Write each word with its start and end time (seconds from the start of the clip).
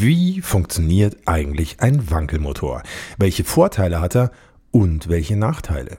Wie 0.00 0.42
funktioniert 0.42 1.16
eigentlich 1.26 1.80
ein 1.80 2.08
Wankelmotor? 2.08 2.84
Welche 3.16 3.42
Vorteile 3.42 4.00
hat 4.00 4.14
er 4.14 4.30
und 4.70 5.08
welche 5.08 5.34
Nachteile? 5.34 5.98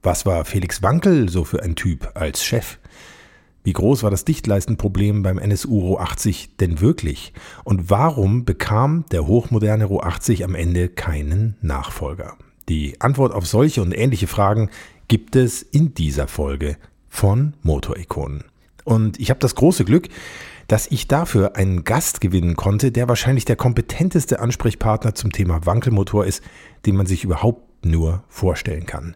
Was 0.00 0.24
war 0.24 0.44
Felix 0.44 0.80
Wankel 0.80 1.28
so 1.28 1.42
für 1.42 1.60
ein 1.60 1.74
Typ 1.74 2.12
als 2.14 2.44
Chef? 2.44 2.78
Wie 3.64 3.72
groß 3.72 4.04
war 4.04 4.12
das 4.12 4.24
Dichtleistenproblem 4.24 5.24
beim 5.24 5.40
NSU 5.40 5.80
Ro 5.80 5.98
80 5.98 6.56
denn 6.58 6.80
wirklich? 6.80 7.32
Und 7.64 7.90
warum 7.90 8.44
bekam 8.44 9.06
der 9.10 9.26
hochmoderne 9.26 9.86
Ro 9.86 9.98
80 10.02 10.44
am 10.44 10.54
Ende 10.54 10.88
keinen 10.88 11.56
Nachfolger? 11.62 12.36
Die 12.68 13.00
Antwort 13.00 13.34
auf 13.34 13.48
solche 13.48 13.82
und 13.82 13.90
ähnliche 13.90 14.28
Fragen 14.28 14.70
gibt 15.08 15.34
es 15.34 15.62
in 15.62 15.94
dieser 15.94 16.28
Folge 16.28 16.76
von 17.08 17.54
Motorikonen. 17.62 18.44
Und 18.84 19.18
ich 19.18 19.30
habe 19.30 19.40
das 19.40 19.56
große 19.56 19.84
Glück, 19.84 20.08
dass 20.72 20.86
ich 20.86 21.06
dafür 21.06 21.54
einen 21.54 21.84
Gast 21.84 22.22
gewinnen 22.22 22.56
konnte, 22.56 22.92
der 22.92 23.06
wahrscheinlich 23.06 23.44
der 23.44 23.56
kompetenteste 23.56 24.40
Ansprechpartner 24.40 25.14
zum 25.14 25.30
Thema 25.30 25.66
Wankelmotor 25.66 26.24
ist, 26.24 26.42
den 26.86 26.96
man 26.96 27.04
sich 27.04 27.24
überhaupt 27.24 27.84
nur 27.84 28.24
vorstellen 28.28 28.86
kann. 28.86 29.14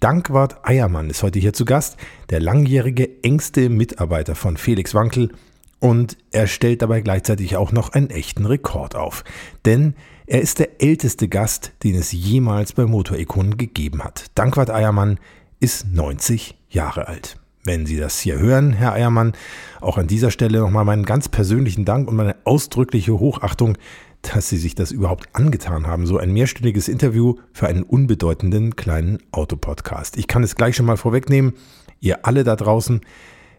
Dankwart 0.00 0.68
Eiermann 0.68 1.08
ist 1.08 1.22
heute 1.22 1.38
hier 1.38 1.54
zu 1.54 1.64
Gast, 1.64 1.96
der 2.28 2.40
langjährige 2.40 3.22
engste 3.22 3.70
Mitarbeiter 3.70 4.34
von 4.34 4.58
Felix 4.58 4.92
Wankel 4.92 5.32
und 5.80 6.18
er 6.30 6.46
stellt 6.46 6.82
dabei 6.82 7.00
gleichzeitig 7.00 7.56
auch 7.56 7.72
noch 7.72 7.94
einen 7.94 8.10
echten 8.10 8.44
Rekord 8.44 8.94
auf. 8.94 9.24
Denn 9.64 9.94
er 10.26 10.42
ist 10.42 10.58
der 10.58 10.82
älteste 10.82 11.26
Gast, 11.26 11.72
den 11.84 11.94
es 11.94 12.12
jemals 12.12 12.74
bei 12.74 12.84
Motorikonen 12.84 13.56
gegeben 13.56 14.04
hat. 14.04 14.26
Dankwart 14.34 14.68
Eiermann 14.68 15.18
ist 15.58 15.86
90 15.90 16.58
Jahre 16.68 17.08
alt. 17.08 17.38
Wenn 17.64 17.86
Sie 17.86 17.96
das 17.96 18.18
hier 18.18 18.38
hören, 18.38 18.72
Herr 18.72 18.92
Eiermann, 18.92 19.32
auch 19.80 19.98
an 19.98 20.06
dieser 20.06 20.30
Stelle 20.30 20.60
nochmal 20.60 20.84
meinen 20.84 21.04
ganz 21.04 21.28
persönlichen 21.28 21.84
Dank 21.84 22.08
und 22.08 22.16
meine 22.16 22.36
ausdrückliche 22.44 23.18
Hochachtung 23.18 23.76
dass 24.22 24.48
Sie 24.48 24.56
sich 24.56 24.74
das 24.74 24.90
überhaupt 24.90 25.28
angetan 25.32 25.86
haben, 25.86 26.06
so 26.06 26.18
ein 26.18 26.32
mehrstündiges 26.32 26.88
Interview 26.88 27.36
für 27.52 27.68
einen 27.68 27.82
unbedeutenden 27.82 28.76
kleinen 28.76 29.18
Autopodcast. 29.30 30.16
Ich 30.16 30.26
kann 30.26 30.42
es 30.42 30.56
gleich 30.56 30.76
schon 30.76 30.86
mal 30.86 30.96
vorwegnehmen, 30.96 31.54
ihr 32.00 32.26
alle 32.26 32.44
da 32.44 32.56
draußen 32.56 33.00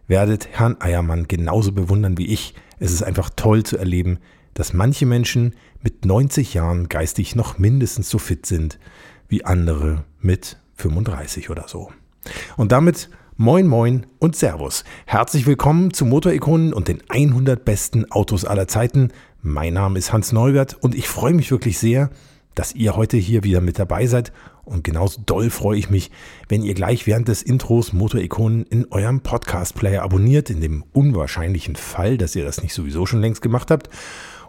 werdet 0.07 0.49
Herrn 0.51 0.77
Eiermann 0.79 1.27
genauso 1.27 1.71
bewundern 1.71 2.17
wie 2.17 2.27
ich. 2.27 2.55
Es 2.79 2.91
ist 2.91 3.03
einfach 3.03 3.29
toll 3.35 3.63
zu 3.63 3.77
erleben, 3.77 4.19
dass 4.53 4.73
manche 4.73 5.05
Menschen 5.05 5.55
mit 5.81 6.05
90 6.05 6.55
Jahren 6.55 6.89
geistig 6.89 7.35
noch 7.35 7.57
mindestens 7.59 8.09
so 8.09 8.17
fit 8.17 8.45
sind 8.45 8.79
wie 9.27 9.45
andere 9.45 10.03
mit 10.19 10.57
35 10.75 11.49
oder 11.49 11.67
so. 11.67 11.91
Und 12.57 12.71
damit 12.71 13.09
Moin 13.41 13.67
Moin 13.67 14.05
und 14.19 14.35
Servus. 14.35 14.83
Herzlich 15.05 15.47
willkommen 15.47 15.93
zu 15.93 16.03
Motorikonen 16.03 16.73
und 16.73 16.89
den 16.89 17.01
100 17.07 17.63
besten 17.63 18.11
Autos 18.11 18.43
aller 18.43 18.67
Zeiten. 18.67 19.13
Mein 19.41 19.75
Name 19.75 19.97
ist 19.97 20.11
Hans 20.11 20.33
Neubert 20.33 20.75
und 20.81 20.93
ich 20.93 21.07
freue 21.07 21.33
mich 21.33 21.49
wirklich 21.49 21.79
sehr, 21.79 22.09
dass 22.53 22.75
ihr 22.75 22.97
heute 22.97 23.15
hier 23.15 23.45
wieder 23.45 23.61
mit 23.61 23.79
dabei 23.79 24.07
seid. 24.07 24.33
Und 24.65 24.83
genauso 24.83 25.21
doll 25.25 25.49
freue 25.51 25.79
ich 25.79 25.89
mich, 25.89 26.11
wenn 26.49 26.63
ihr 26.63 26.73
gleich 26.73 27.07
während 27.07 27.29
des 27.29 27.41
Intros 27.41 27.93
Motorikonen 27.93 28.65
in 28.65 28.91
eurem 28.91 29.21
Podcast-Player 29.21 30.03
abonniert, 30.03 30.49
in 30.49 30.59
dem 30.59 30.83
unwahrscheinlichen 30.91 31.77
Fall, 31.77 32.17
dass 32.17 32.35
ihr 32.35 32.43
das 32.43 32.61
nicht 32.61 32.73
sowieso 32.73 33.05
schon 33.05 33.21
längst 33.21 33.41
gemacht 33.41 33.71
habt. 33.71 33.87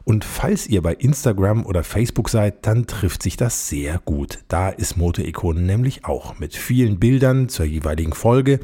Und 0.05 0.25
falls 0.25 0.67
ihr 0.67 0.83
bei 0.83 0.95
Instagram 0.95 1.67
oder 1.67 1.85
Facebook 1.85 2.29
seid, 2.29 2.67
dann 2.67 2.87
trifft 2.87 3.23
sich 3.23 3.37
das 3.37 3.69
sehr 3.69 4.01
gut. 4.05 4.41
Da 4.49 4.71
ist 4.71 4.97
Motorikonen 4.97 5.67
nämlich 5.67 6.05
auch 6.05 6.39
mit 6.39 6.57
vielen 6.57 6.99
Bildern 6.99 7.49
zur 7.49 7.67
jeweiligen 7.67 8.13
Folge 8.13 8.61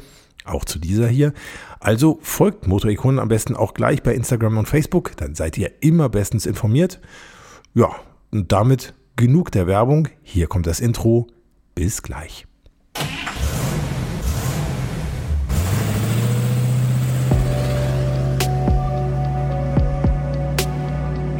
auch 0.47 0.65
zu 0.65 0.79
dieser 0.79 1.07
hier. 1.07 1.33
Also 1.79 2.19
folgt 2.21 2.67
Motorikonen 2.67 3.19
am 3.19 3.27
besten 3.27 3.55
auch 3.55 3.73
gleich 3.73 4.01
bei 4.01 4.13
Instagram 4.13 4.57
und 4.57 4.67
Facebook, 4.67 5.15
dann 5.17 5.35
seid 5.35 5.57
ihr 5.57 5.71
immer 5.81 6.09
bestens 6.09 6.45
informiert. 6.45 6.99
Ja, 7.73 7.91
und 8.31 8.51
damit 8.51 8.93
genug 9.15 9.51
der 9.51 9.67
Werbung. 9.67 10.07
Hier 10.23 10.47
kommt 10.47 10.67
das 10.67 10.79
Intro. 10.79 11.27
Bis 11.75 12.01
gleich. 12.01 12.47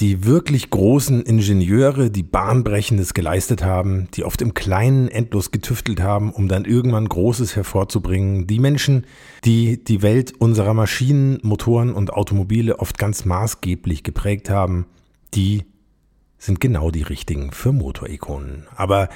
Die 0.00 0.24
wirklich 0.24 0.70
großen 0.70 1.22
Ingenieure, 1.22 2.10
die 2.10 2.22
Bahnbrechendes 2.22 3.14
geleistet 3.14 3.64
haben, 3.64 4.08
die 4.14 4.24
oft 4.24 4.42
im 4.42 4.54
Kleinen 4.54 5.08
endlos 5.08 5.50
getüftelt 5.50 6.00
haben, 6.00 6.32
um 6.32 6.48
dann 6.48 6.64
irgendwann 6.64 7.08
Großes 7.08 7.56
hervorzubringen, 7.56 8.46
die 8.46 8.58
Menschen, 8.58 9.06
die 9.44 9.82
die 9.82 10.02
Welt 10.02 10.34
unserer 10.38 10.74
Maschinen, 10.74 11.38
Motoren 11.42 11.92
und 11.92 12.12
Automobile 12.12 12.78
oft 12.78 12.98
ganz 12.98 13.24
maßgeblich 13.24 14.02
geprägt 14.02 14.50
haben, 14.50 14.86
die 15.34 15.64
sind 16.38 16.60
genau 16.60 16.90
die 16.90 17.02
richtigen 17.02 17.52
für 17.52 17.72
Motorikonen. 17.72 18.66
Aber 18.76 19.08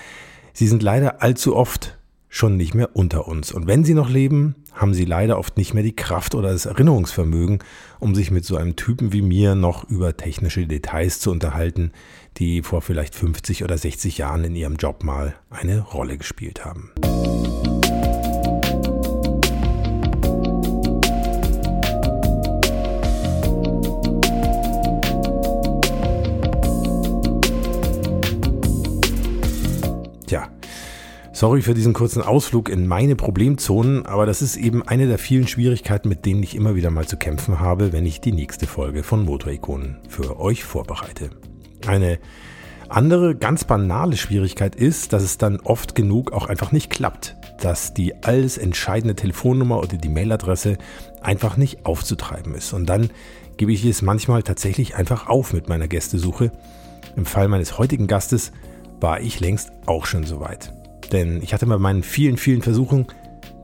sie 0.53 0.67
sind 0.67 0.83
leider 0.83 1.23
allzu 1.23 1.55
oft 1.57 1.99
schon 2.29 2.57
nicht 2.57 2.75
mehr 2.75 2.95
unter 2.95 3.29
uns. 3.29 3.53
Und 3.53 3.67
wenn 3.67 3.85
sie 3.85 3.95
noch 3.95 4.09
leben, 4.09 4.55
haben 4.75 4.95
sie 4.95 5.05
leider 5.05 5.39
oft 5.39 5.57
nicht 5.57 5.75
mehr 5.75 5.83
die 5.83 5.97
Kraft 5.97 6.35
oder 6.35 6.53
das 6.53 6.67
Erinnerungsvermögen, 6.67 7.59
um 7.99 8.15
sich 8.15 8.31
mit 8.31 8.45
so 8.45 8.57
einem 8.57 8.77
Typen 8.77 9.13
wie 9.13 9.23
mir 9.23 9.55
noch 9.55 9.89
über 9.89 10.17
technische 10.17 10.67
Details 10.67 11.21
zu 11.21 11.31
unterhalten, 11.31 11.93
die 12.37 12.63
vor 12.63 12.83
vielleicht 12.83 13.15
50 13.15 13.65
oder 13.65 13.77
60 13.77 14.19
Jahren 14.19 14.45
in 14.45 14.55
ihrem 14.55 14.77
Job 14.77 15.05
mal 15.05 15.35
eine 15.51 15.81
Rolle 15.81 16.19
gespielt 16.19 16.65
haben. 16.65 16.91
Sorry 31.33 31.63
für 31.63 31.75
diesen 31.75 31.93
kurzen 31.93 32.23
Ausflug 32.23 32.69
in 32.69 32.89
meine 32.89 33.15
Problemzonen, 33.15 34.05
aber 34.05 34.27
das 34.27 34.43
ist 34.43 34.57
eben 34.57 34.83
eine 34.83 35.07
der 35.07 35.19
vielen 35.19 35.47
Schwierigkeiten, 35.47 36.09
mit 36.09 36.27
denen 36.27 36.43
ich 36.43 36.57
immer 36.57 36.75
wieder 36.75 36.91
mal 36.91 37.07
zu 37.07 37.17
kämpfen 37.17 37.61
habe, 37.61 37.93
wenn 37.93 38.05
ich 38.05 38.21
die 38.21 38.33
nächste 38.33 38.67
Folge 38.67 39.05
von 39.05 39.25
Motorikonen 39.25 39.99
für 40.09 40.41
euch 40.41 40.65
vorbereite. 40.65 41.31
Eine 41.87 42.19
andere 42.89 43.37
ganz 43.37 43.63
banale 43.63 44.17
Schwierigkeit 44.17 44.75
ist, 44.75 45.13
dass 45.13 45.23
es 45.23 45.39
dann 45.39 45.61
oft 45.61 45.95
genug 45.95 46.33
auch 46.33 46.47
einfach 46.47 46.73
nicht 46.73 46.91
klappt, 46.91 47.37
dass 47.61 47.95
die 47.95 48.25
alles 48.25 48.59
entscheidende 48.59 49.15
Telefonnummer 49.15 49.79
oder 49.79 49.97
die 49.97 50.09
Mailadresse 50.09 50.79
einfach 51.23 51.57
nicht 51.57 51.87
aufzutreiben 51.87 52.55
ist. 52.55 52.73
Und 52.73 52.87
dann 52.87 53.09
gebe 53.57 53.73
ich 53.73 53.85
es 53.85 54.03
manchmal 54.03 54.43
tatsächlich 54.43 54.97
einfach 54.97 55.29
auf 55.29 55.53
mit 55.53 55.69
meiner 55.69 55.87
Gästesuche. 55.87 56.51
Im 57.17 57.25
Fall 57.25 57.47
meines 57.47 57.79
heutigen 57.79 58.09
Gastes 58.09 58.51
war 59.01 59.21
ich 59.21 59.39
längst 59.39 59.71
auch 59.87 60.07
schon 60.07 60.25
soweit. 60.25 60.73
Denn 61.13 61.43
ich 61.43 61.53
hatte 61.53 61.67
bei 61.67 61.79
meinen 61.79 62.03
vielen, 62.03 62.37
vielen 62.37 62.63
Versuchen 62.63 63.07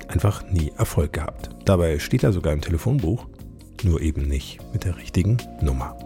einfach 0.08 0.44
nie 0.50 0.72
Erfolg 0.76 1.12
gehabt. 1.12 1.50
Dabei 1.64 1.98
steht 1.98 2.22
er 2.22 2.32
sogar 2.32 2.52
im 2.52 2.60
Telefonbuch, 2.60 3.26
nur 3.82 4.00
eben 4.00 4.22
nicht 4.22 4.58
mit 4.72 4.84
der 4.84 4.96
richtigen 4.96 5.36
Nummer. 5.60 5.96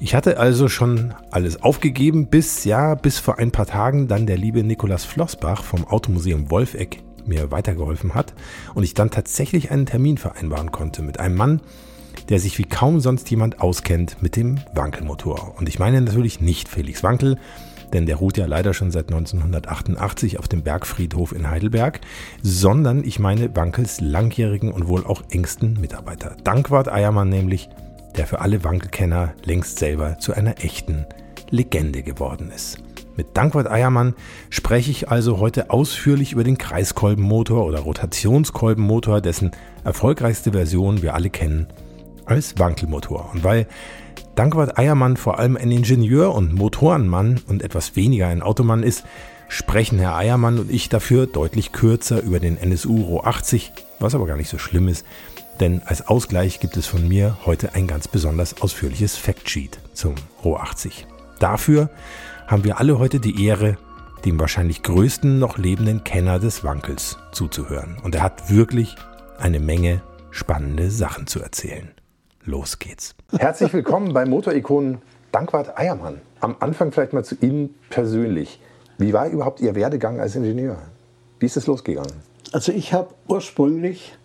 Ich 0.00 0.14
hatte 0.14 0.38
also 0.38 0.68
schon 0.68 1.14
alles 1.30 1.62
aufgegeben, 1.62 2.28
bis 2.28 2.64
ja, 2.64 2.94
bis 2.94 3.18
vor 3.18 3.38
ein 3.38 3.52
paar 3.52 3.66
Tagen 3.66 4.08
dann 4.08 4.26
der 4.26 4.36
liebe 4.36 4.62
Nikolaus 4.62 5.04
Flossbach 5.04 5.64
vom 5.64 5.86
Automuseum 5.86 6.50
Wolfeck 6.50 7.02
mir 7.26 7.50
weitergeholfen 7.50 8.14
hat 8.14 8.34
und 8.74 8.84
ich 8.84 8.94
dann 8.94 9.10
tatsächlich 9.10 9.70
einen 9.70 9.86
Termin 9.86 10.18
vereinbaren 10.18 10.72
konnte 10.72 11.02
mit 11.02 11.20
einem 11.20 11.36
Mann, 11.36 11.60
der 12.28 12.38
sich 12.38 12.58
wie 12.58 12.64
kaum 12.64 13.00
sonst 13.00 13.30
jemand 13.30 13.60
auskennt 13.60 14.22
mit 14.22 14.36
dem 14.36 14.60
Wankelmotor. 14.74 15.54
Und 15.56 15.68
ich 15.68 15.78
meine 15.78 16.00
natürlich 16.00 16.40
nicht 16.40 16.68
Felix 16.68 17.02
Wankel, 17.02 17.38
denn 17.94 18.06
der 18.06 18.16
ruht 18.16 18.36
ja 18.36 18.44
leider 18.44 18.74
schon 18.74 18.90
seit 18.90 19.06
1988 19.06 20.38
auf 20.38 20.48
dem 20.48 20.62
Bergfriedhof 20.62 21.32
in 21.32 21.48
Heidelberg, 21.48 22.00
sondern 22.42 23.04
ich 23.04 23.18
meine 23.18 23.56
Wankels 23.56 24.00
langjährigen 24.00 24.72
und 24.72 24.88
wohl 24.88 25.06
auch 25.06 25.22
engsten 25.30 25.80
Mitarbeiter. 25.80 26.36
Dankwart 26.44 26.92
Eiermann 26.92 27.30
nämlich, 27.30 27.70
der 28.16 28.26
für 28.26 28.40
alle 28.40 28.64
Wankelkenner 28.64 29.32
längst 29.44 29.78
selber 29.78 30.18
zu 30.18 30.34
einer 30.34 30.62
echten 30.62 31.06
Legende 31.50 32.02
geworden 32.02 32.50
ist. 32.54 32.78
Mit 33.16 33.36
Dankwart 33.36 33.70
Eiermann 33.70 34.14
spreche 34.50 34.90
ich 34.90 35.08
also 35.08 35.38
heute 35.38 35.70
ausführlich 35.70 36.32
über 36.32 36.42
den 36.42 36.58
Kreiskolbenmotor 36.58 37.64
oder 37.64 37.78
Rotationskolbenmotor, 37.78 39.20
dessen 39.20 39.52
erfolgreichste 39.84 40.50
Version 40.50 41.00
wir 41.00 41.14
alle 41.14 41.30
kennen 41.30 41.68
als 42.26 42.58
Wankelmotor. 42.58 43.30
Und 43.32 43.44
weil 43.44 43.68
Dankwart 44.34 44.78
Eiermann 44.78 45.16
vor 45.16 45.38
allem 45.38 45.56
ein 45.56 45.70
Ingenieur 45.70 46.34
und 46.34 46.54
Motorenmann 46.54 47.40
und 47.46 47.62
etwas 47.62 47.96
weniger 47.96 48.28
ein 48.28 48.42
Automann 48.42 48.82
ist, 48.82 49.04
sprechen 49.48 49.98
Herr 49.98 50.16
Eiermann 50.16 50.58
und 50.58 50.70
ich 50.70 50.88
dafür 50.88 51.26
deutlich 51.26 51.72
kürzer 51.72 52.22
über 52.22 52.40
den 52.40 52.56
NSU 52.56 53.02
Ro 53.02 53.20
80, 53.22 53.72
was 54.00 54.14
aber 54.14 54.26
gar 54.26 54.36
nicht 54.36 54.48
so 54.48 54.58
schlimm 54.58 54.88
ist, 54.88 55.06
denn 55.60 55.82
als 55.84 56.06
Ausgleich 56.06 56.60
gibt 56.60 56.76
es 56.76 56.86
von 56.86 57.06
mir 57.06 57.38
heute 57.44 57.74
ein 57.74 57.86
ganz 57.86 58.08
besonders 58.08 58.60
ausführliches 58.60 59.16
Factsheet 59.16 59.78
zum 59.92 60.14
Ro 60.42 60.56
80. 60.56 61.06
Dafür 61.38 61.90
haben 62.46 62.64
wir 62.64 62.78
alle 62.78 62.98
heute 62.98 63.20
die 63.20 63.44
Ehre, 63.44 63.76
dem 64.24 64.40
wahrscheinlich 64.40 64.82
größten 64.82 65.38
noch 65.38 65.58
lebenden 65.58 66.02
Kenner 66.02 66.38
des 66.38 66.64
Wankels 66.64 67.18
zuzuhören. 67.32 67.98
Und 68.02 68.14
er 68.14 68.22
hat 68.22 68.50
wirklich 68.50 68.96
eine 69.38 69.60
Menge 69.60 70.02
spannende 70.30 70.90
Sachen 70.90 71.26
zu 71.26 71.40
erzählen. 71.40 71.90
Los 72.44 72.78
geht's. 72.78 73.14
Herzlich 73.38 73.72
willkommen 73.72 74.12
bei 74.12 74.26
Motorikonen 74.26 74.98
Dankwart 75.32 75.76
Eiermann. 75.76 76.20
Am 76.40 76.54
Anfang 76.60 76.92
vielleicht 76.92 77.12
mal 77.12 77.24
zu 77.24 77.34
Ihnen 77.40 77.74
persönlich. 77.90 78.60
Wie 78.96 79.12
war 79.12 79.28
überhaupt 79.28 79.60
Ihr 79.60 79.74
Werdegang 79.74 80.20
als 80.20 80.36
Ingenieur? 80.36 80.78
Wie 81.40 81.46
ist 81.46 81.56
es 81.56 81.66
losgegangen? 81.66 82.12
Also 82.52 82.70
ich 82.70 82.92
habe 82.92 83.08
ursprünglich 83.26 84.16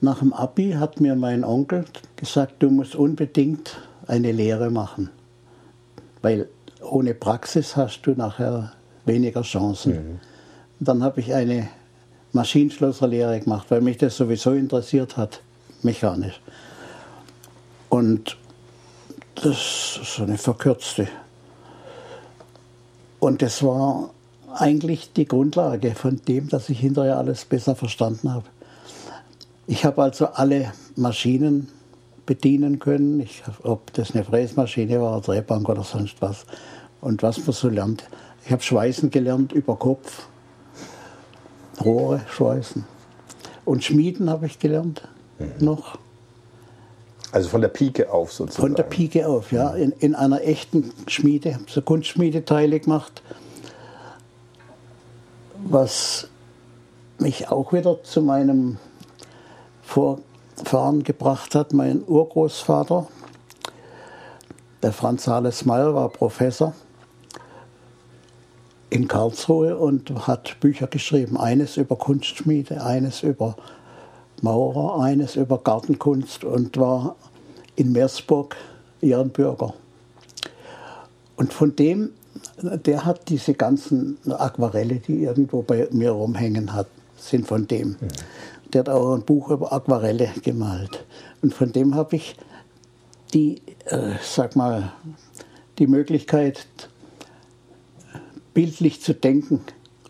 nach 0.00 0.20
dem 0.20 0.32
Abi 0.32 0.72
hat 0.72 1.00
mir 1.00 1.16
mein 1.16 1.44
Onkel 1.44 1.84
gesagt, 2.16 2.54
du 2.60 2.70
musst 2.70 2.96
unbedingt 2.96 3.78
eine 4.06 4.32
Lehre 4.32 4.70
machen, 4.70 5.10
weil 6.22 6.48
ohne 6.82 7.12
Praxis 7.12 7.76
hast 7.76 8.02
du 8.02 8.12
nachher 8.12 8.72
weniger 9.04 9.42
Chancen. 9.42 9.92
Mhm. 9.92 10.20
Dann 10.80 11.02
habe 11.02 11.20
ich 11.20 11.34
eine 11.34 11.68
Maschinenschlosserlehre 12.32 13.38
gemacht, 13.40 13.66
weil 13.70 13.82
mich 13.82 13.98
das 13.98 14.16
sowieso 14.16 14.52
interessiert 14.52 15.18
hat, 15.18 15.42
mechanisch. 15.82 16.40
Und 17.90 18.38
das 19.36 19.98
ist 20.02 20.16
so 20.16 20.22
eine 20.22 20.38
verkürzte. 20.38 21.08
Und 23.20 23.42
das 23.42 23.62
war 23.62 24.10
eigentlich 24.54 25.12
die 25.12 25.26
Grundlage 25.26 25.94
von 25.94 26.20
dem, 26.26 26.48
dass 26.48 26.68
ich 26.68 26.80
hinterher 26.80 27.18
alles 27.18 27.44
besser 27.44 27.76
verstanden 27.76 28.32
habe. 28.32 28.46
Ich 29.66 29.84
habe 29.84 30.02
also 30.02 30.26
alle 30.26 30.72
Maschinen 30.96 31.68
bedienen 32.24 32.78
können, 32.78 33.20
ich, 33.20 33.42
ob 33.62 33.92
das 33.94 34.14
eine 34.14 34.24
Fräsmaschine 34.24 35.00
war, 35.00 35.20
Drehbank 35.20 35.68
oder 35.68 35.84
sonst 35.84 36.16
was. 36.20 36.46
Und 37.00 37.22
was 37.22 37.38
man 37.38 37.52
so 37.52 37.68
lernt. 37.68 38.04
Ich 38.44 38.52
habe 38.52 38.62
Schweißen 38.62 39.10
gelernt 39.10 39.52
über 39.52 39.76
Kopf, 39.76 40.26
Rohre 41.84 42.20
schweißen. 42.30 42.84
Und 43.64 43.84
Schmieden 43.84 44.30
habe 44.30 44.46
ich 44.46 44.58
gelernt 44.58 45.08
mhm. 45.38 45.64
noch. 45.64 45.98
Also 47.36 47.50
von 47.50 47.60
der 47.60 47.68
Pike 47.68 48.10
auf 48.10 48.32
sozusagen? 48.32 48.68
Von 48.68 48.74
der 48.76 48.84
Pike 48.84 49.28
auf, 49.28 49.52
ja. 49.52 49.74
In, 49.74 49.92
in 49.98 50.14
einer 50.14 50.40
echten 50.40 50.90
Schmiede, 51.06 51.58
so 51.66 51.82
Kunstschmiedeteile 51.82 52.80
gemacht. 52.80 53.20
Was 55.68 56.28
mich 57.18 57.50
auch 57.50 57.74
wieder 57.74 58.02
zu 58.02 58.22
meinem 58.22 58.78
Vorfahren 59.82 61.02
gebracht 61.02 61.54
hat. 61.54 61.74
Mein 61.74 62.02
Urgroßvater, 62.06 63.06
der 64.82 64.92
Franz 64.92 65.26
Hales 65.26 65.66
Meyer, 65.66 65.94
war 65.94 66.08
Professor 66.08 66.72
in 68.88 69.08
Karlsruhe 69.08 69.76
und 69.76 70.26
hat 70.26 70.58
Bücher 70.60 70.86
geschrieben. 70.86 71.36
Eines 71.36 71.76
über 71.76 71.96
Kunstschmiede, 71.96 72.82
eines 72.82 73.22
über 73.22 73.56
Maurer, 74.42 75.02
eines 75.02 75.36
über 75.36 75.58
Gartenkunst 75.58 76.44
und 76.44 76.76
war 76.76 77.16
in 77.74 77.92
Meersburg 77.92 78.56
Ehrenbürger. 79.00 79.74
Und 81.36 81.52
von 81.52 81.76
dem, 81.76 82.10
der 82.62 83.04
hat 83.04 83.28
diese 83.28 83.54
ganzen 83.54 84.18
Aquarelle, 84.30 84.96
die 84.96 85.24
irgendwo 85.24 85.62
bei 85.62 85.88
mir 85.90 86.10
rumhängen 86.10 86.72
hat, 86.72 86.86
sind 87.16 87.46
von 87.46 87.66
dem. 87.66 87.90
Mhm. 87.90 87.96
Der 88.72 88.80
hat 88.80 88.88
auch 88.88 89.14
ein 89.14 89.22
Buch 89.22 89.50
über 89.50 89.72
Aquarelle 89.72 90.30
gemalt. 90.42 91.04
Und 91.42 91.54
von 91.54 91.72
dem 91.72 91.94
habe 91.94 92.16
ich 92.16 92.36
die, 93.32 93.60
äh, 93.86 94.14
sag 94.22 94.56
mal, 94.56 94.92
die 95.78 95.86
Möglichkeit, 95.86 96.66
bildlich 98.54 99.02
zu 99.02 99.14
denken 99.14 99.60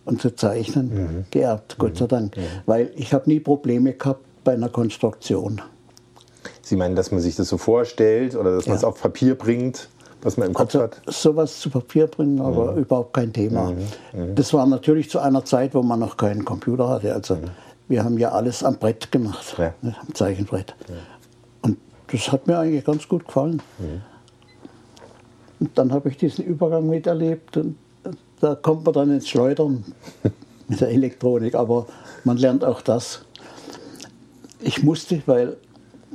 und 0.06 0.23
zu 0.23 0.35
zeichnen 0.35 0.94
mhm. 0.94 1.25
geerbt, 1.31 1.76
Gott 1.79 1.99
sei 1.99 2.05
mhm. 2.05 2.08
Dank. 2.08 2.37
Mhm. 2.37 2.41
Weil 2.64 2.91
ich 2.97 3.12
habe 3.12 3.29
nie 3.29 3.41
Probleme 3.41 3.93
gehabt 3.93 4.25
bei 4.44 4.55
einer 4.55 4.70
Konstruktion. 4.70 5.61
Sie 6.62 6.76
meinen, 6.76 6.97
dass 6.97 7.11
man 7.11 7.20
sich 7.20 7.37
das 7.37 7.49
so 7.49 7.58
vorstellt 7.58 8.35
oder 8.35 8.55
dass 8.55 8.67
man 8.67 8.76
es 8.76 8.85
auf 8.85 9.00
Papier 9.00 9.35
bringt, 9.35 9.88
was 10.23 10.37
man 10.37 10.49
im 10.49 10.55
Kopf 10.55 10.75
also, 10.75 10.82
hat? 10.82 11.03
Sowas 11.06 11.61
zu 11.61 11.70
Papier 11.70 12.06
bringen, 12.06 12.41
aber 12.41 12.73
mhm. 12.73 12.79
überhaupt 12.79 13.12
kein 13.12 13.32
Thema. 13.32 13.73
Mhm. 13.73 13.79
Mhm. 14.12 14.35
Das 14.35 14.55
war 14.55 14.67
natürlich 14.67 15.11
zu 15.11 15.19
einer 15.19 15.44
Zeit, 15.44 15.75
wo 15.75 15.82
man 15.82 16.00
noch 16.00 16.17
keinen 16.17 16.44
Computer 16.44 16.88
hatte. 16.88 17.12
Also 17.12 17.38
wir 17.88 18.05
haben 18.05 18.17
ja 18.19 18.31
alles 18.31 18.62
am 18.62 18.79
Brett 18.79 19.12
gemacht, 19.12 19.56
ja. 19.58 19.75
ne, 19.82 19.94
am 20.00 20.14
Zeichenbrett. 20.14 20.75
Ja. 20.88 20.94
Und 21.62 21.79
das 22.11 22.32
hat 22.32 22.47
mir 22.47 22.58
eigentlich 22.58 22.85
ganz 22.85 23.06
gut 23.08 23.26
gefallen. 23.26 23.61
Und 25.58 25.70
dann 25.79 25.93
habe 25.93 26.08
ich 26.08 26.17
diesen 26.17 26.44
Übergang 26.44 26.88
miterlebt 26.88 27.56
und 27.56 27.76
da 28.40 28.54
kommt 28.54 28.84
man 28.84 28.94
dann 28.94 29.10
ins 29.10 29.28
Schleudern 29.28 29.84
mit 30.68 30.80
der 30.80 30.88
Elektronik, 30.88 31.54
aber 31.54 31.86
man 32.24 32.36
lernt 32.36 32.64
auch 32.64 32.82
das. 32.82 33.22
Ich 34.60 34.82
musste, 34.82 35.22
weil 35.26 35.56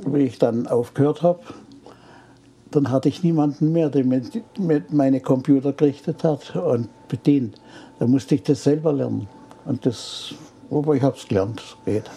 wie 0.04 0.24
ich 0.24 0.38
dann 0.38 0.66
aufgehört 0.66 1.22
habe, 1.22 1.40
dann 2.70 2.90
hatte 2.90 3.08
ich 3.08 3.22
niemanden 3.22 3.72
mehr, 3.72 3.90
der 3.90 4.04
mit 4.04 4.92
meine 4.92 5.20
Computer 5.20 5.72
gerichtet 5.72 6.24
hat 6.24 6.56
und 6.56 6.88
bedient. 7.08 7.56
Da 7.98 8.06
musste 8.06 8.34
ich 8.34 8.42
das 8.42 8.64
selber 8.64 8.92
lernen. 8.92 9.28
Und 9.64 9.86
das, 9.86 10.34
aber 10.70 10.94
ich 10.94 11.02
habe 11.02 11.16
es 11.16 11.28
gelernt, 11.28 11.60
es 11.60 11.76
geht. 11.84 12.10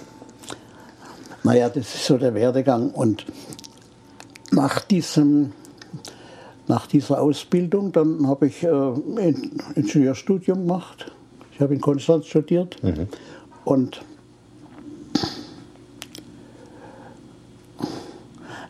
Naja, 1.43 1.69
das 1.69 1.93
ist 1.93 2.05
so 2.05 2.17
der 2.17 2.33
Werdegang. 2.33 2.89
Und 2.91 3.25
nach 4.51 4.79
diesem 4.79 5.51
nach 6.67 6.87
dieser 6.87 7.21
Ausbildung, 7.21 7.91
dann 7.91 8.27
habe 8.27 8.47
ich 8.47 8.63
äh, 8.63 8.69
ein 8.69 9.51
Ingenieurstudium 9.75 10.59
gemacht. 10.59 11.11
Ich 11.53 11.61
habe 11.61 11.73
in 11.73 11.81
Konstanz 11.81 12.25
studiert 12.25 12.81
mhm. 12.83 13.07
und 13.63 14.01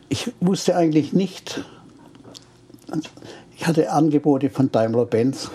ich 0.09 0.31
wusste 0.39 0.75
eigentlich 0.75 1.13
nicht, 1.13 1.65
ich 3.57 3.65
hatte 3.65 3.91
Angebote 3.91 4.49
von 4.49 4.71
Daimler-Benz, 4.71 5.49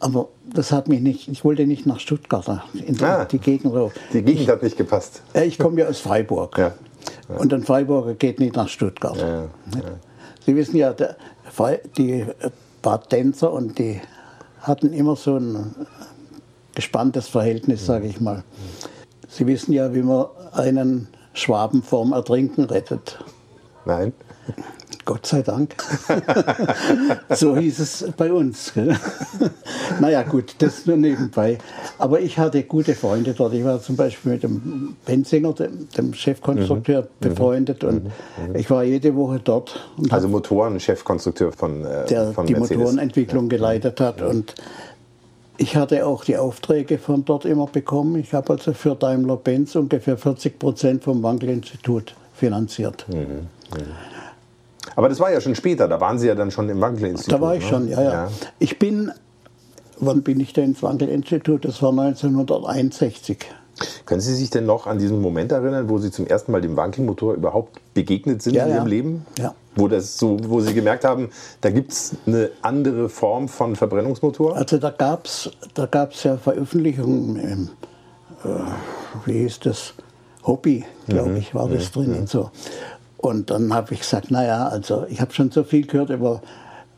aber 0.00 0.28
das 0.44 0.72
hat 0.72 0.88
mich 0.88 1.00
nicht, 1.00 1.28
ich 1.28 1.44
wollte 1.44 1.66
nicht 1.66 1.86
nach 1.86 2.00
Stuttgart, 2.00 2.46
in 2.74 3.02
ah, 3.02 3.24
die 3.24 3.38
Gegend. 3.38 3.74
Die 4.12 4.22
Gegend 4.22 4.42
ich, 4.42 4.48
hat 4.48 4.62
nicht 4.62 4.76
gepasst. 4.76 5.22
Ich 5.34 5.58
komme 5.58 5.80
ja 5.80 5.88
aus 5.88 6.00
Freiburg. 6.00 6.58
Ja. 6.58 6.74
Ja. 7.28 7.36
Und 7.36 7.52
ein 7.52 7.62
Freiburger 7.62 8.14
geht 8.14 8.40
nicht 8.40 8.56
nach 8.56 8.68
Stuttgart. 8.68 9.16
Ja, 9.16 9.48
Sie 10.48 10.56
wissen 10.56 10.78
ja, 10.78 10.94
der, 10.94 11.14
die 11.98 12.24
Badenser 12.80 13.52
und 13.52 13.78
die 13.78 14.00
hatten 14.62 14.94
immer 14.94 15.14
so 15.14 15.36
ein 15.36 15.74
gespanntes 16.74 17.28
Verhältnis, 17.28 17.84
sage 17.84 18.06
ich 18.06 18.18
mal. 18.18 18.44
Sie 19.28 19.46
wissen 19.46 19.72
ja, 19.74 19.92
wie 19.92 20.00
man 20.00 20.24
einen 20.52 21.08
Schwaben 21.34 21.82
vorm 21.82 22.14
Ertrinken 22.14 22.64
rettet. 22.64 23.22
Nein. 23.84 24.14
Gott 25.08 25.24
sei 25.24 25.40
Dank. 25.40 25.74
so 27.30 27.56
hieß 27.56 27.78
es 27.78 28.04
bei 28.14 28.30
uns. 28.30 28.74
naja, 30.00 30.22
gut, 30.22 30.54
das 30.58 30.84
nur 30.84 30.98
nebenbei. 30.98 31.56
Aber 31.96 32.20
ich 32.20 32.38
hatte 32.38 32.62
gute 32.64 32.94
Freunde 32.94 33.32
dort. 33.32 33.54
Ich 33.54 33.64
war 33.64 33.80
zum 33.80 33.96
Beispiel 33.96 34.32
mit 34.32 34.42
dem 34.42 34.96
Benzinger, 35.06 35.54
dem, 35.54 35.88
dem 35.96 36.12
Chefkonstrukteur, 36.12 37.04
mhm. 37.04 37.06
befreundet 37.20 37.84
und 37.84 38.04
mhm. 38.04 38.10
mhm. 38.48 38.56
ich 38.56 38.68
war 38.68 38.84
jede 38.84 39.16
Woche 39.16 39.40
dort. 39.42 39.90
also 40.10 40.28
Motoren-Chefkonstrukteur 40.28 41.52
von, 41.52 41.86
äh, 41.86 42.04
der 42.04 42.32
von 42.32 42.44
die 42.44 42.56
Motorenentwicklung 42.56 43.44
ja. 43.44 43.56
geleitet 43.56 44.02
hat. 44.02 44.20
Ja. 44.20 44.26
Und 44.26 44.56
ich 45.56 45.74
hatte 45.74 46.04
auch 46.04 46.22
die 46.22 46.36
Aufträge 46.36 46.98
von 46.98 47.24
dort 47.24 47.46
immer 47.46 47.66
bekommen. 47.66 48.16
Ich 48.16 48.34
habe 48.34 48.52
also 48.52 48.74
für 48.74 48.94
Daimler-Benz 48.94 49.74
ungefähr 49.74 50.18
40 50.18 50.58
Prozent 50.58 51.04
vom 51.04 51.22
Wankel-Institut 51.22 52.14
finanziert. 52.34 53.06
Mhm. 53.08 53.46
Mhm. 54.98 55.04
Aber 55.04 55.08
das 55.08 55.20
war 55.20 55.32
ja 55.32 55.40
schon 55.40 55.54
später, 55.54 55.86
da 55.88 56.00
waren 56.00 56.18
Sie 56.18 56.26
ja 56.26 56.34
dann 56.34 56.50
schon 56.50 56.68
im 56.68 56.80
Wankel-Institut. 56.80 57.32
Da 57.32 57.40
war 57.40 57.54
ich 57.54 57.62
ne? 57.64 57.68
schon, 57.68 57.88
ja, 57.88 58.02
ja, 58.02 58.12
ja. 58.12 58.28
Ich 58.58 58.78
bin, 58.78 59.12
wann 59.98 60.22
bin 60.22 60.40
ich 60.40 60.52
da 60.52 60.62
ins 60.62 60.82
Wankel-Institut? 60.82 61.64
Das 61.64 61.80
war 61.82 61.90
1961. 61.90 63.38
Können 64.06 64.20
Sie 64.20 64.34
sich 64.34 64.50
denn 64.50 64.66
noch 64.66 64.88
an 64.88 64.98
diesen 64.98 65.20
Moment 65.20 65.52
erinnern, 65.52 65.88
wo 65.88 65.98
Sie 65.98 66.10
zum 66.10 66.26
ersten 66.26 66.50
Mal 66.50 66.60
dem 66.60 66.76
Wankelmotor 66.76 67.34
überhaupt 67.34 67.78
begegnet 67.94 68.42
sind 68.42 68.54
Ja, 68.54 68.64
in 68.64 68.70
ja. 68.70 68.76
Ihrem 68.76 68.86
Leben? 68.88 69.26
Ja. 69.38 69.54
Wo, 69.76 69.86
das 69.86 70.18
so, 70.18 70.36
wo 70.42 70.60
Sie 70.60 70.74
gemerkt 70.74 71.04
haben, 71.04 71.30
da 71.60 71.70
gibt 71.70 71.92
es 71.92 72.16
eine 72.26 72.50
andere 72.62 73.08
Form 73.08 73.46
von 73.46 73.76
Verbrennungsmotor? 73.76 74.56
Also 74.56 74.78
da 74.78 74.90
gab 74.90 75.26
es 75.26 75.48
da 75.74 75.86
gab's 75.86 76.24
ja 76.24 76.36
Veröffentlichungen 76.36 77.36
im, 77.36 77.70
äh, 78.42 78.48
wie 79.26 79.44
hieß 79.44 79.60
das, 79.60 79.94
Hobby, 80.48 80.84
glaube 81.06 81.38
ich, 81.38 81.54
war 81.54 81.68
das 81.68 81.92
drin 81.92 82.14
und 82.14 82.28
so. 82.28 82.50
Und 83.18 83.50
dann 83.50 83.74
habe 83.74 83.94
ich 83.94 84.00
gesagt, 84.00 84.30
naja, 84.30 84.68
also 84.68 85.04
ich 85.08 85.20
habe 85.20 85.32
schon 85.32 85.50
so 85.50 85.64
viel 85.64 85.86
gehört 85.86 86.10
über 86.10 86.40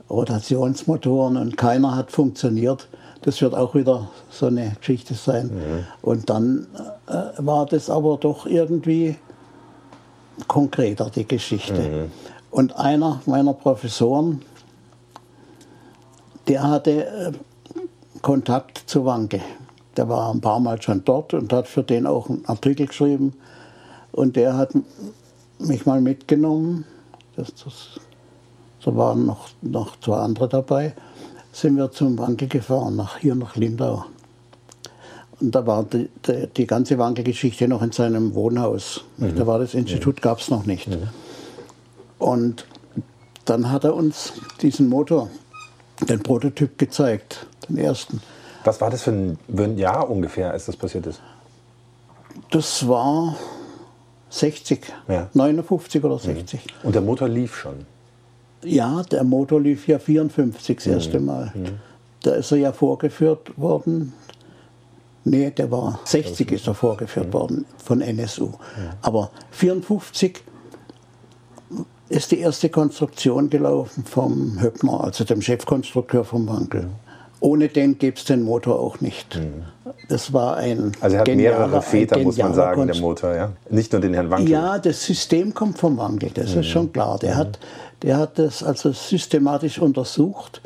Rotationsmotoren 0.08 1.36
und 1.36 1.56
keiner 1.56 1.96
hat 1.96 2.12
funktioniert. 2.12 2.88
Das 3.22 3.40
wird 3.40 3.54
auch 3.54 3.74
wieder 3.74 4.08
so 4.30 4.46
eine 4.46 4.72
Geschichte 4.78 5.14
sein. 5.14 5.50
Und 6.02 6.30
dann 6.30 6.66
äh, 7.06 7.12
war 7.38 7.66
das 7.66 7.90
aber 7.90 8.16
doch 8.16 8.46
irgendwie 8.46 9.16
konkreter, 10.46 11.10
die 11.10 11.26
Geschichte. 11.26 12.08
Und 12.50 12.76
einer 12.76 13.20
meiner 13.26 13.52
Professoren, 13.54 14.42
der 16.48 16.62
hatte 16.62 17.06
äh, 17.06 17.32
Kontakt 18.22 18.82
zu 18.86 19.04
Wanke. 19.04 19.40
Der 19.96 20.08
war 20.08 20.32
ein 20.32 20.40
paar 20.40 20.60
Mal 20.60 20.80
schon 20.82 21.04
dort 21.04 21.34
und 21.34 21.52
hat 21.52 21.68
für 21.68 21.82
den 21.82 22.06
auch 22.06 22.28
einen 22.28 22.44
Artikel 22.46 22.86
geschrieben. 22.86 23.34
Und 24.12 24.36
der 24.36 24.56
hat 24.56 24.72
mich 25.60 25.86
mal 25.86 26.00
mitgenommen. 26.00 26.84
Das, 27.36 27.54
das, 27.54 28.00
da 28.84 28.96
waren 28.96 29.26
noch, 29.26 29.48
noch 29.62 29.98
zwei 30.00 30.18
andere 30.18 30.48
dabei. 30.48 30.94
Sind 31.52 31.76
wir 31.76 31.90
zum 31.90 32.18
Wanke 32.18 32.46
gefahren, 32.46 32.96
nach, 32.96 33.18
hier 33.18 33.34
nach 33.34 33.56
Lindau. 33.56 34.04
Und 35.40 35.54
da 35.54 35.66
war 35.66 35.84
die, 35.84 36.08
die, 36.26 36.46
die 36.46 36.66
ganze 36.66 36.98
Wanke-Geschichte 36.98 37.66
noch 37.66 37.82
in 37.82 37.92
seinem 37.92 38.34
Wohnhaus. 38.34 39.04
Da 39.16 39.46
war 39.46 39.58
das 39.58 39.74
Institut, 39.74 40.20
gab 40.20 40.40
es 40.40 40.50
noch 40.50 40.66
nicht. 40.66 40.88
Und 42.18 42.66
dann 43.46 43.70
hat 43.70 43.84
er 43.84 43.94
uns 43.94 44.34
diesen 44.60 44.88
Motor, 44.88 45.30
den 46.08 46.22
Prototyp 46.22 46.78
gezeigt, 46.78 47.46
den 47.68 47.78
ersten. 47.78 48.20
Was 48.64 48.80
war 48.80 48.90
das 48.90 49.02
für 49.02 49.12
ein, 49.12 49.38
für 49.54 49.64
ein 49.64 49.78
Jahr 49.78 50.10
ungefähr, 50.10 50.50
als 50.50 50.66
das 50.66 50.76
passiert 50.76 51.06
ist? 51.06 51.22
Das 52.50 52.86
war 52.86 53.34
60, 54.30 54.80
Ja. 55.08 55.28
59 55.34 56.04
oder 56.04 56.18
60. 56.18 56.60
Und 56.82 56.94
der 56.94 57.02
Motor 57.02 57.28
lief 57.28 57.56
schon. 57.56 57.86
Ja, 58.62 59.02
der 59.10 59.24
Motor 59.24 59.60
lief 59.60 59.88
ja 59.88 59.98
54 59.98 60.76
das 60.76 60.86
erste 60.86 61.20
Mal. 61.20 61.52
Da 62.22 62.32
ist 62.32 62.52
er 62.52 62.58
ja 62.58 62.72
vorgeführt 62.72 63.58
worden. 63.58 64.12
Nee, 65.24 65.50
der 65.50 65.70
war 65.70 66.00
60 66.04 66.52
ist 66.52 66.66
er 66.66 66.74
vorgeführt 66.74 67.32
worden 67.32 67.66
von 67.82 68.00
NSU. 68.00 68.52
Aber 69.02 69.30
54 69.50 70.42
ist 72.08 72.32
die 72.32 72.40
erste 72.40 72.68
Konstruktion 72.68 73.50
gelaufen 73.50 74.04
vom 74.04 74.60
Höppner, 74.60 75.04
also 75.04 75.24
dem 75.24 75.40
Chefkonstrukteur 75.40 76.24
vom 76.24 76.48
Wankel. 76.48 76.88
Ohne 77.40 77.68
den 77.68 77.98
gäbe 77.98 78.16
es 78.16 78.24
den 78.24 78.42
Motor 78.42 78.78
auch 78.78 79.00
nicht. 79.00 79.40
Das 80.08 80.32
war 80.32 80.56
ein 80.58 80.92
Also 81.00 81.16
er 81.16 81.20
hat 81.20 81.28
mehrere 81.28 81.80
Väter, 81.82 82.18
muss 82.18 82.36
man 82.36 82.52
sagen, 82.54 82.86
der 82.86 82.94
Konst- 82.94 83.00
Motor. 83.00 83.34
Ja? 83.34 83.52
Nicht 83.70 83.92
nur 83.92 84.00
den 84.02 84.12
Herrn 84.14 84.30
Wankel. 84.30 84.50
ja, 84.50 84.78
das 84.78 85.04
System 85.04 85.54
kommt 85.54 85.78
vom 85.78 85.96
Wankel, 85.96 86.30
das 86.34 86.54
ist 86.54 86.66
schon 86.66 86.92
klar. 86.92 87.18
Der, 87.18 87.36
hat, 87.36 87.58
der 88.02 88.18
hat 88.18 88.38
das 88.38 88.62
also 88.62 88.92
systematisch 88.92 89.78
untersucht. 89.78 90.60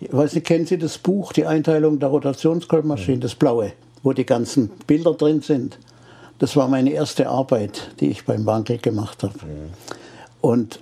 Ich 0.00 0.12
weiß 0.12 0.34
nicht, 0.34 0.46
kennen 0.46 0.66
Sie 0.66 0.78
das 0.78 0.98
Buch, 0.98 1.32
die 1.32 1.46
Einteilung 1.46 1.98
der 1.98 2.10
Rotationskolbenmaschinen, 2.10 3.20
das 3.20 3.34
blaue, 3.34 3.72
wo 4.02 4.12
die 4.12 4.26
ganzen 4.26 4.68
Bilder 4.86 5.14
drin 5.14 5.40
sind? 5.40 5.78
Das 6.38 6.54
war 6.54 6.68
meine 6.68 6.90
erste 6.90 7.28
Arbeit, 7.28 7.90
die 7.98 8.10
ich 8.10 8.24
beim 8.24 8.46
Wankel 8.46 8.78
gemacht 8.78 9.22
habe. 9.24 9.34
Und 10.40 10.78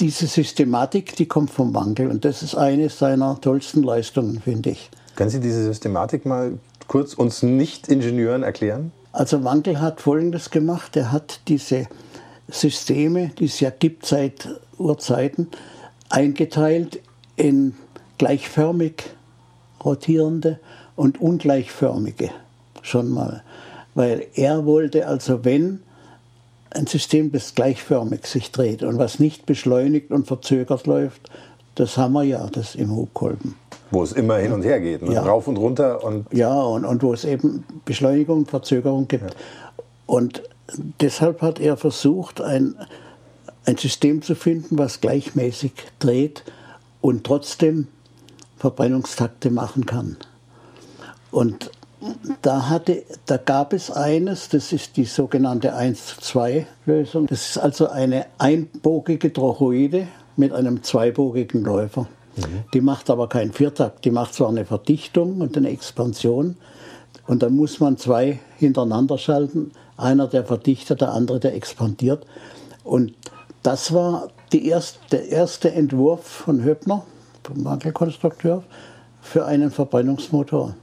diese 0.00 0.26
Systematik, 0.26 1.16
die 1.16 1.26
kommt 1.26 1.50
vom 1.50 1.74
Wankel 1.74 2.08
und 2.08 2.24
das 2.24 2.42
ist 2.42 2.54
eine 2.54 2.88
seiner 2.88 3.40
tollsten 3.40 3.82
Leistungen, 3.82 4.40
finde 4.40 4.70
ich. 4.70 4.90
Können 5.16 5.30
Sie 5.30 5.40
diese 5.40 5.64
Systematik 5.64 6.26
mal 6.26 6.58
kurz 6.88 7.14
uns 7.14 7.42
Nicht-Ingenieuren 7.42 8.42
erklären? 8.42 8.92
Also 9.12 9.44
Wankel 9.44 9.80
hat 9.80 10.00
Folgendes 10.00 10.50
gemacht. 10.50 10.96
Er 10.96 11.12
hat 11.12 11.40
diese 11.46 11.86
Systeme, 12.48 13.30
die 13.38 13.44
es 13.44 13.60
ja 13.60 13.70
gibt 13.70 14.06
seit 14.06 14.48
Urzeiten, 14.76 15.48
eingeteilt 16.08 17.00
in 17.36 17.74
gleichförmig 18.18 19.04
rotierende 19.84 20.58
und 20.96 21.20
ungleichförmige. 21.20 22.30
Schon 22.82 23.10
mal. 23.10 23.44
Weil 23.94 24.26
er 24.34 24.66
wollte 24.66 25.06
also, 25.06 25.44
wenn 25.44 25.83
ein 26.74 26.86
System, 26.86 27.32
das 27.32 27.54
gleichförmig 27.54 28.26
sich 28.26 28.50
dreht 28.52 28.82
und 28.82 28.98
was 28.98 29.18
nicht 29.18 29.46
beschleunigt 29.46 30.10
und 30.10 30.26
verzögert 30.26 30.86
läuft, 30.86 31.30
das 31.74 31.96
haben 31.96 32.12
wir 32.12 32.24
ja, 32.24 32.46
das 32.46 32.74
im 32.74 32.94
Hubkolben. 32.94 33.56
Wo 33.90 34.02
es 34.02 34.12
immer 34.12 34.36
hin 34.36 34.52
und 34.52 34.62
her 34.62 34.80
geht. 34.80 35.02
Ne? 35.02 35.14
Ja. 35.14 35.22
Rauf 35.22 35.48
und 35.48 35.56
runter 35.56 36.02
und 36.04 36.26
Ja, 36.32 36.60
und, 36.62 36.84
und 36.84 37.02
wo 37.02 37.12
es 37.12 37.24
eben 37.24 37.64
Beschleunigung 37.84 38.38
und 38.38 38.50
Verzögerung 38.50 39.08
gibt. 39.08 39.36
Und 40.06 40.42
deshalb 41.00 41.42
hat 41.42 41.60
er 41.60 41.76
versucht, 41.76 42.40
ein, 42.40 42.74
ein 43.64 43.76
System 43.76 44.22
zu 44.22 44.34
finden, 44.34 44.78
was 44.78 45.00
gleichmäßig 45.00 45.72
dreht 45.98 46.44
und 47.00 47.24
trotzdem 47.24 47.88
Verbrennungstakte 48.58 49.50
machen 49.50 49.86
kann. 49.86 50.16
Und 51.30 51.70
da, 52.42 52.68
hatte, 52.68 53.02
da 53.26 53.36
gab 53.36 53.72
es 53.72 53.90
eines, 53.90 54.48
das 54.48 54.72
ist 54.72 54.96
die 54.96 55.04
sogenannte 55.04 55.74
1-2-Lösung. 55.74 57.26
Das 57.26 57.50
ist 57.50 57.58
also 57.58 57.88
eine 57.88 58.26
einbogige 58.38 59.32
Trochoide 59.32 60.08
mit 60.36 60.52
einem 60.52 60.82
zweibogigen 60.82 61.62
Läufer. 61.62 62.06
Die 62.72 62.80
macht 62.80 63.10
aber 63.10 63.28
keinen 63.28 63.52
Viertakt, 63.52 64.04
die 64.04 64.10
macht 64.10 64.34
zwar 64.34 64.48
eine 64.48 64.64
Verdichtung 64.64 65.40
und 65.40 65.56
eine 65.56 65.70
Expansion. 65.70 66.56
Und 67.26 67.42
dann 67.42 67.54
muss 67.54 67.80
man 67.80 67.96
zwei 67.96 68.40
hintereinander 68.58 69.18
schalten. 69.18 69.72
Einer, 69.96 70.26
der 70.26 70.44
verdichtet, 70.44 71.00
der 71.00 71.12
andere, 71.12 71.38
der 71.38 71.54
expandiert. 71.54 72.26
Und 72.82 73.14
das 73.62 73.94
war 73.94 74.28
die 74.52 74.66
erst, 74.68 74.98
der 75.12 75.28
erste 75.28 75.72
Entwurf 75.72 76.24
von 76.24 76.64
Höppner, 76.64 77.04
vom 77.44 77.64
Wankelkonstrukteur, 77.64 78.64
für 79.20 79.46
einen 79.46 79.70
Verbrennungsmotor. 79.70 80.74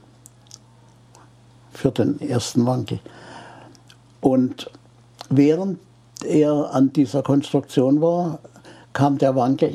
Für 1.72 1.90
den 1.90 2.20
ersten 2.20 2.66
Wankel. 2.66 3.00
Und 4.20 4.70
während 5.30 5.78
er 6.24 6.72
an 6.74 6.92
dieser 6.92 7.22
Konstruktion 7.22 8.00
war, 8.00 8.38
kam 8.92 9.18
der 9.18 9.34
Wankel, 9.34 9.72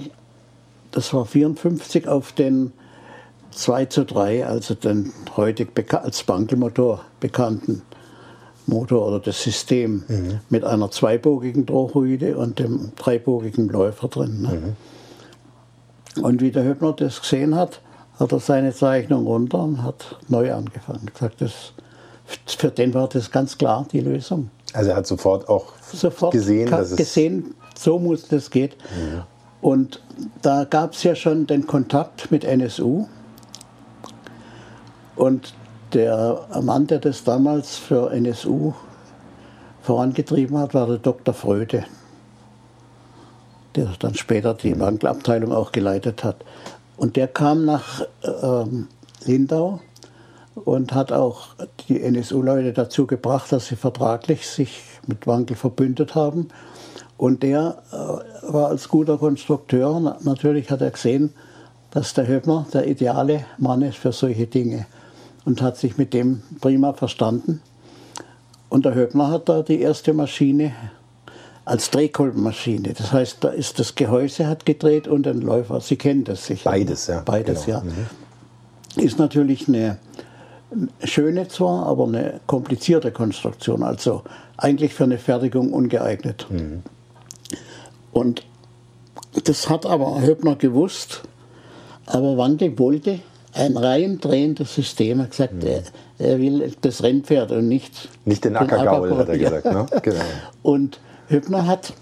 das 0.91 1.13
war 1.13 1.25
54, 1.25 2.07
auf 2.07 2.31
den 2.31 2.71
2 3.51 3.85
zu 3.85 4.05
3, 4.05 4.45
also 4.45 4.75
den 4.75 5.11
heute 5.35 5.63
beka- 5.65 5.97
als 6.03 6.27
Wankelmotor 6.27 7.01
bekannten 7.19 7.81
Motor 8.67 9.07
oder 9.07 9.19
das 9.19 9.41
System 9.41 10.03
mit 10.49 10.63
einer 10.63 10.91
zweibogigen 10.91 11.65
Trochoide 11.65 12.37
und 12.37 12.59
dem 12.59 12.91
dreibogigen 12.95 13.69
Läufer 13.69 14.07
drin. 14.09 14.41
Ne? 14.41 14.75
Und 16.21 16.41
wie 16.41 16.51
der 16.51 16.63
Höppner 16.65 16.93
das 16.93 17.21
gesehen 17.21 17.55
hat, 17.55 17.81
hat 18.19 18.31
er 18.31 18.39
seine 18.39 18.73
Zeichnung 18.73 19.25
runter 19.25 19.59
und 19.59 19.83
hat 19.83 20.17
neu 20.27 20.53
angefangen. 20.53 21.05
Gesagt, 21.13 21.41
das, 21.41 21.73
für 22.46 22.69
den 22.69 22.93
war 22.93 23.07
das 23.07 23.31
ganz 23.31 23.57
klar 23.57 23.86
die 23.91 24.01
Lösung. 24.01 24.50
also 24.74 24.91
er 24.91 24.96
hat 24.98 25.07
sofort 25.07 25.48
auch 25.48 25.74
Sofort 25.93 26.34
gesehen, 26.34 26.69
dass 26.69 26.91
es 26.91 26.98
gesehen, 26.98 27.55
so 27.75 28.00
muss 28.00 28.27
das 28.27 28.50
geht. 28.50 28.75
Und 29.62 30.01
da 30.41 30.65
gab 30.65 30.93
es 30.93 31.03
ja 31.03 31.15
schon 31.15 31.48
den 31.48 31.65
Kontakt 31.65 32.31
mit 32.31 32.43
NSU. 32.43 33.07
Und 35.15 35.53
der 35.93 36.46
Mann, 36.62 36.88
der 36.88 37.00
das 37.00 37.24
damals 37.24 37.77
für 37.77 38.12
NSU 38.12 38.74
vorangetrieben 39.81 40.57
hat, 40.57 40.74
war 40.74 40.86
der 40.88 40.98
Dr. 40.98 41.34
Fröde, 41.34 41.86
der 43.75 43.89
dann 44.00 44.15
später 44.15 44.53
die 44.53 44.77
Wankelabteilung 44.79 45.51
auch 45.51 45.72
geleitet 45.72 46.24
hat. 46.24 46.43
Und 46.98 47.15
der 47.15 47.27
kam 47.27 47.65
nach 47.65 48.01
ähm, 48.43 48.89
Lindau 49.25 49.79
und 50.65 50.93
hat 50.93 51.11
auch 51.11 51.49
die 51.87 52.01
NSU-Leute 52.01 52.73
dazu 52.73 53.05
gebracht, 53.07 53.51
dass 53.51 53.67
sie 53.67 53.75
vertraglich 53.75 54.47
sich 54.47 54.81
mit 55.05 55.27
Wankel 55.27 55.55
verbündet 55.55 56.15
haben. 56.15 56.47
Und 57.17 57.43
der 57.43 57.77
äh, 57.91 58.51
war 58.53 58.67
als 58.69 58.89
guter 58.89 59.17
Konstrukteur, 59.17 59.99
na- 59.99 60.17
natürlich 60.21 60.69
hat 60.69 60.81
er 60.81 60.91
gesehen, 60.91 61.33
dass 61.91 62.13
der 62.13 62.27
Höppner 62.27 62.67
der 62.73 62.87
ideale 62.87 63.45
Mann 63.57 63.81
ist 63.81 63.97
für 63.97 64.11
solche 64.11 64.45
Dinge 64.47 64.85
und 65.45 65.61
hat 65.61 65.77
sich 65.77 65.97
mit 65.97 66.13
dem 66.13 66.43
prima 66.61 66.93
verstanden. 66.93 67.61
Und 68.69 68.85
der 68.85 68.93
Höppner 68.93 69.31
hat 69.31 69.47
da 69.49 69.61
die 69.63 69.79
erste 69.81 70.13
Maschine 70.13 70.73
als 71.65 71.89
Drehkolbenmaschine. 71.89 72.93
Das 72.93 73.11
heißt, 73.11 73.37
da 73.43 73.49
ist 73.49 73.79
das 73.79 73.95
Gehäuse 73.95 74.47
hat 74.47 74.65
gedreht 74.65 75.07
und 75.07 75.25
ein 75.27 75.41
Läufer. 75.41 75.81
Sie 75.81 75.95
kennen 75.95 76.23
das 76.23 76.45
sicher. 76.45 76.69
Beides, 76.69 77.07
ja. 77.07 77.21
Beides, 77.25 77.65
Genau. 77.65 77.79
ja. 78.95 79.01
Ist 79.01 79.17
natürlich 79.19 79.67
eine 79.67 79.97
schöne 81.03 81.47
zwar, 81.47 81.86
aber 81.86 82.05
eine 82.05 82.39
komplizierte 82.45 83.12
Konstruktion, 83.12 83.83
also 83.83 84.24
eigentlich 84.57 84.93
für 84.93 85.05
eine 85.05 85.17
Fertigung 85.17 85.71
ungeeignet. 85.74 86.47
Mhm. 86.50 86.83
Und 88.12 88.43
das 89.43 89.69
hat 89.69 89.86
aber 89.86 90.21
Höppner 90.21 90.55
gewusst, 90.55 91.24
aber 92.05 92.38
Wankel 92.38 92.77
wollte 92.79 93.19
ein 93.53 93.77
rein 93.77 94.19
drehendes 94.19 94.75
System. 94.75 95.19
Er 95.19 95.24
hat 95.24 95.31
gesagt, 95.31 95.53
mhm. 95.53 95.67
er, 95.67 95.83
er, 96.19 96.39
will 96.39 96.71
das 96.81 97.03
Rennpferd 97.03 97.51
und 97.51 97.67
nicht, 97.67 98.09
nicht 98.25 98.43
den 98.43 98.55
Ackergaul, 98.55 99.15
hat 99.17 99.29
er 99.29 99.38
gesagt. 99.38 99.65
Ne? 99.65 99.86
Genau. 100.01 100.21
Und 100.63 101.00
Höppner 101.29 101.65
hat 101.65 101.93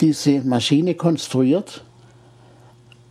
diese 0.00 0.40
Maschine 0.40 0.94
konstruiert 0.94 1.84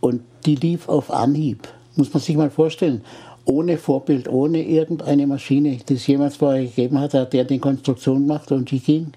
und 0.00 0.22
die 0.46 0.54
lief 0.54 0.88
auf 0.88 1.10
Anhieb. 1.10 1.68
Muss 1.96 2.12
man 2.12 2.22
sich 2.22 2.36
mal 2.36 2.50
vorstellen 2.50 3.02
ohne 3.44 3.76
Vorbild, 3.76 4.28
ohne 4.28 4.62
irgendeine 4.62 5.26
Maschine, 5.26 5.78
die 5.88 5.94
es 5.94 6.06
jemals 6.06 6.36
vorher 6.36 6.62
gegeben 6.62 6.98
hat, 7.00 7.14
hat 7.14 7.32
der 7.32 7.44
die 7.44 7.58
Konstruktion 7.58 8.20
gemacht 8.20 8.52
und 8.52 8.70
die 8.70 8.80
ging. 8.80 9.12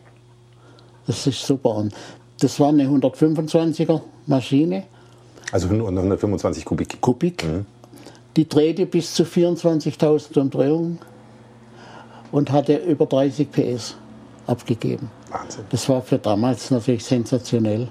Das 1.08 1.28
ist 1.28 1.46
super. 1.46 1.76
Und 1.76 1.94
das 2.40 2.60
war 2.60 2.70
eine 2.70 2.86
125er 2.88 4.02
Maschine. 4.26 4.84
Also 5.52 5.70
125 5.70 6.66
Kubik. 6.66 7.00
Kubik. 7.02 7.46
Mhm. 7.46 7.66
Die 8.36 8.50
drehte 8.50 8.86
bis 8.86 9.14
zu 9.14 9.24
24.000 9.24 10.40
Umdrehungen 10.40 11.00
und 12.32 12.52
hatte 12.52 12.76
über 12.78 13.06
30 13.06 13.50
PS 13.52 13.96
abgegeben. 14.48 15.10
Wahnsinn. 15.32 15.64
Das 15.70 15.88
war 15.88 16.02
für 16.02 16.18
damals 16.18 16.72
natürlich 16.72 17.06
sensationell. 17.06 17.88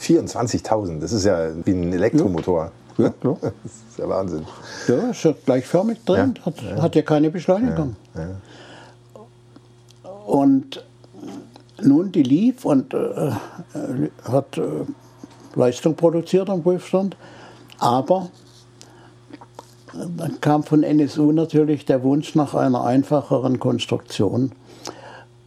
24.000, 0.00 1.00
das 1.00 1.12
ist 1.12 1.24
ja 1.24 1.48
wie 1.64 1.72
ein 1.72 1.92
Elektromotor. 1.92 2.66
Ja. 2.66 2.72
Ja, 2.98 3.10
klar. 3.10 3.36
Das 3.40 3.72
ist 3.72 3.98
ja 3.98 4.08
Wahnsinn. 4.08 4.46
Ja, 4.88 5.10
ist 5.10 5.24
ja 5.24 5.34
gleichförmig 5.44 6.04
drin, 6.04 6.34
ja. 6.36 6.46
Hat, 6.46 6.62
ja. 6.62 6.82
hat 6.82 6.94
ja 6.94 7.02
keine 7.02 7.30
Beschleunigung. 7.30 7.96
Ja. 8.14 8.40
Und 10.26 10.84
nun, 11.80 12.12
die 12.12 12.22
lief 12.22 12.64
und 12.64 12.94
äh, 12.94 13.30
hat 14.24 14.58
äh, 14.58 14.62
Leistung 15.54 15.94
produziert 15.94 16.50
am 16.50 16.62
Prüfstand, 16.62 17.16
aber 17.78 18.30
dann 20.16 20.40
kam 20.40 20.62
von 20.62 20.82
NSU 20.82 21.32
natürlich 21.32 21.84
der 21.84 22.02
Wunsch 22.02 22.34
nach 22.34 22.54
einer 22.54 22.84
einfacheren 22.84 23.58
Konstruktion. 23.58 24.52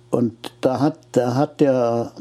Und 0.10 0.54
da 0.62 0.80
hat, 0.80 0.98
da 1.12 1.36
hat 1.36 1.60
der 1.62 2.12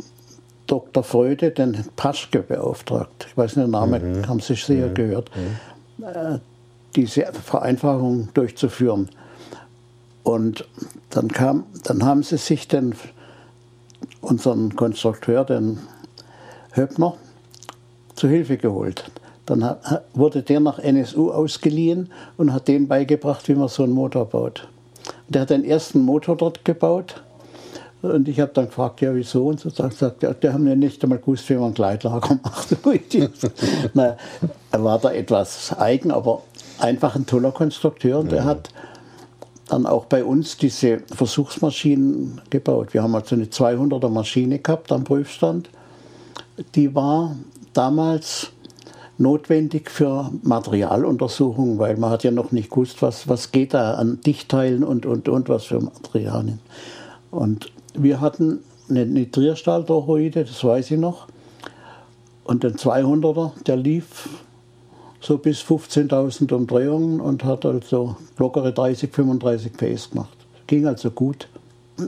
Dr. 0.69 1.03
Freude 1.03 1.51
den 1.51 1.85
Paschke 1.97 2.41
beauftragt. 2.43 3.27
Ich 3.29 3.37
weiß 3.37 3.57
nicht, 3.57 3.67
den 3.67 3.73
Namen 3.73 4.21
mhm. 4.21 4.29
haben 4.29 4.41
Sie 4.41 4.55
sicher 4.55 4.89
mhm. 4.89 4.95
gehört. 4.95 5.31
Mhm. 5.35 6.05
Äh, 6.05 6.39
diese 6.95 7.27
Vereinfachung 7.33 8.29
durchzuführen. 8.35 9.09
Und 10.23 10.69
dann, 11.11 11.29
kam, 11.29 11.65
dann 11.85 12.05
haben 12.05 12.23
sie 12.23 12.37
sich 12.37 12.69
den, 12.69 12.95
unseren 14.21 14.77
Konstrukteur, 14.77 15.45
den 15.45 15.79
Höppner, 16.75 17.15
zu 18.15 18.29
Hilfe 18.29 18.57
geholt. 18.57 19.11
Dann 19.47 19.77
wurde 20.13 20.43
der 20.43 20.61
nach 20.61 20.79
NSU 20.79 21.31
ausgeliehen 21.31 22.11
und 22.37 22.53
hat 22.53 22.69
denen 22.69 22.89
beigebracht, 22.89 23.49
wie 23.49 23.55
man 23.55 23.69
so 23.69 23.85
einen 23.85 23.93
Motor 23.93 24.27
baut. 24.27 24.69
Der 25.29 25.43
hat 25.43 25.51
den 25.51 25.65
ersten 25.65 26.01
Motor 26.01 26.37
dort 26.37 26.65
gebaut 26.65 27.23
und 28.01 28.29
ich 28.29 28.39
habe 28.39 28.53
dann 28.55 28.67
gefragt, 28.67 29.01
ja, 29.01 29.13
wieso? 29.15 29.49
Und 29.49 29.59
so 29.59 29.71
sagt 29.71 30.23
er, 30.23 30.35
die 30.35 30.49
haben 30.49 30.69
ja 30.69 30.77
nicht 30.77 31.03
einmal 31.03 31.19
gewusst, 31.19 31.49
wie 31.51 31.55
man 31.55 31.75
Gleitlager 31.75 32.39
macht. 32.45 32.77
Na, 33.95 34.17
er 34.71 34.85
war 34.85 34.99
da 35.01 35.11
etwas 35.11 35.77
eigen, 35.77 36.13
aber 36.13 36.43
einfach 36.79 37.17
ein 37.17 37.27
toller 37.27 37.51
Konstrukteur. 37.51 38.21
Und 38.21 38.31
der 38.31 38.45
hat 38.45 38.71
dann 39.69 39.85
auch 39.85 40.05
bei 40.05 40.25
uns 40.25 40.57
diese 40.57 41.01
Versuchsmaschinen 41.13 42.41
gebaut. 42.51 42.95
Wir 42.95 43.03
haben 43.03 43.15
also 43.15 43.35
eine 43.35 43.47
200er 43.47 44.09
Maschine 44.09 44.61
gehabt 44.61 44.93
am 44.93 45.03
Prüfstand. 45.03 45.69
Die 46.77 46.95
war 46.95 47.35
damals 47.73 48.53
notwendig 49.19 49.91
für 49.91 50.31
Materialuntersuchungen, 50.43 51.79
weil 51.79 51.97
man 51.97 52.11
hat 52.11 52.23
ja 52.23 52.31
noch 52.31 52.53
nicht 52.53 52.71
gewusst, 52.71 53.03
was, 53.03 53.29
was 53.29 53.51
geht 53.51 53.75
da 53.75 53.95
an 53.95 54.21
Dichtteilen 54.21 54.85
und, 54.85 55.05
und, 55.05 55.29
und 55.29 55.49
was 55.49 55.65
für 55.65 55.81
Materialien. 55.81 56.61
Und 57.31 57.73
wir 58.03 58.21
hatten 58.21 58.61
eine 58.89 59.07
Nitrierstahltorroide, 59.07 60.45
das 60.45 60.63
weiß 60.65 60.91
ich 60.93 60.99
noch. 60.99 61.27
Und 62.45 62.65
den 62.65 62.77
200er, 62.77 63.53
der 63.65 63.77
lief 63.77 64.29
so 65.21 65.39
bis 65.39 65.61
15.000 65.61 66.53
Umdrehungen 66.53 67.21
und 67.21 67.45
hat 67.45 67.67
also 67.67 68.17
lockere 68.39 68.73
30, 68.73 69.11
35 69.11 69.73
PS 69.73 70.11
gemacht. 70.11 70.37
Ging 70.67 70.87
also 70.87 71.11
gut. 71.11 71.49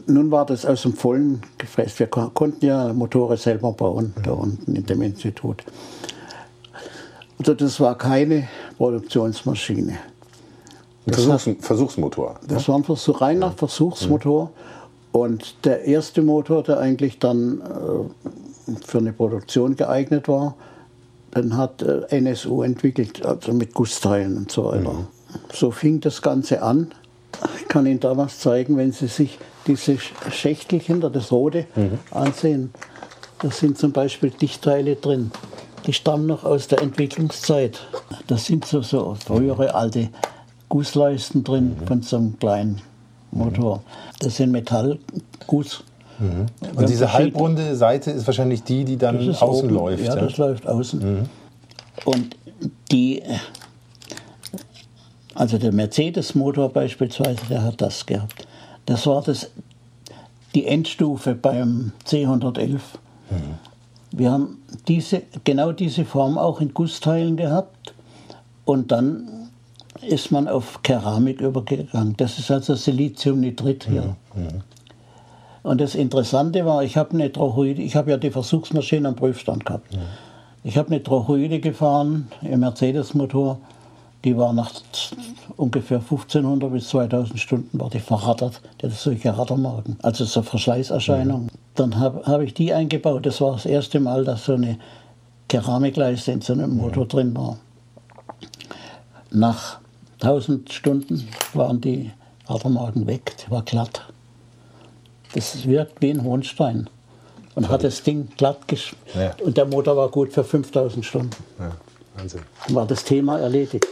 Nun 0.07 0.31
war 0.31 0.47
das 0.47 0.65
aus 0.65 0.83
dem 0.83 0.95
vollen 0.95 1.43
gefräst. 1.59 1.99
Wir 1.99 2.07
konnten 2.07 2.65
ja 2.65 2.93
Motoren 2.93 3.37
selber 3.37 3.73
bauen, 3.73 4.15
da 4.23 4.33
unten 4.33 4.77
in 4.77 4.87
dem 4.87 5.03
Institut. 5.03 5.65
Also 7.39 7.55
das 7.55 7.81
war 7.81 7.99
keine 7.99 8.49
Produktionsmaschine. 8.77 9.99
Versuchs 11.09 11.49
Versuchsmotor. 11.61 12.39
Das 12.47 12.69
war 12.69 12.77
ein 12.77 12.85
Versuch, 12.85 13.21
reiner 13.21 13.51
Versuchsmotor. 13.51 14.45
Mhm. 14.45 14.80
Und 15.13 15.65
der 15.65 15.85
erste 15.85 16.23
Motor, 16.23 16.63
der 16.63 16.79
eigentlich 16.79 17.19
dann 17.19 17.61
äh, 17.61 18.75
für 18.85 18.99
eine 18.99 19.13
Produktion 19.13 19.77
geeignet 19.77 20.29
war, 20.29 20.55
den 21.35 21.57
hat 21.57 21.83
äh, 21.83 22.03
NSU 22.11 22.63
entwickelt, 22.63 23.25
also 23.25 23.53
mit 23.53 23.75
Gussteilen 23.75 24.37
und 24.37 24.53
so 24.53 24.67
weiter. 24.67 24.93
Mhm. 24.93 25.07
So 25.53 25.71
fing 25.71 26.01
das 26.01 26.23
Ganze 26.23 26.63
an. 26.63 26.93
Ich 27.61 27.69
kann 27.69 27.87
Ihnen 27.87 28.01
da 28.01 28.17
was 28.17 28.41
zeigen, 28.41 28.77
wenn 28.77 28.93
Sie 28.93 29.07
sich 29.07 29.39
diese 29.67 29.99
Schächtelchen, 29.99 31.01
das 31.01 31.31
rote, 31.31 31.67
mhm. 31.75 31.99
ansehen. 32.11 32.71
Da 33.41 33.51
sind 33.51 33.79
zum 33.79 33.93
Beispiel 33.93 34.31
Dichtteile 34.31 34.97
drin. 34.97 35.31
Die 35.87 35.93
stammen 35.93 36.27
noch 36.27 36.45
aus 36.45 36.69
der 36.69 36.83
Entwicklungszeit. 36.83 37.81
Da 38.27 38.37
sind 38.37 38.67
so, 38.67 38.83
so 38.83 39.17
frühere 39.25 39.75
alte 39.75 40.11
Gussleisten 40.69 41.43
drin 41.43 41.77
mhm. 41.81 41.87
von 41.87 42.03
so 42.03 42.17
einem 42.17 42.39
kleinen 42.39 42.83
Motor. 43.33 43.83
Das 44.19 44.37
sind 44.37 44.51
Metallguss. 44.51 45.85
Mhm. 46.19 46.47
Und 46.77 46.89
diese 46.89 47.13
halbrunde 47.13 47.75
Seite 47.77 48.11
ist 48.11 48.27
wahrscheinlich 48.27 48.63
die, 48.63 48.85
die 48.85 48.97
dann 48.97 49.17
außen 49.31 49.67
oben. 49.67 49.71
läuft. 49.71 50.05
Ja, 50.05 50.15
ja, 50.15 50.21
das 50.21 50.37
läuft 50.37 50.67
außen. 50.67 51.01
Mhm. 51.01 51.29
Und 52.05 52.37
die, 52.93 53.23
also 55.35 55.59
der 55.59 55.73
Mercedes-Motor 55.73 56.71
beispielsweise, 56.71 57.41
der 57.49 57.63
hat 57.63 57.81
das 57.81 58.05
gehabt. 58.05 58.47
Das 58.87 59.07
war 59.07 59.23
das, 59.23 59.51
die 60.55 60.67
Endstufe 60.67 61.35
beim 61.35 61.93
C111. 62.07 62.73
Mhm. 62.73 62.81
Wir 64.13 64.33
haben 64.33 64.59
diese, 64.89 65.23
genau 65.45 65.73
diese 65.73 66.05
Form 66.05 66.37
auch 66.37 66.61
in 66.61 66.75
Gussteilen 66.75 67.37
gehabt 67.37 67.95
und 68.65 68.91
dann 68.93 69.40
ist 70.03 70.31
man 70.31 70.49
auf 70.49 70.83
Keramik 70.83 71.41
übergegangen. 71.41 72.15
Das 72.17 72.39
ist 72.39 72.51
also 72.51 72.75
Siliziumnitrit 72.75 73.85
hier. 73.85 74.17
Mhm. 74.35 74.43
mhm. 74.43 74.61
Und 75.63 75.79
das 75.83 75.95
Interessante 75.95 76.65
war, 76.65 76.83
ich 76.85 76.97
habe 76.97 77.13
eine 77.13 77.31
Trochoide, 77.31 77.83
ich 77.83 77.95
habe 77.95 78.11
ja 78.11 78.17
die 78.17 78.31
Versuchsmaschine 78.31 79.09
am 79.09 79.15
Prüfstand 79.17 79.67
gehabt. 79.67 79.93
Mhm. 79.93 79.99
Ich 80.65 80.79
habe 80.79 80.89
eine 80.89 81.03
Trochoide 81.03 81.61
gefahren 81.61 82.29
im 82.41 82.61
Mercedes-Motor, 82.61 83.59
die 84.25 84.37
war 84.37 84.53
nach 84.53 84.71
ungefähr 85.57 85.99
1500 85.99 86.73
bis 86.73 86.89
2000 86.89 87.41
Stunden 87.41 87.81
war 87.81 87.89
die 87.89 88.01
verrattert. 88.01 88.61
Die 88.81 88.87
hatte 88.87 88.95
solche 88.95 89.37
Rattermarken, 89.37 89.97
also 90.03 90.25
so 90.25 90.43
Verschleißerscheinungen. 90.43 91.47
Mhm. 91.47 91.51
Dann 91.75 91.99
habe 91.99 92.23
hab 92.25 92.41
ich 92.43 92.53
die 92.53 92.73
eingebaut. 92.73 93.25
Das 93.25 93.41
war 93.41 93.53
das 93.53 93.65
erste 93.65 94.01
Mal, 94.01 94.25
dass 94.25 94.45
so 94.45 94.55
eine 94.55 94.79
Keramikleiste 95.49 96.33
in 96.33 96.43
so 96.43 96.53
einem 96.53 96.77
Motor 96.77 97.07
drin 97.07 97.35
war. 97.35 97.57
Nach 99.31 99.80
1000 100.23 100.73
Stunden 100.73 101.29
waren 101.55 101.81
die 101.81 102.11
Adermagen 102.47 103.07
weg, 103.07 103.37
die 103.39 103.51
war 103.51 103.63
glatt. 103.63 104.03
Das 105.35 105.67
wirkt 105.67 106.03
wie 106.03 106.11
ein 106.11 106.23
Hohenstein. 106.23 106.91
Und 107.55 107.69
hat 107.69 107.85
das 107.85 108.03
Ding 108.03 108.29
glatt 108.37 108.69
gesch 108.69 108.95
ja. 109.15 109.35
Und 109.43 109.57
der 109.57 109.67
Motor 109.67 109.97
war 109.97 110.09
gut 110.09 110.33
für 110.33 110.45
5000 110.45 111.05
Stunden. 111.05 111.37
Ja, 111.59 111.73
Wahnsinn. 112.17 112.43
Dann 112.67 112.77
war 112.77 112.87
das 112.87 113.05
Thema 113.05 113.39
erledigt. 113.39 113.87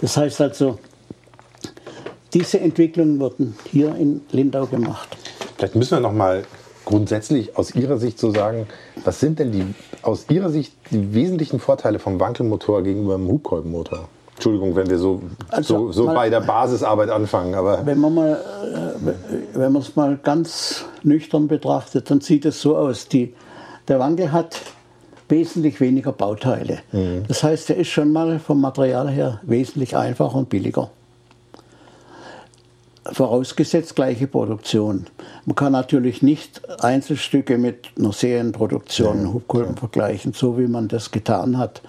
Das 0.00 0.16
heißt 0.16 0.40
also, 0.40 0.78
diese 2.32 2.60
Entwicklungen 2.60 3.20
wurden 3.20 3.56
hier 3.70 3.94
in 3.96 4.22
Lindau 4.30 4.66
gemacht. 4.66 5.08
Vielleicht 5.56 5.74
müssen 5.74 5.98
wir 5.98 6.00
noch 6.00 6.12
mal 6.12 6.44
grundsätzlich 6.84 7.56
aus 7.56 7.74
Ihrer 7.74 7.98
Sicht 7.98 8.18
so 8.18 8.32
sagen, 8.32 8.66
was 9.04 9.20
sind 9.20 9.38
denn 9.38 9.52
die 9.52 9.74
aus 10.02 10.26
Ihrer 10.30 10.48
Sicht 10.48 10.72
die 10.90 11.12
wesentlichen 11.12 11.60
Vorteile 11.60 11.98
vom 11.98 12.18
Wankelmotor 12.18 12.82
gegenüber 12.82 13.16
dem 13.16 13.28
Hubkolbenmotor? 13.28 14.08
Entschuldigung, 14.40 14.74
wenn 14.74 14.88
wir 14.88 14.96
so, 14.96 15.20
also, 15.50 15.92
so, 15.92 16.06
so 16.06 16.06
bei 16.06 16.30
der 16.30 16.40
Basisarbeit 16.40 17.10
anfangen. 17.10 17.54
Aber 17.54 17.84
wenn 17.84 18.00
man 18.00 18.14
mal, 18.14 18.32
äh, 18.32 19.58
wenn 19.58 19.70
man 19.70 19.82
es 19.82 19.96
mal 19.96 20.18
ganz 20.22 20.86
nüchtern 21.02 21.46
betrachtet, 21.46 22.10
dann 22.10 22.22
sieht 22.22 22.46
es 22.46 22.62
so 22.62 22.74
aus. 22.74 23.06
Die, 23.08 23.34
der 23.86 23.98
Wankel 23.98 24.32
hat 24.32 24.58
wesentlich 25.28 25.78
weniger 25.82 26.12
Bauteile. 26.12 26.78
Mhm. 26.90 27.24
Das 27.28 27.42
heißt, 27.42 27.68
er 27.68 27.76
ist 27.76 27.88
schon 27.88 28.12
mal 28.12 28.38
vom 28.38 28.62
Material 28.62 29.10
her 29.10 29.40
wesentlich 29.42 29.94
einfacher 29.94 30.36
und 30.36 30.48
billiger. 30.48 30.90
vorausgesetzt 33.12 33.94
gleiche 33.94 34.26
Produktion. 34.26 35.06
Man 35.44 35.54
kann 35.54 35.72
natürlich 35.72 36.22
nicht 36.22 36.62
Einzelstücke 36.82 37.58
mit 37.58 37.90
einer 37.98 38.12
Serienproduktion 38.12 39.26
ja, 39.26 39.32
Hubkolben 39.34 39.74
ja. 39.74 39.80
vergleichen, 39.80 40.32
so 40.32 40.58
wie 40.58 40.66
man 40.66 40.88
das 40.88 41.10
getan 41.10 41.58
hat. 41.58 41.82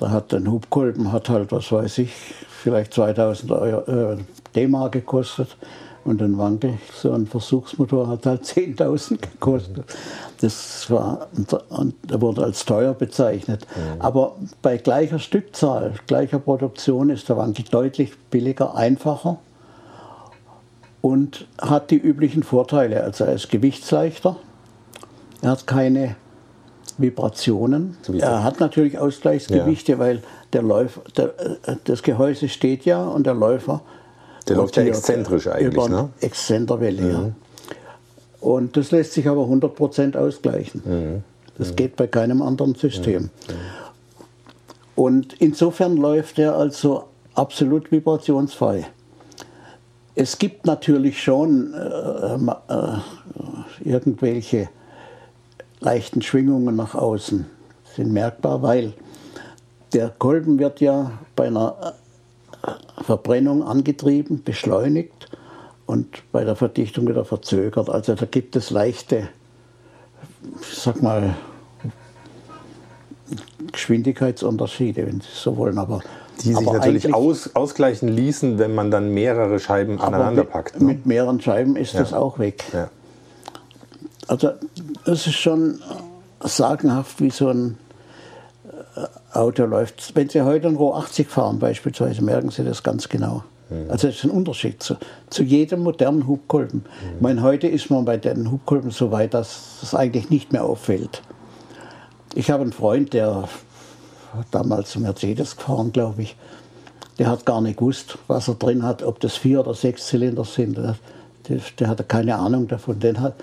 Da 0.00 0.10
hat 0.10 0.32
ein 0.32 0.50
Hubkolben 0.50 1.12
hat 1.12 1.28
halt, 1.28 1.52
was 1.52 1.70
weiß 1.70 1.98
ich, 1.98 2.10
vielleicht 2.48 2.94
2000 2.94 3.50
äh, 3.50 4.16
D-Mark 4.56 4.92
gekostet 4.92 5.58
und 6.04 6.22
ein 6.22 6.38
Wankel, 6.38 6.78
so 6.94 7.12
ein 7.12 7.26
Versuchsmotor, 7.26 8.08
hat 8.08 8.24
halt 8.24 8.42
10.000 8.44 9.18
gekostet. 9.20 9.84
Das 10.40 10.90
war, 10.90 11.28
und 11.68 11.94
er 12.10 12.20
wurde 12.22 12.42
als 12.42 12.64
teuer 12.64 12.94
bezeichnet. 12.94 13.66
Mhm. 13.76 14.00
Aber 14.00 14.36
bei 14.62 14.78
gleicher 14.78 15.18
Stückzahl, 15.18 15.92
gleicher 16.06 16.38
Produktion 16.38 17.10
ist 17.10 17.28
der 17.28 17.36
Wankel 17.36 17.66
deutlich 17.70 18.16
billiger, 18.30 18.74
einfacher 18.74 19.36
und 21.02 21.46
hat 21.60 21.90
die 21.90 21.98
üblichen 21.98 22.42
Vorteile. 22.42 23.04
Also 23.04 23.24
er 23.24 23.34
ist 23.34 23.50
gewichtsleichter, 23.50 24.36
er 25.42 25.50
hat 25.50 25.66
keine 25.66 26.16
Vibrationen. 27.00 27.96
Er 28.18 28.44
hat 28.44 28.60
natürlich 28.60 28.98
Ausgleichsgewichte, 28.98 29.92
ja. 29.92 29.98
weil 29.98 30.22
der 30.52 30.62
Läufer, 30.62 31.02
der, 31.16 31.26
äh, 31.66 31.76
das 31.84 32.02
Gehäuse 32.02 32.48
steht 32.48 32.84
ja 32.84 33.04
und 33.04 33.26
der 33.26 33.34
Läufer. 33.34 33.82
Der 34.48 34.56
läuft 34.56 34.76
ja 34.76 34.82
exzentrisch 34.84 35.46
eigentlich, 35.46 35.74
über 35.74 35.88
ne? 35.88 36.08
Exzenterwelle, 36.20 37.02
mhm. 37.02 37.10
ja. 37.10 37.32
Und 38.40 38.76
das 38.76 38.90
lässt 38.90 39.12
sich 39.12 39.28
aber 39.28 39.42
100% 39.42 40.16
ausgleichen. 40.16 40.82
Mhm. 40.84 41.22
Das 41.58 41.72
mhm. 41.72 41.76
geht 41.76 41.96
bei 41.96 42.06
keinem 42.06 42.42
anderen 42.42 42.74
System. 42.74 43.24
Mhm. 43.24 43.28
Und 44.96 45.34
insofern 45.34 45.96
läuft 45.96 46.38
er 46.38 46.56
also 46.56 47.04
absolut 47.34 47.90
vibrationsfrei. 47.92 48.86
Es 50.14 50.38
gibt 50.38 50.66
natürlich 50.66 51.22
schon 51.22 51.72
äh, 51.72 52.34
äh, 52.34 52.98
irgendwelche 53.84 54.68
leichten 55.80 56.22
Schwingungen 56.22 56.76
nach 56.76 56.94
außen, 56.94 57.46
sind 57.96 58.12
merkbar, 58.12 58.62
weil 58.62 58.92
der 59.92 60.10
Kolben 60.10 60.58
wird 60.58 60.80
ja 60.80 61.12
bei 61.34 61.48
einer 61.48 61.94
Verbrennung 63.02 63.62
angetrieben, 63.62 64.42
beschleunigt 64.44 65.28
und 65.86 66.22
bei 66.30 66.44
der 66.44 66.54
Verdichtung 66.54 67.08
wieder 67.08 67.24
verzögert. 67.24 67.90
Also 67.90 68.14
da 68.14 68.26
gibt 68.26 68.54
es 68.56 68.70
leichte, 68.70 69.28
ich 70.60 70.78
sag 70.78 71.02
mal, 71.02 71.34
Geschwindigkeitsunterschiede, 73.72 75.06
wenn 75.06 75.20
Sie 75.20 75.28
so 75.32 75.56
wollen. 75.56 75.78
Aber, 75.78 76.00
die 76.42 76.52
sich 76.52 76.56
aber 76.56 76.78
natürlich 76.78 77.14
aus, 77.14 77.54
ausgleichen 77.54 78.08
ließen, 78.08 78.58
wenn 78.58 78.74
man 78.74 78.90
dann 78.90 79.12
mehrere 79.12 79.58
Scheiben 79.58 80.00
aneinander 80.00 80.44
packt. 80.44 80.80
Ne? 80.80 80.86
Mit 80.86 81.06
mehreren 81.06 81.40
Scheiben 81.40 81.76
ist 81.76 81.94
ja. 81.94 82.00
das 82.00 82.12
auch 82.12 82.38
weg. 82.38 82.64
Ja. 82.72 82.90
Also 84.28 84.50
es 85.06 85.26
ist 85.26 85.36
schon 85.36 85.80
sagenhaft, 86.40 87.20
wie 87.20 87.30
so 87.30 87.48
ein 87.48 87.78
äh, 88.96 89.36
Auto 89.36 89.64
läuft. 89.64 90.14
Wenn 90.14 90.28
Sie 90.28 90.42
heute 90.42 90.68
ein 90.68 90.76
Roh 90.76 90.94
80 90.94 91.28
fahren 91.28 91.58
beispielsweise, 91.58 92.22
merken 92.22 92.50
Sie 92.50 92.64
das 92.64 92.82
ganz 92.82 93.08
genau. 93.08 93.42
Mhm. 93.70 93.90
Also 93.90 94.08
das 94.08 94.16
ist 94.16 94.24
ein 94.24 94.30
Unterschied 94.30 94.82
zu, 94.82 94.96
zu 95.30 95.42
jedem 95.42 95.82
modernen 95.82 96.26
Hubkolben. 96.26 96.80
Mhm. 96.80 97.14
Ich 97.16 97.20
meine, 97.20 97.42
heute 97.42 97.68
ist 97.68 97.90
man 97.90 98.04
bei 98.04 98.16
den 98.16 98.50
Hubkolben 98.50 98.90
so 98.90 99.10
weit, 99.10 99.34
dass 99.34 99.78
das 99.80 99.94
eigentlich 99.94 100.30
nicht 100.30 100.52
mehr 100.52 100.64
auffällt. 100.64 101.22
Ich 102.34 102.50
habe 102.50 102.62
einen 102.62 102.72
Freund, 102.72 103.12
der 103.12 103.48
damals 104.50 104.96
Mercedes 104.96 105.56
gefahren, 105.56 105.92
glaube 105.92 106.22
ich. 106.22 106.36
Der 107.18 107.28
hat 107.28 107.44
gar 107.44 107.60
nicht 107.60 107.78
gewusst, 107.78 108.18
was 108.28 108.48
er 108.48 108.54
drin 108.54 108.82
hat, 108.82 109.02
ob 109.02 109.20
das 109.20 109.36
vier 109.36 109.60
oder 109.60 109.74
sechs 109.74 110.06
Zylinder 110.06 110.44
sind. 110.44 110.76
Der, 110.78 110.96
der, 111.48 111.60
der 111.78 111.88
hatte 111.88 112.04
keine 112.04 112.36
Ahnung 112.36 112.68
davon. 112.68 112.98
Den 113.00 113.20
hat, 113.20 113.34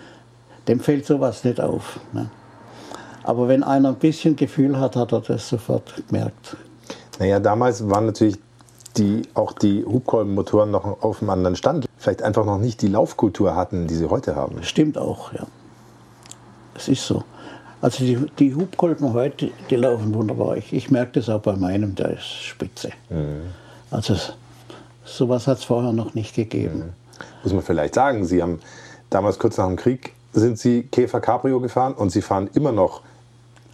dem 0.68 0.80
fällt 0.80 1.06
sowas 1.06 1.44
nicht 1.44 1.62
auf. 1.62 2.00
Ne? 2.14 2.30
Aber 3.24 3.48
wenn 3.48 3.64
einer 3.64 3.90
ein 3.90 3.96
bisschen 3.96 4.36
Gefühl 4.36 4.80
hat, 4.80 4.96
hat 4.96 5.12
er 5.12 5.22
das 5.22 5.50
sofort 5.50 5.94
gemerkt. 6.08 6.56
Naja, 7.20 7.40
damals 7.40 7.90
waren 7.90 8.06
natürlich 8.06 8.38
die, 8.96 9.24
auch 9.34 9.54
die 9.54 9.86
Hubkolbenmotoren 9.86 10.72
noch 10.72 11.02
auf 11.04 11.22
einem 11.22 11.32
anderen 11.32 11.56
Stand. 11.56 11.88
Vielleicht 11.98 12.22
einfach 12.22 12.46
noch 12.46 12.58
nicht 12.58 12.82
die 12.82 12.88
Laufkultur 12.88 13.56
hatten, 13.56 13.88
die 13.88 13.96
sie 13.96 14.10
heute 14.10 14.36
haben. 14.36 14.64
Stimmt 14.64 14.98
auch, 14.98 15.34
ja. 15.34 15.46
Es 16.76 16.88
ist 16.88 17.06
so. 17.06 17.24
Also 17.82 18.04
die, 18.04 18.18
die 18.40 18.56
Hubkolben 18.56 19.14
heute, 19.14 19.52
die 19.70 19.76
laufen 19.76 20.14
wunderbar. 20.14 20.58
Ich, 20.58 20.74
ich 20.74 20.90
merke 20.90 21.14
das 21.20 21.30
auch 21.30 21.42
bei 21.42 21.56
meinem, 21.56 21.96
der 21.96 22.12
ist 22.12 22.26
spitze. 22.26 22.90
Mhm. 23.10 23.42
Also 23.92 24.16
sowas 25.04 25.48
hat 25.48 25.60
es 25.60 25.64
vorher 25.64 25.94
noch 25.94 26.14
nicht 26.14 26.36
gegeben. 26.36 26.80
Mhm. 26.80 26.94
Muss 27.44 27.54
man 27.54 27.64
vielleicht 27.64 27.96
sagen, 27.96 28.26
Sie 28.26 28.42
haben 28.42 28.60
damals 29.10 29.38
kurz 29.38 29.58
nach 29.58 29.68
dem 29.68 29.76
Krieg 29.76 30.14
sind 30.40 30.60
Sie 30.60 30.84
Käfer 30.84 31.20
Cabrio 31.20 31.60
gefahren 31.60 31.94
und 31.94 32.12
Sie 32.12 32.22
fahren 32.22 32.50
immer 32.54 32.72
noch. 32.72 33.02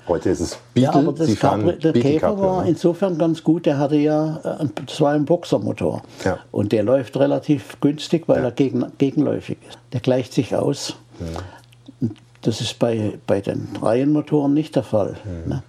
Heute 0.07 0.29
ist 0.31 0.41
es 0.41 0.57
Beetle. 0.73 0.91
Ja, 0.91 0.99
aber 0.99 1.13
das 1.13 1.39
Cabri 1.39 1.77
der 1.77 1.93
Beetle 1.93 2.11
Käfer 2.11 2.27
Cabrio, 2.27 2.43
war 2.43 2.63
ne? 2.63 2.69
insofern 2.69 3.17
ganz 3.17 3.43
gut. 3.43 3.65
Der 3.65 3.77
hatte 3.77 3.95
ja, 3.95 4.37
äh, 4.43 4.67
das 4.85 4.99
war 4.99 5.13
ein 5.13 5.25
Boxermotor. 5.25 6.01
Ja. 6.25 6.39
Und 6.51 6.71
der 6.71 6.83
läuft 6.83 7.15
relativ 7.17 7.79
günstig, 7.79 8.27
weil 8.27 8.39
ja. 8.39 8.45
er 8.45 8.51
gegen, 8.51 8.85
gegenläufig 8.97 9.57
ist. 9.67 9.77
Der 9.93 10.01
gleicht 10.01 10.33
sich 10.33 10.55
aus. 10.55 10.95
Ja. 11.19 12.09
Das 12.41 12.59
ist 12.59 12.77
bei, 12.79 13.17
bei 13.25 13.39
den 13.39 13.69
Reihenmotoren 13.81 14.53
nicht 14.53 14.75
der 14.75 14.83
Fall. 14.83 15.15
Ne? 15.45 15.63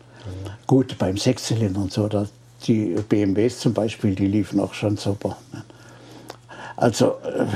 Gut, 0.67 0.99
beim 0.99 1.17
Sechszylinder 1.17 1.81
und 1.81 1.93
so, 1.93 2.09
da, 2.09 2.27
die 2.67 2.97
BMWs 3.09 3.61
zum 3.61 3.75
Beispiel, 3.75 4.17
die 4.17 4.27
liefen 4.27 4.59
auch 4.59 4.75
schon 4.75 4.97
super. 4.97 5.37
Ne? 5.53 5.63
Also, 6.77 7.17
äh, 7.23 7.47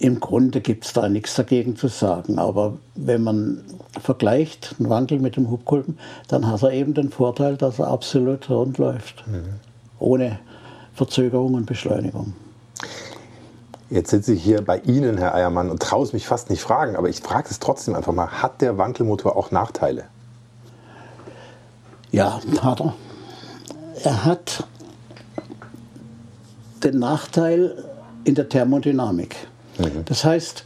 im 0.00 0.18
Grunde 0.18 0.62
gibt 0.62 0.86
es 0.86 0.94
da 0.94 1.10
nichts 1.10 1.34
dagegen 1.34 1.76
zu 1.76 1.88
sagen. 1.88 2.38
Aber 2.38 2.78
wenn 2.94 3.22
man 3.22 3.62
vergleicht 4.00 4.74
einen 4.78 4.88
Wandel 4.88 5.20
mit 5.20 5.36
dem 5.36 5.50
Hubkolben, 5.50 5.98
dann 6.26 6.50
hat 6.50 6.62
er 6.62 6.72
eben 6.72 6.94
den 6.94 7.10
Vorteil, 7.10 7.58
dass 7.58 7.78
er 7.78 7.88
absolut 7.88 8.48
rund 8.48 8.78
läuft. 8.78 9.26
Mhm. 9.28 9.60
Ohne 9.98 10.38
Verzögerung 10.94 11.52
und 11.52 11.66
Beschleunigung. 11.66 12.32
Jetzt 13.90 14.10
sitze 14.10 14.32
ich 14.32 14.42
hier 14.42 14.62
bei 14.62 14.78
Ihnen, 14.78 15.18
Herr 15.18 15.34
Eiermann, 15.34 15.68
und 15.68 15.82
traue 15.82 16.04
es 16.04 16.14
mich 16.14 16.26
fast 16.26 16.48
nicht 16.48 16.62
fragen, 16.62 16.96
aber 16.96 17.10
ich 17.10 17.20
frage 17.20 17.48
es 17.50 17.58
trotzdem 17.58 17.94
einfach 17.94 18.14
mal. 18.14 18.28
Hat 18.28 18.62
der 18.62 18.78
Wankelmotor 18.78 19.36
auch 19.36 19.50
Nachteile? 19.50 20.04
Ja, 22.10 22.40
hat 22.62 22.80
er. 22.80 22.94
Er 24.02 24.24
hat 24.24 24.64
den 26.84 26.98
Nachteil 26.98 27.84
in 28.24 28.34
der 28.34 28.48
Thermodynamik. 28.48 29.49
Mhm. 29.80 30.04
Das 30.04 30.24
heißt, 30.24 30.64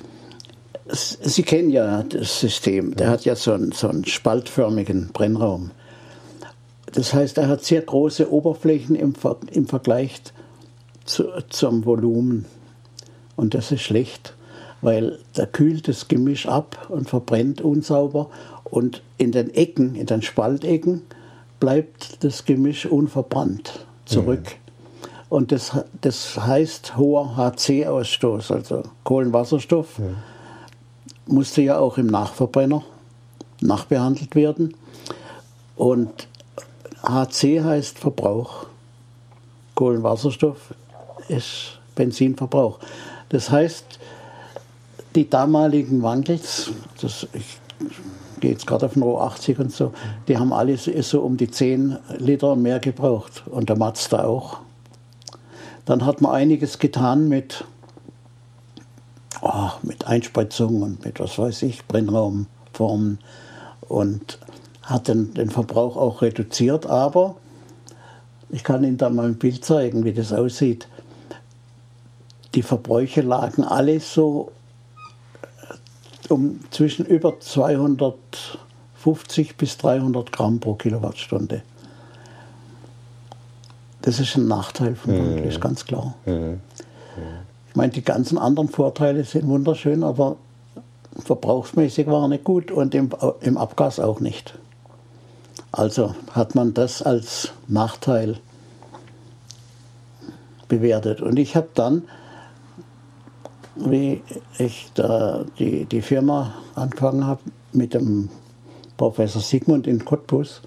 Sie 0.87 1.43
kennen 1.43 1.71
ja 1.71 2.03
das 2.03 2.41
System, 2.41 2.95
der 2.95 3.09
hat 3.09 3.25
ja 3.25 3.37
so 3.37 3.53
einen, 3.53 3.73
so 3.73 3.89
einen 3.89 4.05
spaltförmigen 4.05 5.11
Brennraum. 5.13 5.71
Das 6.93 7.15
heißt, 7.15 7.39
er 7.39 7.49
hat 7.49 7.65
sehr 7.65 7.81
große 7.81 8.31
Oberflächen 8.31 8.95
im, 8.95 9.15
im 9.51 9.67
Vergleich 9.67 10.21
zu, 11.05 11.25
zum 11.49 11.87
Volumen. 11.87 12.45
Und 13.35 13.55
das 13.55 13.73
ist 13.73 13.81
schlecht, 13.81 14.35
weil 14.83 15.19
da 15.33 15.47
kühlt 15.47 15.89
das 15.89 16.09
Gemisch 16.09 16.47
ab 16.47 16.89
und 16.91 17.09
verbrennt 17.09 17.63
unsauber. 17.63 18.31
Und 18.65 19.03
in 19.17 19.33
den 19.33 19.53
Ecken, 19.55 19.95
in 19.95 20.07
den 20.07 20.23
Spaltecken, 20.23 21.03
bleibt 21.61 22.23
das 22.23 22.45
Gemisch 22.45 22.87
unverbrannt 22.87 23.87
zurück. 24.05 24.45
Mhm. 24.45 24.64
Und 25.35 25.51
das, 25.51 25.73
das 26.01 26.39
heißt 26.39 26.97
hoher 26.97 27.37
HC-Ausstoß, 27.37 28.53
also 28.53 28.85
Kohlenwasserstoff, 29.03 29.99
ja. 29.99 30.05
musste 31.27 31.63
ja 31.63 31.77
auch 31.77 31.99
im 31.99 32.07
Nachverbrenner 32.07 32.85
nachbehandelt 33.61 34.37
werden. 34.37 34.77
Und 35.75 36.29
HC 37.03 37.65
heißt 37.65 37.99
Verbrauch. 37.99 38.67
Kohlenwasserstoff 39.75 40.73
ist 41.27 41.81
Benzinverbrauch. 41.97 42.79
Das 43.31 43.51
heißt, 43.51 43.99
die 45.17 45.29
damaligen 45.29 46.01
Wandels, 46.01 46.71
das, 47.01 47.27
ich 47.33 47.59
gehe 48.39 48.53
jetzt 48.53 48.69
gerade 48.69 48.87
auf 48.87 48.93
den 48.93 49.03
Roh 49.03 49.19
80 49.19 49.59
und 49.59 49.73
so, 49.73 49.93
die 50.29 50.39
haben 50.39 50.53
alle 50.53 50.77
so 50.77 51.23
um 51.23 51.37
die 51.37 51.51
10 51.51 51.99
Liter 52.19 52.55
mehr 52.55 52.79
gebraucht. 52.79 53.43
Und 53.47 53.69
der 53.69 53.77
Mazda 53.77 54.23
auch. 54.23 54.61
Dann 55.85 56.07
hat 56.07 56.21
man 56.21 56.33
einiges 56.33 56.79
getan 56.79 57.29
mit, 57.29 57.65
oh, 59.43 59.71
mit 59.83 60.07
Einspritzung 60.07 60.83
und 60.83 61.05
mit, 61.05 61.19
was 61.21 61.39
weiß 61.39 61.63
ich, 61.63 61.87
Brennraumformen 61.87 63.19
und 63.89 64.39
hat 64.83 65.09
den, 65.09 65.35
den 65.35 65.51
Verbrauch 65.51 65.97
auch 65.97 66.23
reduziert. 66.23 66.87
Aber 66.87 67.37
ich 68.49 68.65
kann 68.65 68.85
Ihnen 68.85 68.97
da 68.97 69.11
mal 69.11 69.27
ein 69.27 69.37
Bild 69.37 69.65
zeigen, 69.65 70.05
wie 70.05 70.13
das 70.13 70.33
aussieht. 70.33 70.89
Die 72.55 72.63
Verbräuche 72.63 73.21
lagen 73.21 73.65
alle 73.65 74.01
so 74.01 74.53
äh, 76.29 76.33
um 76.33 76.61
zwischen 76.71 77.05
über 77.05 77.41
250 77.41 79.57
bis 79.57 79.77
300 79.79 80.31
Gramm 80.33 80.61
pro 80.61 80.75
Kilowattstunde. 80.75 81.63
Das 84.05 84.21
ist 84.21 84.37
ein 84.37 84.47
Nachteil 84.49 84.97
von 84.97 85.17
Wankel, 85.17 85.47
ist 85.47 85.63
ganz 85.63 85.87
klar. 85.87 86.15
Ich 86.27 87.75
meine, 87.75 87.91
die 87.91 88.05
ganzen 88.05 88.37
anderen 88.37 88.69
Vorteile 88.69 89.25
sind 89.25 89.47
wunderschön, 89.47 90.03
aber 90.03 90.37
verbrauchsmäßig 91.21 92.07
war 92.07 92.25
er 92.25 92.29
nicht 92.29 92.45
gut 92.45 92.71
und 92.71 92.95
im, 92.95 93.09
im 93.41 93.57
Abgas 93.57 93.99
auch 93.99 94.21
nicht. 94.21 94.59
Also 95.73 96.15
hat 96.33 96.55
man 96.55 96.75
das 96.75 97.01
als 97.01 97.53
Nachteil 97.67 98.37
bewertet. 100.69 101.23
Und 101.23 101.39
ich 101.39 101.57
habe 101.57 101.69
dann, 101.75 102.03
wie 103.75 104.23
ich 104.59 104.91
da 104.93 105.47
die, 105.59 105.87
die 105.87 106.03
Firma 106.03 106.53
angefangen 106.75 107.27
habe 107.27 107.41
mit 107.73 107.95
dem 107.95 108.29
Professor 108.99 109.41
Sigmund 109.41 109.87
in 109.87 110.05
Cottbus, 110.05 110.61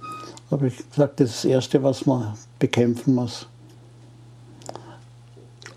habe 0.50 0.70
ich 0.70 0.90
gesagt, 0.90 1.20
das 1.20 1.30
ist 1.30 1.44
das 1.44 1.46
Erste, 1.46 1.84
was 1.84 2.08
man 2.08 2.34
bekämpfen 2.60 3.16
muss. 3.16 3.48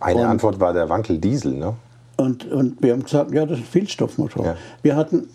Eine 0.00 0.22
und, 0.22 0.26
Antwort 0.26 0.60
war 0.60 0.72
der 0.72 0.88
Wankel 0.88 1.18
Diesel, 1.18 1.52
ne? 1.52 1.74
Und, 2.16 2.50
und 2.50 2.82
wir 2.82 2.92
haben 2.92 3.02
gesagt, 3.02 3.32
ja, 3.32 3.46
das 3.46 3.58
ist 3.58 3.64
ein 3.64 3.68
Vielstoffmotor. 3.68 4.44
Ja. 4.44 4.56
Wir 4.82 4.96
hatten 4.96 5.28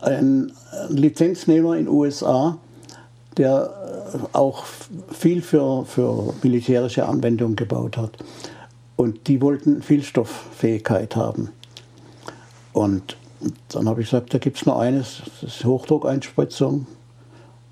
einen 0.00 0.52
Lizenznehmer 0.88 1.76
in 1.76 1.84
den 1.84 1.94
USA, 1.94 2.58
der 3.36 3.70
auch 4.32 4.64
viel 5.10 5.42
für, 5.42 5.84
für 5.84 6.34
militärische 6.42 7.06
Anwendungen 7.06 7.56
gebaut 7.56 7.96
hat. 7.96 8.12
Und 8.96 9.26
die 9.28 9.40
wollten 9.40 9.82
Vielstofffähigkeit 9.82 11.16
haben. 11.16 11.50
Und 12.72 13.16
dann 13.70 13.88
habe 13.88 14.02
ich 14.02 14.10
gesagt, 14.10 14.32
da 14.32 14.38
gibt 14.38 14.58
es 14.58 14.66
nur 14.66 14.78
eines, 14.78 15.22
das 15.40 15.56
ist 15.56 15.64
Hochdruckeinspritzung 15.64 16.86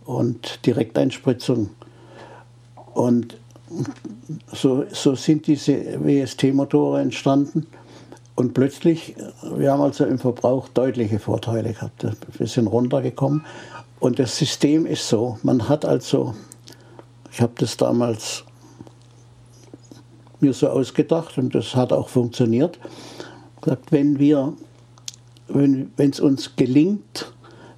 und 0.05 0.67
Direkteinspritzung. 0.67 1.71
Und 2.94 3.37
so, 4.53 4.85
so 4.90 5.14
sind 5.14 5.46
diese 5.46 5.74
WST-Motoren 6.05 7.03
entstanden. 7.03 7.66
Und 8.35 8.55
plötzlich, 8.55 9.16
wir 9.55 9.72
haben 9.72 9.83
also 9.83 10.05
im 10.05 10.18
Verbrauch 10.18 10.68
deutliche 10.68 11.18
Vorteile 11.18 11.72
gehabt. 11.72 12.07
Wir 12.38 12.46
sind 12.46 12.66
runtergekommen. 12.66 13.44
Und 13.98 14.18
das 14.18 14.37
System 14.37 14.87
ist 14.87 15.09
so, 15.09 15.38
man 15.42 15.68
hat 15.68 15.85
also, 15.85 16.35
ich 17.31 17.40
habe 17.40 17.53
das 17.59 17.76
damals 17.76 18.44
mir 20.40 20.55
so 20.55 20.68
ausgedacht 20.68 21.37
und 21.37 21.55
das 21.55 21.76
hat 21.76 21.92
auch 21.92 22.09
funktioniert, 22.09 22.79
gesagt, 23.61 23.92
wenn 23.92 24.18
wir, 24.18 24.55
wenn 25.48 25.90
es 25.98 26.18
uns 26.18 26.57
gelingt, 26.57 27.33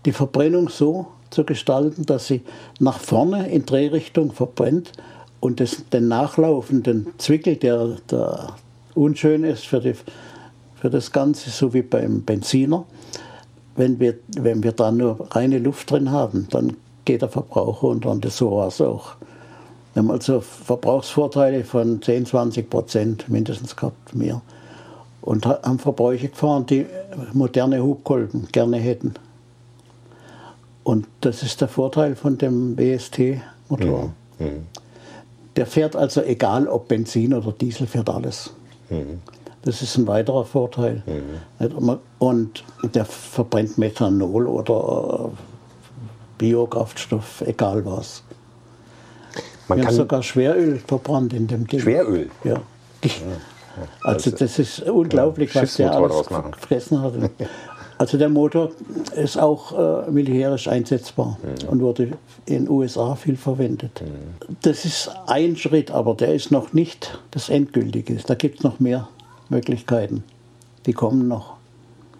die 0.04 0.12
Verbrennung 0.12 0.68
so 0.68 1.08
zu 1.32 1.44
gestalten, 1.44 2.06
dass 2.06 2.26
sie 2.26 2.42
nach 2.78 2.98
vorne 2.98 3.48
in 3.48 3.66
Drehrichtung 3.66 4.32
verbrennt 4.32 4.92
und 5.40 5.60
das, 5.60 5.84
den 5.92 6.08
nachlaufenden 6.08 7.08
Zwickel, 7.18 7.56
der, 7.56 7.96
der 8.10 8.54
unschön 8.94 9.44
ist 9.44 9.66
für, 9.66 9.80
die, 9.80 9.94
für 10.76 10.90
das 10.90 11.12
Ganze, 11.12 11.50
so 11.50 11.74
wie 11.74 11.82
beim 11.82 12.22
Benziner, 12.22 12.84
wenn 13.74 13.98
wir, 13.98 14.14
wenn 14.36 14.62
wir 14.62 14.72
da 14.72 14.92
nur 14.92 15.26
reine 15.34 15.58
Luft 15.58 15.90
drin 15.90 16.10
haben, 16.10 16.46
dann 16.50 16.76
geht 17.04 17.22
der 17.22 17.28
Verbrauch 17.28 17.82
runter 17.82 18.10
und 18.10 18.24
das 18.24 18.36
so 18.36 18.52
war 18.52 18.68
es 18.68 18.80
auch. 18.80 19.16
Wir 19.94 20.02
haben 20.02 20.10
also 20.10 20.40
Verbrauchsvorteile 20.40 21.64
von 21.64 22.00
10, 22.00 22.26
20 22.26 22.70
Prozent 22.70 23.28
mindestens 23.28 23.76
gehabt, 23.76 24.14
mehr. 24.14 24.40
Und 25.20 25.46
haben 25.46 25.78
Verbräuche 25.78 26.28
gefahren, 26.28 26.66
die 26.66 26.86
moderne 27.32 27.82
Hubkolben 27.82 28.48
gerne 28.50 28.78
hätten. 28.78 29.14
Und 30.84 31.06
das 31.20 31.42
ist 31.42 31.60
der 31.60 31.68
Vorteil 31.68 32.16
von 32.16 32.38
dem 32.38 32.76
WST-Motor. 32.76 34.12
Mhm. 34.38 34.46
Mhm. 34.46 34.66
Der 35.56 35.66
fährt 35.66 35.96
also 35.96 36.22
egal 36.22 36.66
ob 36.66 36.88
Benzin 36.88 37.34
oder 37.34 37.52
Diesel, 37.52 37.86
fährt 37.86 38.08
alles. 38.08 38.52
Mhm. 38.90 39.20
Das 39.64 39.80
ist 39.80 39.96
ein 39.96 40.06
weiterer 40.06 40.44
Vorteil. 40.44 41.02
Und 42.18 42.64
der 42.94 43.04
verbrennt 43.04 43.78
Methanol 43.78 44.48
oder 44.48 45.30
äh, 45.30 45.36
Biokraftstoff, 46.38 47.42
egal 47.46 47.84
was. 47.84 48.24
Man 49.68 49.78
Wir 49.78 49.86
haben 49.86 49.94
sogar 49.94 50.22
Schweröl 50.22 50.78
verbrannt 50.78 51.32
in 51.32 51.46
dem 51.46 51.66
Ding. 51.68 51.78
Schweröl? 51.78 52.28
Ja. 52.42 52.60
Also 54.02 54.30
das 54.32 54.58
ist 54.58 54.80
unglaublich, 54.82 55.54
was 55.54 55.76
der 55.76 55.92
alles 55.92 56.26
gefressen 56.26 57.00
hat. 57.00 57.14
Also 58.02 58.18
der 58.18 58.30
Motor 58.30 58.72
ist 59.14 59.38
auch 59.38 60.06
äh, 60.08 60.10
militärisch 60.10 60.66
einsetzbar 60.66 61.38
mhm. 61.40 61.68
und 61.68 61.80
wurde 61.82 62.18
in 62.46 62.64
den 62.64 62.68
USA 62.68 63.14
viel 63.14 63.36
verwendet. 63.36 64.02
Mhm. 64.02 64.56
Das 64.62 64.84
ist 64.84 65.08
ein 65.28 65.54
Schritt, 65.54 65.92
aber 65.92 66.16
der 66.16 66.34
ist 66.34 66.50
noch 66.50 66.72
nicht 66.72 67.20
das 67.30 67.48
Endgültige. 67.48 68.16
Da 68.26 68.34
gibt 68.34 68.58
es 68.58 68.64
noch 68.64 68.80
mehr 68.80 69.08
Möglichkeiten. 69.50 70.24
Die 70.84 70.92
kommen 70.94 71.28
noch. 71.28 71.54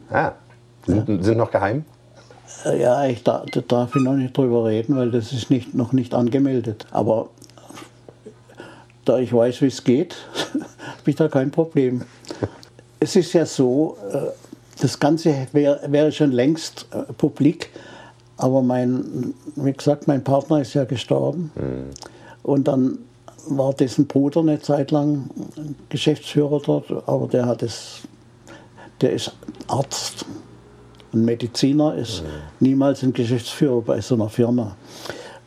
Ah, 0.09 0.35
sind, 0.87 1.09
ja. 1.09 1.21
sind 1.21 1.38
noch 1.38 1.51
geheim? 1.51 1.85
Äh, 2.64 2.81
ja, 2.81 3.05
ich 3.07 3.25
da, 3.25 3.45
da 3.51 3.61
darf 3.62 3.97
ich 3.97 4.03
noch 4.03 4.14
nicht 4.14 4.38
drüber 4.38 4.66
reden, 4.66 4.95
weil 4.95 5.11
das 5.11 5.33
ist 5.33 5.51
nicht, 5.51 5.75
noch 5.75 5.92
nicht 5.92 6.14
angemeldet. 6.14 6.87
Aber 6.92 7.31
da 9.05 9.18
ich 9.18 9.33
weiß, 9.33 9.61
wie 9.62 9.66
es 9.66 9.83
geht, 9.83 10.14
habe 10.55 11.11
ich 11.11 11.16
da 11.16 11.27
kein 11.27 11.51
Problem. 11.51 12.03
Es 13.05 13.16
ist 13.16 13.33
ja 13.33 13.45
so, 13.45 13.97
äh, 14.12 14.29
das 14.83 14.99
Ganze 14.99 15.47
wäre 15.53 15.81
wär 15.87 16.11
schon 16.11 16.33
längst 16.33 16.87
äh, 16.90 17.12
publik, 17.12 17.71
aber 18.37 18.62
mein, 18.62 19.33
wie 19.55 19.73
gesagt, 19.73 20.09
mein 20.09 20.25
Partner 20.25 20.61
ist 20.61 20.75
ja 20.75 20.85
gestorben. 20.85 21.53
Mhm. 21.55 21.90
Und 22.42 22.66
dann 22.66 22.99
war 23.47 23.73
dessen 23.73 24.09
Bruder 24.09 24.40
eine 24.40 24.61
Zeit 24.61 24.90
lang 24.90 25.31
Geschäftsführer 25.88 26.61
dort, 26.64 26.90
aber 27.07 27.29
der 27.29 27.47
hat 27.47 27.62
es, 27.62 28.01
der 29.01 29.12
ist 29.12 29.33
Arzt. 29.68 30.27
Ein 31.12 31.27
Mediziner 31.27 31.95
ist 31.95 32.23
mhm. 32.23 32.27
niemals 32.59 33.05
ein 33.05 33.12
Geschäftsführer 33.12 33.83
bei 33.83 34.01
so 34.01 34.16
einer 34.16 34.31
Firma. 34.31 34.77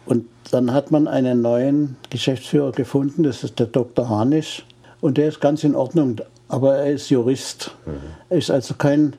Und 0.05 0.27
dann 0.51 0.71
hat 0.71 0.91
man 0.91 1.09
einen 1.09 1.41
neuen 1.41 1.97
Geschäftsführer 2.09 2.71
gefunden, 2.71 3.23
das 3.23 3.43
ist 3.43 3.59
der 3.59 3.65
Dr. 3.65 4.07
Hanisch. 4.07 4.65
Und 5.01 5.17
der 5.17 5.27
ist 5.27 5.41
ganz 5.41 5.65
in 5.65 5.75
Ordnung, 5.75 6.21
aber 6.47 6.77
er 6.77 6.93
ist 6.93 7.09
Jurist. 7.09 7.71
Mhm. 7.85 7.91
Er 8.29 8.37
ist 8.37 8.49
also 8.49 8.75
kein 8.75 9.13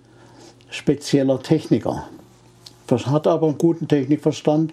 spezieller 0.70 1.42
Techniker. 1.42 2.08
Hat 2.90 3.26
aber 3.26 3.48
einen 3.48 3.58
guten 3.58 3.88
Technikverstand 3.88 4.72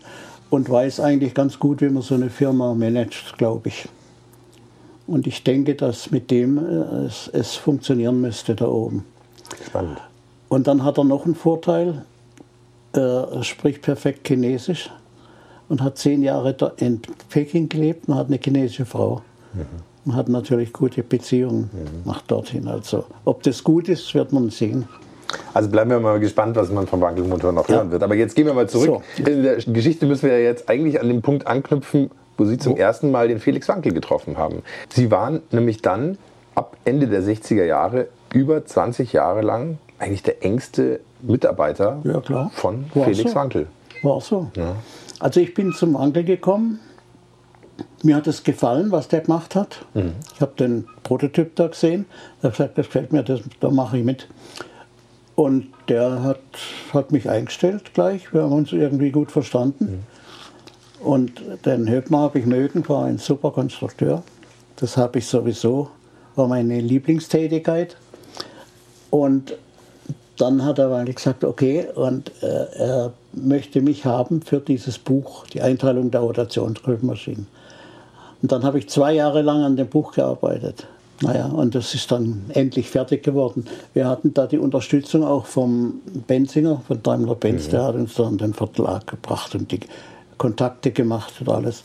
und 0.50 0.70
weiß 0.70 1.00
eigentlich 1.00 1.34
ganz 1.34 1.58
gut, 1.58 1.82
wie 1.82 1.90
man 1.90 2.04
so 2.04 2.14
eine 2.16 2.30
Firma 2.30 2.74
managt, 2.74 3.38
glaube 3.38 3.70
ich. 3.70 3.88
Und 5.08 5.28
ich 5.28 5.44
denke, 5.44 5.76
dass 5.76 6.12
mit 6.12 6.32
dem 6.32 6.58
äh, 6.58 7.06
es, 7.06 7.30
es, 7.34 7.56
funktionieren 7.56 8.22
müsste 8.22 8.56
da 8.56 8.68
oben. 8.68 9.04
Spannend. 9.66 9.98
Und 10.50 10.68
dann 10.68 10.84
hat 10.84 10.98
er 10.98 11.04
noch 11.04 11.26
einen 11.26 11.36
Vorteil. 11.36 12.06
Er 12.94 13.44
spricht 13.44 13.82
perfekt 13.82 14.28
Chinesisch 14.28 14.92
und 15.68 15.82
hat 15.82 15.98
zehn 15.98 16.22
Jahre 16.22 16.56
in 16.78 17.02
Peking 17.30 17.68
gelebt 17.68 18.08
und 18.08 18.16
hat 18.16 18.28
eine 18.28 18.38
chinesische 18.38 18.86
Frau. 18.86 19.22
Mhm. 19.54 19.66
Und 20.06 20.16
hat 20.16 20.30
natürlich 20.30 20.72
gute 20.72 21.02
Beziehungen 21.02 21.72
mhm. 21.74 22.02
nach 22.06 22.22
dorthin. 22.22 22.68
Also, 22.68 23.06
ob 23.26 23.42
das 23.42 23.64
gut 23.64 23.90
ist, 23.90 24.14
wird 24.14 24.32
man 24.32 24.52
sehen. 24.52 24.88
Also 25.54 25.70
bleiben 25.70 25.90
wir 25.90 26.00
mal 26.00 26.20
gespannt, 26.20 26.56
was 26.56 26.70
man 26.72 26.88
vom 26.88 27.02
Wankelmotor 27.02 27.52
noch 27.52 27.68
ja. 27.70 27.78
hören 27.78 27.92
wird. 27.92 28.04
Aber 28.04 28.16
jetzt 28.16 28.36
gehen 28.36 28.46
wir 28.46 28.54
mal 28.54 28.68
zurück. 28.68 29.02
So. 29.18 29.24
In 29.24 29.44
der 29.44 29.56
Geschichte 29.58 30.06
müssen 30.06 30.30
wir 30.30 30.38
ja 30.38 30.44
jetzt 30.44 30.70
eigentlich 30.70 31.00
an 31.00 31.08
den 31.08 31.22
Punkt 31.22 31.48
anknüpfen, 31.48 32.12
wo 32.38 32.46
Sie 32.46 32.58
zum 32.58 32.74
wo? 32.74 32.78
ersten 32.78 33.12
Mal 33.12 33.28
den 33.28 33.40
Felix 33.40 33.68
Wankel 33.68 33.94
getroffen 33.94 34.38
haben. 34.38 34.64
Sie 34.90 35.12
waren 35.12 35.42
nämlich 35.52 35.82
dann 35.82 36.18
ab 36.56 36.78
Ende 36.86 37.08
der 37.08 37.22
60er 37.22 37.64
Jahre 37.64 38.08
über 38.34 38.66
20 38.66 39.14
Jahre 39.14 39.42
lang 39.42 39.78
eigentlich 40.00 40.24
der 40.24 40.44
engste 40.44 41.00
Mitarbeiter 41.22 42.02
ja, 42.04 42.50
von 42.54 42.86
War 42.94 43.06
Felix 43.06 43.32
so. 43.32 43.36
Wankel. 43.36 43.68
War 44.02 44.22
so. 44.22 44.48
Ja. 44.56 44.76
Also 45.20 45.40
ich 45.40 45.54
bin 45.54 45.72
zum 45.74 45.94
Wankel 45.94 46.24
gekommen. 46.24 46.80
Mir 48.04 48.18
hat 48.18 48.28
es 48.28 48.44
gefallen, 48.44 48.92
was 48.92 49.08
der 49.08 49.22
gemacht 49.22 49.56
hat. 49.56 49.86
Mhm. 49.94 50.14
Ich 50.36 50.42
habe 50.42 50.52
den 50.60 50.88
Prototyp 51.04 51.56
da 51.56 51.68
gesehen. 51.68 52.06
Ich 52.40 52.44
habe 52.44 52.52
gesagt, 52.52 52.78
das 52.78 52.88
gefällt 52.88 53.14
mir, 53.14 53.24
das, 53.24 53.40
da 53.62 53.70
mache 53.70 53.98
ich 53.98 54.04
mit. 54.04 54.28
Und 55.36 55.68
der 55.90 56.22
hat, 56.24 56.40
hat 56.94 57.12
mich 57.12 57.30
eingestellt 57.30 57.94
gleich. 57.94 58.34
Wir 58.34 58.44
haben 58.44 58.52
uns 58.52 58.72
irgendwie 58.72 59.12
gut 59.12 59.32
verstanden. 59.32 60.04
Mhm. 61.02 61.08
Und 61.08 61.42
den 61.66 61.90
Höbner 61.90 62.20
habe 62.20 62.40
ich 62.40 62.46
mögen, 62.46 62.88
war 62.88 63.06
ein 63.06 63.18
super 63.18 63.52
Konstrukteur. 63.52 64.24
Das 64.78 64.96
habe 64.96 65.20
ich 65.20 65.28
sowieso, 65.28 65.90
war 66.36 66.48
meine 66.48 66.80
Lieblingstätigkeit. 66.80 67.98
Und 69.10 69.58
dann 70.38 70.64
hat 70.66 70.80
er 70.80 71.04
gesagt, 71.06 71.44
okay, 71.44 71.88
und 71.94 72.32
äh, 72.42 72.66
er 72.78 73.14
möchte 73.34 73.82
mich 73.82 74.06
haben 74.06 74.42
für 74.42 74.60
dieses 74.60 74.98
Buch, 74.98 75.46
die 75.48 75.62
Einteilung 75.62 76.10
der 76.10 76.22
Rotationsgröbenmaschinen. 76.22 77.48
Und 78.42 78.52
dann 78.52 78.64
habe 78.64 78.80
ich 78.80 78.90
zwei 78.90 79.14
Jahre 79.14 79.42
lang 79.42 79.64
an 79.64 79.76
dem 79.76 79.88
Buch 79.88 80.14
gearbeitet. 80.14 80.88
Naja, 81.24 81.46
und 81.46 81.74
das 81.74 81.96
ist 81.96 82.12
dann 82.12 82.44
endlich 82.50 82.90
fertig 82.90 83.24
geworden. 83.24 83.66
Wir 83.94 84.08
hatten 84.08 84.34
da 84.34 84.46
die 84.46 84.58
Unterstützung 84.58 85.24
auch 85.24 85.46
vom 85.46 86.02
Benzinger, 86.28 86.82
von 86.86 87.02
Daimler-Benz, 87.02 87.68
mhm. 87.68 87.72
der 87.72 87.84
hat 87.84 87.96
uns 87.96 88.16
dann 88.16 88.38
den 88.38 88.54
Vertrag 88.54 89.08
gebracht 89.08 89.56
und 89.56 89.72
die 89.72 89.80
Kontakte 90.38 90.92
gemacht 90.92 91.34
und 91.40 91.50
alles. 91.50 91.84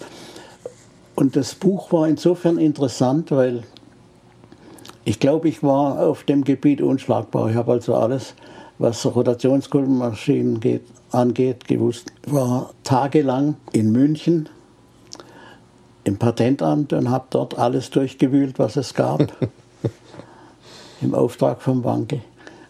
Und 1.14 1.36
das 1.36 1.54
Buch 1.54 1.92
war 1.92 2.08
insofern 2.08 2.58
interessant, 2.58 3.30
weil 3.30 3.62
ich 5.04 5.20
glaube, 5.20 5.48
ich 5.48 5.62
war 5.62 6.00
auf 6.00 6.24
dem 6.24 6.42
Gebiet 6.42 6.80
unschlagbar. 6.80 7.50
Ich 7.50 7.56
habe 7.56 7.72
also 7.72 7.94
alles, 7.94 8.34
was 8.78 9.06
Rotationskolbenmaschinen 9.06 10.58
geht, 10.58 10.82
angeht, 11.12 11.66
gewusst. 11.68 12.12
Ich 12.26 12.32
war 12.32 12.70
tagelang 12.82 13.54
in 13.72 13.92
München 13.92 14.48
im 16.08 16.18
Patentamt 16.18 16.92
und 16.92 17.10
habe 17.10 17.26
dort 17.30 17.58
alles 17.58 17.90
durchgewühlt, 17.90 18.58
was 18.58 18.76
es 18.76 18.94
gab, 18.94 19.20
im 21.00 21.14
Auftrag 21.14 21.62
vom 21.62 21.84
Wanke 21.84 22.20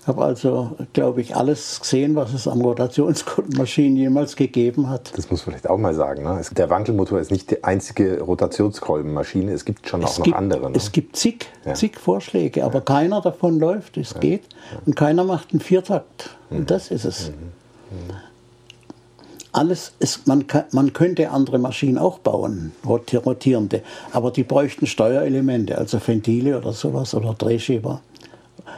habe 0.09 0.25
also, 0.25 0.77
glaube 0.95 1.21
ich, 1.21 1.37
alles 1.37 1.81
gesehen, 1.81 2.17
was 2.17 2.33
es 2.33 2.49
an 2.49 2.61
Rotationskolbenmaschinen 2.63 3.97
jemals 3.97 4.35
gegeben 4.35 4.89
hat. 4.89 5.17
Das 5.17 5.31
muss 5.31 5.47
man 5.47 5.53
vielleicht 5.53 5.71
auch 5.71 5.77
mal 5.77 5.95
sagen. 5.95 6.25
Ne? 6.25 6.41
Der 6.53 6.71
Wankelmotor 6.71 7.21
ist 7.21 7.31
nicht 7.31 7.51
die 7.51 7.63
einzige 7.63 8.21
Rotationskolbenmaschine, 8.23 9.53
es 9.53 9.65
gibt 9.65 9.87
schon 9.87 10.03
es 10.03 10.11
auch 10.11 10.17
gibt, 10.17 10.29
noch 10.29 10.39
andere. 10.39 10.71
Ne? 10.71 10.77
Es 10.77 10.91
gibt 10.91 11.15
zig, 11.17 11.47
ja. 11.65 11.75
zig 11.75 11.99
Vorschläge, 11.99 12.65
aber 12.65 12.79
ja. 12.79 12.81
keiner 12.81 13.21
davon 13.21 13.61
läuft, 13.61 13.99
es 13.99 14.15
ja. 14.15 14.21
geht. 14.21 14.45
Und 14.87 14.97
keiner 14.97 15.25
macht 15.25 15.53
einen 15.53 15.61
Viertakt. 15.61 16.31
Mhm. 16.51 16.57
Und 16.57 16.71
das 16.71 16.91
ist 16.91 17.05
es. 17.05 17.31
Mhm. 17.31 17.35
Mhm. 17.35 18.15
Alles 19.59 19.93
ist, 19.99 20.29
man, 20.29 20.47
kann, 20.47 20.67
man 20.71 20.93
könnte 20.93 21.31
andere 21.31 21.59
Maschinen 21.59 21.99
auch 21.99 22.21
bauen, 22.21 22.71
rotierende, 22.87 23.83
aber 24.13 24.31
die 24.31 24.45
bräuchten 24.45 24.87
Steuerelemente, 24.87 25.77
also 25.77 25.99
Ventile 25.99 26.57
oder 26.57 26.73
sowas 26.73 27.13
oder 27.13 27.35
Drehschieber. 27.35 28.01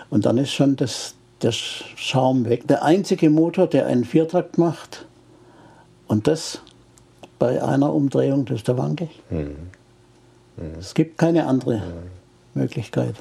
Und 0.09 0.25
dann 0.25 0.39
ist 0.39 0.53
schon 0.53 0.77
das, 0.77 1.17
der 1.43 1.53
Schaum 1.53 2.47
weg. 2.47 2.67
Der 2.67 2.83
einzige 2.83 3.29
Motor, 3.29 3.67
der 3.67 3.89
einen 3.89 4.07
Viertakt 4.07 4.57
macht, 4.57 5.05
und 6.09 6.27
das 6.27 6.63
bei 7.39 7.63
einer 7.63 7.93
Umdrehung, 7.93 8.47
das 8.47 8.61
ist 8.61 8.69
der 8.69 8.79
Wanke. 8.79 9.09
Mhm. 9.29 9.39
Mhm. 10.57 10.79
Es 10.79 10.95
gibt 10.95 11.19
keine 11.19 11.45
andere 11.47 11.77
mhm. 11.77 11.83
Möglichkeit. 12.55 13.17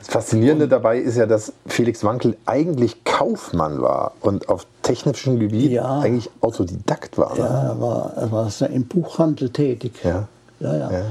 Das 0.00 0.08
Faszinierende 0.08 0.66
dabei 0.66 0.98
ist 0.98 1.16
ja, 1.16 1.26
dass 1.26 1.52
Felix 1.66 2.02
Wankel 2.02 2.36
eigentlich 2.46 3.04
Kaufmann 3.04 3.82
war 3.82 4.12
und 4.22 4.48
auf 4.48 4.66
technischem 4.82 5.38
Gebiet 5.38 5.72
ja, 5.72 6.00
eigentlich 6.00 6.30
Autodidakt 6.40 7.18
war. 7.18 7.34
Ne? 7.34 7.40
Ja, 7.40 7.62
er 7.68 7.80
war, 7.80 8.12
er 8.16 8.32
war 8.32 8.50
im 8.70 8.86
Buchhandel 8.86 9.50
tätig. 9.50 9.92
Ja. 10.02 10.26
Ja, 10.58 10.76
ja. 10.76 10.90
ja. 10.90 11.02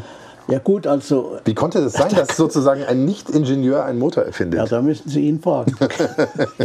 Ja 0.50 0.58
gut, 0.58 0.88
also... 0.88 1.38
Wie 1.46 1.54
konnte 1.54 1.80
das 1.80 1.94
sein, 1.94 2.10
dass 2.16 2.36
sozusagen 2.36 2.84
ein 2.84 3.06
Nicht-Ingenieur 3.06 3.86
einen 3.86 4.00
Motor 4.00 4.24
erfindet? 4.24 4.58
Ja, 4.58 4.66
da 4.66 4.82
müssen 4.82 5.08
Sie 5.08 5.28
ihn 5.28 5.40
fragen. 5.40 5.76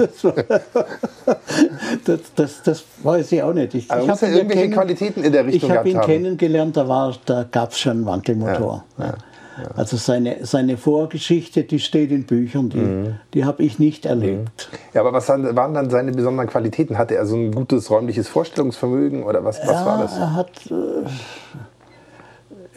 das, 2.07 2.21
das, 2.35 2.63
das, 2.63 2.85
weiß 3.03 3.33
ich 3.33 3.43
auch 3.43 3.53
nicht. 3.53 3.75
Ich, 3.75 3.91
Aber 3.91 4.01
ich 4.01 4.07
muss 4.07 4.23
ja 4.23 4.29
irgendwelche 4.29 4.71
Qualitäten 4.71 5.23
in 5.23 5.33
der 5.33 5.45
Richtung 5.45 5.71
Ich 5.71 5.77
habe 5.77 5.87
ihn 5.91 5.99
haben. 5.99 6.07
kennengelernt, 6.07 6.79
da, 6.79 7.13
da 7.27 7.45
gab 7.51 7.73
es 7.73 7.79
schon 7.79 7.93
einen 7.93 8.07
Wankelmotor. 8.07 8.85
Ja, 8.97 9.15
ja, 9.57 9.62
ja. 9.62 9.71
Also 9.75 9.97
seine, 9.97 10.45
seine 10.47 10.77
Vorgeschichte, 10.77 11.64
die 11.64 11.79
steht 11.79 12.11
in 12.11 12.25
Büchern, 12.25 12.71
die, 12.71 12.79
mhm. 12.79 13.14
die 13.33 13.45
habe 13.45 13.62
ich 13.62 13.79
nicht 13.79 14.07
erlebt. 14.07 14.69
Ja, 14.93 15.01
aber 15.01 15.12
was 15.12 15.29
waren 15.29 15.75
dann 15.75 15.90
seine 15.90 16.12
besonderen 16.12 16.49
Qualitäten? 16.49 16.99
Hatte 16.99 17.14
er 17.14 17.27
so 17.27 17.37
ein 17.37 17.53
gutes 17.53 17.90
räumliches 17.90 18.29
Vorstellungsvermögen 18.29 19.23
oder 19.23 19.45
was, 19.45 19.61
was 19.61 19.87
war 19.87 20.03
das? 20.03 20.17
Er 20.17 20.35
hat, 20.35 20.51
äh, 20.71 21.09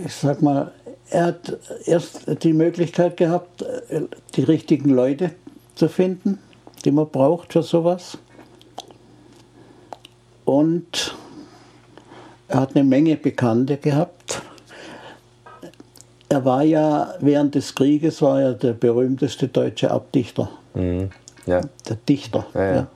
ich 0.06 0.14
sag 0.14 0.42
mal, 0.42 0.72
er 1.10 1.26
hat 1.28 1.58
erst 1.86 2.44
die 2.44 2.54
Möglichkeit 2.54 3.18
gehabt, 3.18 3.66
die 4.36 4.44
richtigen 4.44 4.90
Leute 4.90 5.32
zu 5.76 5.88
finden, 5.88 6.40
die 6.84 6.92
man 6.92 7.10
braucht 7.10 7.54
für 7.54 7.64
sowas. 7.64 8.18
Und 10.44 11.16
er 12.48 12.62
hat 12.62 12.76
eine 12.76 12.84
Menge 12.84 13.16
Bekannte 13.16 13.78
gehabt. 13.78 14.42
Er 16.30 16.44
war 16.46 16.64
ja 16.64 17.14
während 17.20 17.56
des 17.56 17.74
Krieges 17.74 18.22
war 18.22 18.42
er 18.42 18.54
der 18.54 18.74
berühmteste 18.74 19.48
deutsche 19.48 19.92
Abdichter. 19.92 20.50
Mhm. 20.74 21.10
Ja. 21.46 21.62
Der 21.88 21.96
Dichter. 22.08 22.46
Ja, 22.54 22.62
ja. 22.64 22.76
Ja. 22.76 22.88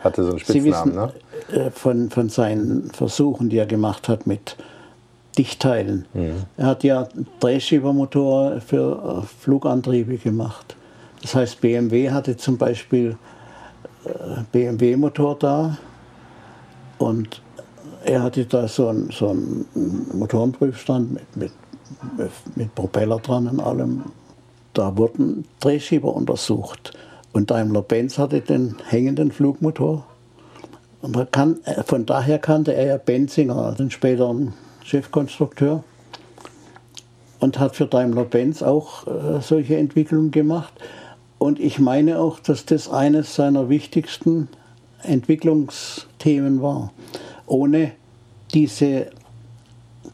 Hatte 0.00 0.22
so 0.22 0.30
einen 0.30 0.38
Spitznamen, 0.38 0.92
Sie 0.92 0.98
wissen, 1.50 1.60
ne? 1.60 1.70
Von, 1.72 2.10
von 2.10 2.28
seinen 2.28 2.90
Versuchen, 2.90 3.48
die 3.48 3.58
er 3.58 3.66
gemacht 3.66 4.08
hat 4.08 4.26
mit 4.26 4.56
Dichtteilen. 5.36 6.06
Mhm. 6.14 6.44
Er 6.56 6.66
hat 6.66 6.84
ja 6.84 7.08
Drehschiebermotor 7.40 8.60
für 8.60 9.22
äh, 9.22 9.26
Flugantriebe 9.40 10.16
gemacht. 10.18 10.76
Das 11.22 11.34
heißt, 11.34 11.60
BMW 11.60 12.10
hatte 12.10 12.36
zum 12.36 12.58
Beispiel 12.58 13.16
äh, 14.04 14.08
BMW-Motor 14.52 15.38
da 15.38 15.78
und 16.98 17.40
er 18.04 18.22
hatte 18.22 18.44
da 18.46 18.66
so 18.68 18.88
einen, 18.88 19.10
so 19.10 19.30
einen 19.30 19.66
Motorenprüfstand 20.12 21.12
mit, 21.12 21.36
mit, 21.36 21.52
mit 22.54 22.74
Propeller 22.74 23.18
dran 23.18 23.48
und 23.48 23.60
allem. 23.60 24.04
Da 24.74 24.96
wurden 24.96 25.44
Drehschieber 25.60 26.14
untersucht. 26.14 26.92
Und 27.32 27.50
Daimler-Benz 27.50 28.18
hatte 28.18 28.40
den 28.40 28.76
hängenden 28.88 29.32
Flugmotor. 29.32 30.06
Und 31.00 31.32
kann, 31.32 31.58
von 31.84 32.06
daher 32.06 32.38
kannte 32.38 32.74
er 32.74 32.86
ja 32.86 32.96
Benzinger, 32.96 33.72
den 33.72 33.90
späteren 33.90 34.54
Chefkonstrukteur 34.84 35.84
und 37.40 37.58
hat 37.58 37.76
für 37.76 37.86
Daimler-Benz 37.86 38.62
auch 38.62 39.06
äh, 39.06 39.40
solche 39.40 39.76
Entwicklungen 39.76 40.30
gemacht. 40.30 40.72
Und 41.38 41.60
ich 41.60 41.78
meine 41.78 42.18
auch, 42.18 42.40
dass 42.40 42.64
das 42.64 42.90
eines 42.90 43.34
seiner 43.34 43.68
wichtigsten 43.68 44.48
Entwicklungsthemen 45.02 46.62
war. 46.62 46.92
Ohne 47.46 47.92
diese 48.52 49.06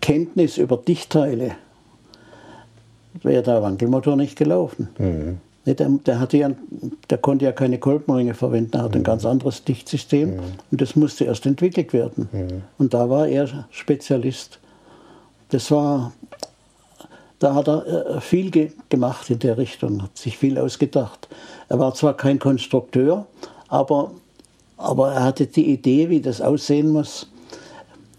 Kenntnis 0.01 0.59
über 0.59 0.77
Dichtteile 0.77 1.57
wäre 3.23 3.43
der 3.43 3.63
Wankelmotor 3.63 4.17
nicht 4.17 4.37
gelaufen. 4.37 4.89
Mhm. 4.99 5.39
Der, 5.67 5.75
der, 5.75 6.21
hatte 6.21 6.37
ja, 6.37 6.51
der 7.09 7.19
konnte 7.19 7.47
ja 7.47 7.53
keine 7.53 7.79
Kolbenringe 7.79 8.35
verwenden, 8.35 8.77
er 8.77 8.83
hat 8.83 8.91
mhm. 8.91 9.01
ein 9.01 9.05
ganz 9.05 9.25
anderes 9.25 9.65
Dichtsystem 9.65 10.37
mhm. 10.37 10.43
und 10.71 10.81
das 10.81 10.95
musste 10.95 11.25
erst 11.25 11.47
entwickelt 11.47 11.93
werden. 11.93 12.29
Mhm. 12.33 12.63
Und 12.77 12.93
da 12.93 13.09
war 13.09 13.27
er 13.29 13.67
Spezialist. 13.71 14.59
Das 15.49 15.71
war, 15.71 16.13
da 17.39 17.55
hat 17.55 17.69
er 17.69 17.87
äh, 17.87 18.21
viel 18.21 18.51
ge 18.51 18.73
gemacht 18.91 19.31
in 19.31 19.39
der 19.39 19.57
Richtung, 19.57 20.03
hat 20.03 20.19
sich 20.19 20.37
viel 20.37 20.59
ausgedacht. 20.59 21.29
Er 21.69 21.79
war 21.79 21.95
zwar 21.95 22.15
kein 22.15 22.39
Konstrukteur, 22.39 23.27
aber, 23.69 24.11
aber 24.77 25.13
er 25.13 25.25
hatte 25.25 25.47
die 25.47 25.73
Idee, 25.73 26.11
wie 26.11 26.21
das 26.21 26.43
aussehen 26.43 26.91
muss. 26.91 27.31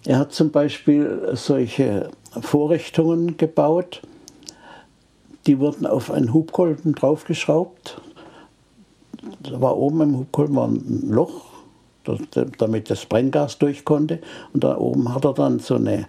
Er 0.06 0.20
hat 0.20 0.34
zum 0.34 0.52
Beispiel 0.52 1.30
solche 1.34 2.10
Vorrichtungen 2.42 3.38
gebaut, 3.38 4.02
die 5.48 5.60
wurden 5.60 5.86
auf 5.86 6.12
einen 6.12 6.34
Hubkolben 6.34 6.96
draufgeschraubt. 6.96 8.02
Da 9.44 9.62
war 9.62 9.78
oben 9.78 10.02
im 10.02 10.18
Hubkolben 10.20 10.58
ein 10.58 11.10
Loch, 11.10 11.46
damit 12.58 12.90
das 12.90 13.06
Brenngas 13.06 13.58
durch 13.58 13.86
konnte. 13.86 14.20
Und 14.54 14.64
da 14.64 14.78
oben 14.78 15.14
hat 15.14 15.26
er 15.26 15.34
dann 15.34 15.60
so 15.60 15.76
eine 15.76 16.08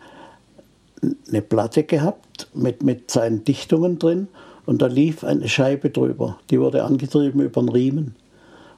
eine 1.29 1.43
Platte 1.43 1.85
gehabt 1.85 2.49
mit, 2.55 2.83
mit 2.83 3.11
seinen 3.11 3.45
Dichtungen 3.45 3.99
drin 3.99 4.29
und 4.65 4.83
da 4.83 4.87
lief 4.87 5.25
eine 5.25 5.49
Scheibe 5.49 5.91
drüber. 5.91 6.39
Die 6.51 6.61
wurde 6.61 6.85
angetrieben 6.85 7.41
über 7.41 7.61
einen 7.61 7.69
Riemen. 7.69 8.17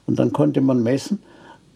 Und 0.05 0.19
dann 0.19 0.33
konnte 0.33 0.61
man 0.61 0.83
messen, 0.83 1.21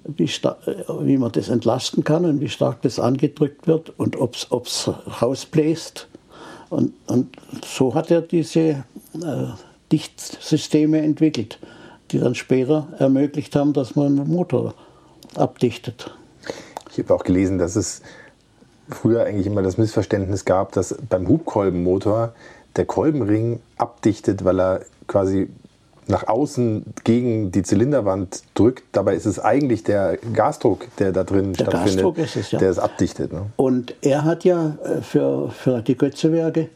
wie, 0.05 0.27
wie 0.27 1.17
man 1.17 1.31
das 1.31 1.49
entlasten 1.49 2.03
kann 2.03 2.25
und 2.25 2.41
wie 2.41 2.49
stark 2.49 2.81
das 2.81 2.99
angedrückt 2.99 3.67
wird 3.67 3.97
und 3.97 4.19
ob 4.19 4.35
es 4.35 4.89
rausbläst. 5.21 6.07
Und, 6.73 6.93
und 7.05 7.37
so 7.63 7.93
hat 7.93 8.09
er 8.09 8.21
diese 8.21 8.59
äh, 8.59 8.83
Dichtsysteme 9.91 11.01
entwickelt, 11.01 11.59
die 12.09 12.17
dann 12.17 12.33
später 12.33 12.87
ermöglicht 12.97 13.55
haben, 13.55 13.73
dass 13.73 13.95
man 13.95 14.19
einen 14.19 14.27
Motor 14.27 14.73
abdichtet. 15.35 16.11
Ich 16.91 16.97
habe 16.97 17.13
auch 17.13 17.23
gelesen, 17.23 17.59
dass 17.59 17.75
es 17.75 18.01
früher 18.89 19.23
eigentlich 19.25 19.45
immer 19.45 19.61
das 19.61 19.77
Missverständnis 19.77 20.45
gab, 20.45 20.71
dass 20.71 20.95
beim 21.09 21.27
Hubkolbenmotor 21.27 22.33
der 22.75 22.85
Kolbenring 22.85 23.59
abdichtet, 23.77 24.43
weil 24.43 24.59
er 24.59 24.81
quasi 25.05 25.49
nach 26.07 26.27
außen 26.27 26.83
gegen 27.03 27.51
die 27.51 27.63
Zylinderwand 27.63 28.43
drückt. 28.55 28.83
Dabei 28.91 29.15
ist 29.15 29.25
es 29.25 29.39
eigentlich 29.39 29.83
der 29.83 30.17
Gasdruck, 30.33 30.87
der 30.97 31.11
da 31.11 31.23
drin 31.23 31.53
der 31.53 31.65
stattfindet, 31.65 32.35
es, 32.35 32.51
ja. 32.51 32.59
der 32.59 32.69
es 32.69 32.79
abdichtet. 32.79 33.33
Ne? 33.33 33.45
Und 33.55 33.95
er 34.01 34.23
hat 34.23 34.43
ja 34.43 34.77
äh, 34.83 35.01
für, 35.01 35.49
für 35.49 35.81
die 35.81 35.97
Götzewerke 35.97 36.69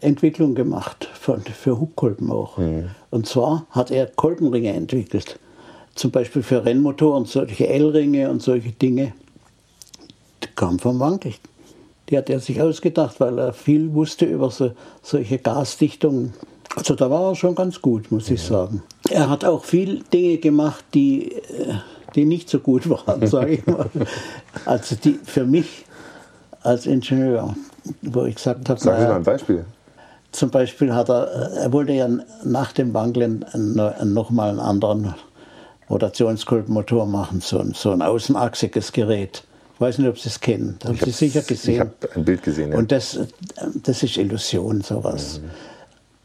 Entwicklung 0.00 0.54
gemacht, 0.54 1.08
für, 1.14 1.38
für 1.40 1.78
Hubkolben 1.78 2.30
auch. 2.30 2.58
Mhm. 2.58 2.90
Und 3.10 3.26
zwar 3.26 3.66
hat 3.70 3.90
er 3.90 4.06
Kolbenringe 4.06 4.72
entwickelt. 4.72 5.38
Zum 5.94 6.10
Beispiel 6.10 6.42
für 6.42 6.64
Rennmotoren, 6.64 7.26
solche 7.26 7.68
L-Ringe 7.68 8.30
und 8.30 8.42
solche 8.42 8.72
Dinge 8.72 9.12
kam 10.56 10.78
vom 10.78 10.98
Wankel. 10.98 11.34
Die 12.08 12.18
hat 12.18 12.28
er 12.28 12.40
sich 12.40 12.60
ausgedacht, 12.60 13.20
weil 13.20 13.38
er 13.38 13.52
viel 13.52 13.94
wusste 13.94 14.24
über 14.26 14.50
so, 14.50 14.72
solche 15.02 15.38
Gasdichtungen. 15.38 16.34
Also 16.76 16.94
da 16.94 17.10
war 17.10 17.30
er 17.30 17.34
schon 17.34 17.54
ganz 17.54 17.80
gut, 17.80 18.10
muss 18.10 18.30
ich 18.30 18.42
sagen. 18.42 18.82
Er 19.10 19.28
hat 19.28 19.44
auch 19.44 19.64
viel 19.64 20.02
Dinge 20.12 20.38
gemacht, 20.38 20.84
die, 20.94 21.32
äh, 21.32 21.74
die 22.14 22.24
nicht 22.24 22.48
so 22.48 22.58
gut 22.60 22.88
waren, 22.88 23.26
sage 23.26 23.54
ich 23.54 23.66
mal. 23.66 23.90
Also 24.64 24.96
die 24.96 25.18
für 25.24 25.44
mich 25.44 25.84
als 26.62 26.86
Ingenieur. 26.86 27.54
wo 28.02 28.24
ich 28.24 28.36
gesagt 28.36 28.68
habe, 28.68 28.80
Sagen 28.80 29.00
Sie 29.02 29.06
mal 29.08 29.16
ein 29.16 29.22
Beispiel. 29.24 29.64
zum 30.30 30.50
Beispiel 30.50 30.94
hat 30.94 31.10
er, 31.10 31.24
er 31.56 31.72
wollte 31.72 31.92
ja 31.92 32.08
nach 32.44 32.72
dem 32.72 32.94
Wankeln 32.94 33.44
nochmal 34.04 34.50
einen 34.50 34.60
anderen 34.60 35.14
Rotationskolbenmotor 35.90 37.06
machen, 37.06 37.40
so 37.40 37.58
ein, 37.58 37.72
so 37.74 37.90
ein 37.90 38.00
außenachsiges 38.02 38.92
Gerät. 38.92 39.44
Ich 39.74 39.80
weiß 39.80 39.98
nicht, 39.98 40.08
ob 40.08 40.18
Sie 40.18 40.28
es 40.28 40.40
kennen. 40.40 40.78
Haben 40.84 40.96
Sie 41.04 41.10
sicher 41.10 41.40
Ich 41.40 41.46
gesehen. 41.48 41.80
habe 41.80 41.92
ein 42.14 42.24
Bild 42.24 42.42
gesehen. 42.42 42.72
Ja. 42.72 42.78
Und 42.78 42.92
das, 42.92 43.18
das 43.82 44.02
ist 44.02 44.16
Illusion, 44.16 44.80
sowas. 44.80 45.40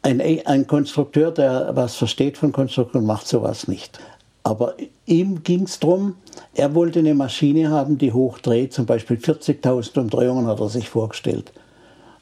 Ein, 0.08 0.22
ein 0.22 0.68
Konstrukteur, 0.68 1.32
der 1.32 1.76
was 1.76 1.96
versteht 1.96 2.38
von 2.38 2.54
Konstruktion, 2.54 3.06
macht 3.06 3.28
sowas 3.28 3.68
nicht. 3.68 4.00
Aber 4.42 4.76
ihm 5.06 5.44
ging 5.44 5.64
es 5.64 5.80
darum, 5.80 6.16
er 6.54 6.74
wollte 6.76 7.00
eine 7.00 7.14
Maschine 7.14 7.72
haben, 7.72 7.98
die 7.98 8.14
hochdreht, 8.14 8.72
zum 8.72 8.86
Beispiel 8.86 9.18
40.000 9.18 10.00
Umdrehungen 10.00 10.48
hat 10.48 10.62
er 10.62 10.70
sich 10.70 10.88
vorgestellt. 10.88 11.52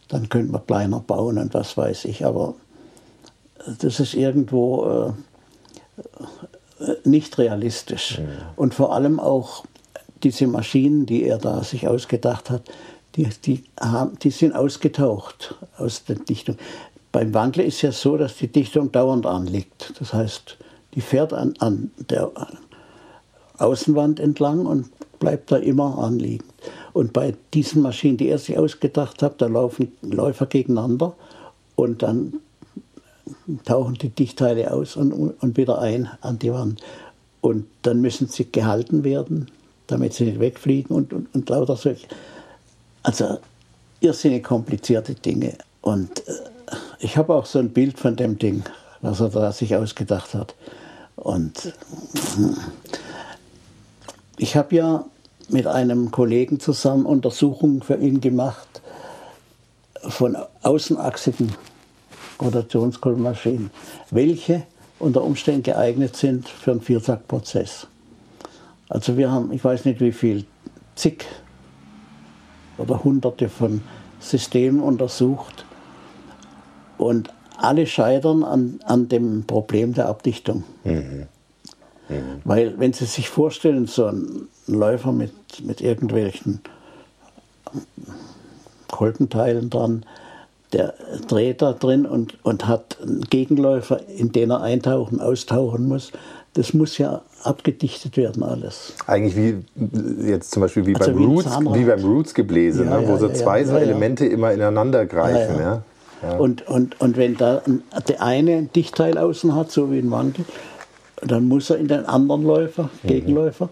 Dann 0.08 0.30
könnte 0.30 0.52
man 0.52 0.66
kleiner 0.66 1.00
bauen 1.00 1.38
und 1.38 1.54
was 1.54 1.78
weiß 1.78 2.06
ich. 2.06 2.26
Aber 2.26 2.56
das 3.80 4.00
ist 4.00 4.16
irgendwo 4.16 5.14
äh, 6.80 6.96
nicht 7.04 7.38
realistisch. 7.38 8.20
Und 8.56 8.74
vor 8.74 8.96
allem 8.96 9.20
auch 9.20 9.64
diese 10.24 10.48
Maschinen, 10.48 11.06
die 11.06 11.24
er 11.24 11.38
da 11.38 11.64
sich 11.64 11.88
ausgedacht 11.88 12.50
hat, 12.50 12.64
die, 13.16 13.30
die, 13.46 13.64
haben, 13.80 14.18
die 14.18 14.32
sind 14.32 14.56
ausgetaucht 14.56 15.54
aus 15.78 16.04
der 16.06 16.16
Dichtung. 16.16 16.58
Beim 17.16 17.34
Wandler 17.34 17.64
ist 17.64 17.82
ja 17.82 17.94
so, 17.94 18.18
dass 18.18 18.36
die 18.36 18.50
Dichtung 18.50 18.92
dauernd 18.92 19.26
anliegt. 19.26 19.94
Das 20.02 20.14
heißt, 20.14 20.58
die 20.96 21.00
fährt 21.00 21.32
an, 21.32 21.54
an 21.60 21.92
der 22.10 22.30
Außenwand 23.58 24.20
entlang 24.20 24.66
und 24.66 24.90
bleibt 25.18 25.50
da 25.50 25.56
immer 25.56 25.98
anliegen. 25.98 26.44
Und 26.92 27.14
bei 27.14 27.34
diesen 27.54 27.82
Maschinen, 27.82 28.18
die 28.18 28.28
er 28.28 28.38
sich 28.38 28.58
ausgedacht 28.58 29.24
hat, 29.24 29.42
da 29.42 29.46
laufen 29.46 29.94
Läufer 30.02 30.46
gegeneinander 30.46 31.16
und 31.78 32.04
dann 32.04 32.34
tauchen 33.64 33.94
die 33.94 34.10
Dichteile 34.10 34.74
aus 34.74 34.98
und, 34.98 35.14
und 35.14 35.56
wieder 35.56 35.80
ein 35.80 36.10
an 36.20 36.38
die 36.38 36.52
Wand. 36.52 36.82
Und 37.40 37.66
dann 37.84 38.02
müssen 38.02 38.28
sie 38.28 38.52
gehalten 38.52 39.06
werden, 39.06 39.50
damit 39.88 40.12
sie 40.16 40.26
nicht 40.26 40.42
wegfliegen 40.42 40.94
und, 40.94 41.14
und, 41.14 41.34
und 41.34 41.48
lauter 41.48 41.78
solche. 41.78 42.08
Also 43.04 43.38
irrsinnig 44.02 44.44
komplizierte 44.44 45.16
Dinge. 45.16 45.58
Und 45.80 46.28
äh, 46.28 46.34
ich 47.06 47.18
habe 47.18 47.36
auch 47.36 47.46
so 47.46 47.60
ein 47.60 47.70
Bild 47.70 48.00
von 48.00 48.16
dem 48.16 48.40
Ding, 48.40 48.64
was 49.02 49.20
er 49.20 49.30
da 49.30 49.52
sich 49.52 49.76
ausgedacht 49.76 50.34
hat. 50.34 50.56
Und 51.16 51.72
ich 54.38 54.56
habe 54.56 54.76
ja 54.76 55.06
mit 55.48 55.68
einem 55.68 56.10
Kollegen 56.10 56.60
zusammen 56.60 57.06
Untersuchungen 57.06 57.84
für 57.84 57.98
ihn 57.98 58.22
gemacht 58.22 58.82
von 60.02 60.36
außenachsigen 60.64 61.54
Rotationskolbenmaschinen, 62.42 63.70
welche 64.10 64.64
unter 64.98 65.24
Umständen 65.24 65.62
geeignet 65.62 66.16
sind 66.16 66.50
für 66.50 66.72
einen 66.72 66.82
Viertaktprozess. 66.82 67.86
Also 68.90 69.16
wir 69.16 69.30
haben, 69.30 69.52
ich 69.52 69.64
weiß 69.64 69.86
nicht 69.86 70.00
wie 70.00 70.12
viel, 70.12 70.46
zig 70.96 71.24
oder 72.80 73.04
hunderte 73.04 73.48
von 73.48 73.84
Systemen 74.20 74.82
untersucht 74.82 75.65
und 76.98 77.30
alle 77.58 77.88
scheitern 77.88 78.44
an, 78.44 78.80
an 78.86 79.08
dem 79.08 79.46
Problem 79.46 79.94
der 79.94 80.08
Abdichtung. 80.08 80.64
Weil 82.44 82.80
wenn 82.80 82.94
Sie 82.94 83.06
sich 83.06 83.30
vorstellen, 83.30 83.88
so 83.88 84.06
ein 84.06 84.48
Läufer 84.68 85.12
mit, 85.12 85.34
mit 85.64 85.82
irgendwelchen 85.82 86.62
Kolbenteilen 88.90 89.70
dran, 89.70 90.06
der 90.74 90.94
dreht 91.28 91.62
da 91.62 91.74
drin 91.74 92.06
und, 92.06 92.38
und 92.44 92.68
hat 92.68 92.98
einen 93.02 93.22
Gegenläufer, 93.22 94.08
in 94.10 94.32
den 94.32 94.52
er 94.52 94.62
eintauchen, 94.62 95.22
austauchen 95.22 95.88
muss. 95.88 96.12
Das 96.54 96.74
muss 96.74 96.98
ja 96.98 97.22
abgedichtet 97.44 98.18
werden 98.18 98.44
alles. 98.44 98.94
Eigentlich 99.08 99.36
wie 99.36 100.28
jetzt 100.28 100.52
zum 100.52 100.62
Beispiel 100.62 100.86
wie 100.86 100.96
Also 100.96 101.12
beim 101.12 101.20
wie 101.20 101.26
Roots, 101.26 101.60
wie 101.74 101.84
beim 101.84 102.04
Roots-Gebläse, 102.04 102.86
Ja, 102.86 103.00
ne, 103.00 103.08
wo 103.08 103.14
ja, 103.14 103.18
so 103.18 103.28
ja, 103.28 103.34
zwei 103.34 103.64
so. 103.64 103.76
Elemente 103.76 104.26
immer 104.26 104.52
ineinander 104.52 105.06
greifen. 105.06 105.60
Ja, 105.60 105.84
Ja. 106.26 106.38
Und, 106.38 106.68
und, 106.68 107.00
und 107.02 107.18
wenn 107.18 107.38
da 107.38 107.62
der 108.08 108.22
eine 108.22 108.56
ein 108.56 108.72
Dichtteil 108.74 109.18
außen 109.18 109.56
hat, 109.56 109.72
so 109.72 109.92
wie 109.92 110.00
ein 110.00 110.12
Wandel, 110.12 110.46
dann 111.22 111.48
muss 111.48 111.70
er 111.70 111.78
in 111.78 111.88
den 111.88 112.06
anderen 112.06 112.44
Läufer, 112.44 112.90
Gegenläufer, 113.04 113.70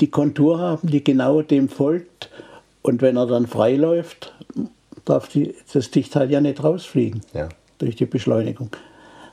die 0.00 0.10
Kontur 0.10 0.58
haben, 0.58 0.88
die 0.88 1.02
genau 1.02 1.42
dem 1.42 1.68
folgt. 1.68 2.30
Und 2.82 3.02
wenn 3.02 3.16
er 3.16 3.26
dann 3.26 3.46
frei 3.46 3.74
läuft, 3.76 4.32
darf 5.04 5.28
die, 5.28 5.54
das 5.72 5.90
Dichtteil 5.90 6.30
ja 6.30 6.40
nicht 6.40 6.62
rausfliegen 6.62 7.22
Ja. 7.34 7.48
durch 7.78 7.96
die 7.96 8.06
Beschleunigung. 8.06 8.70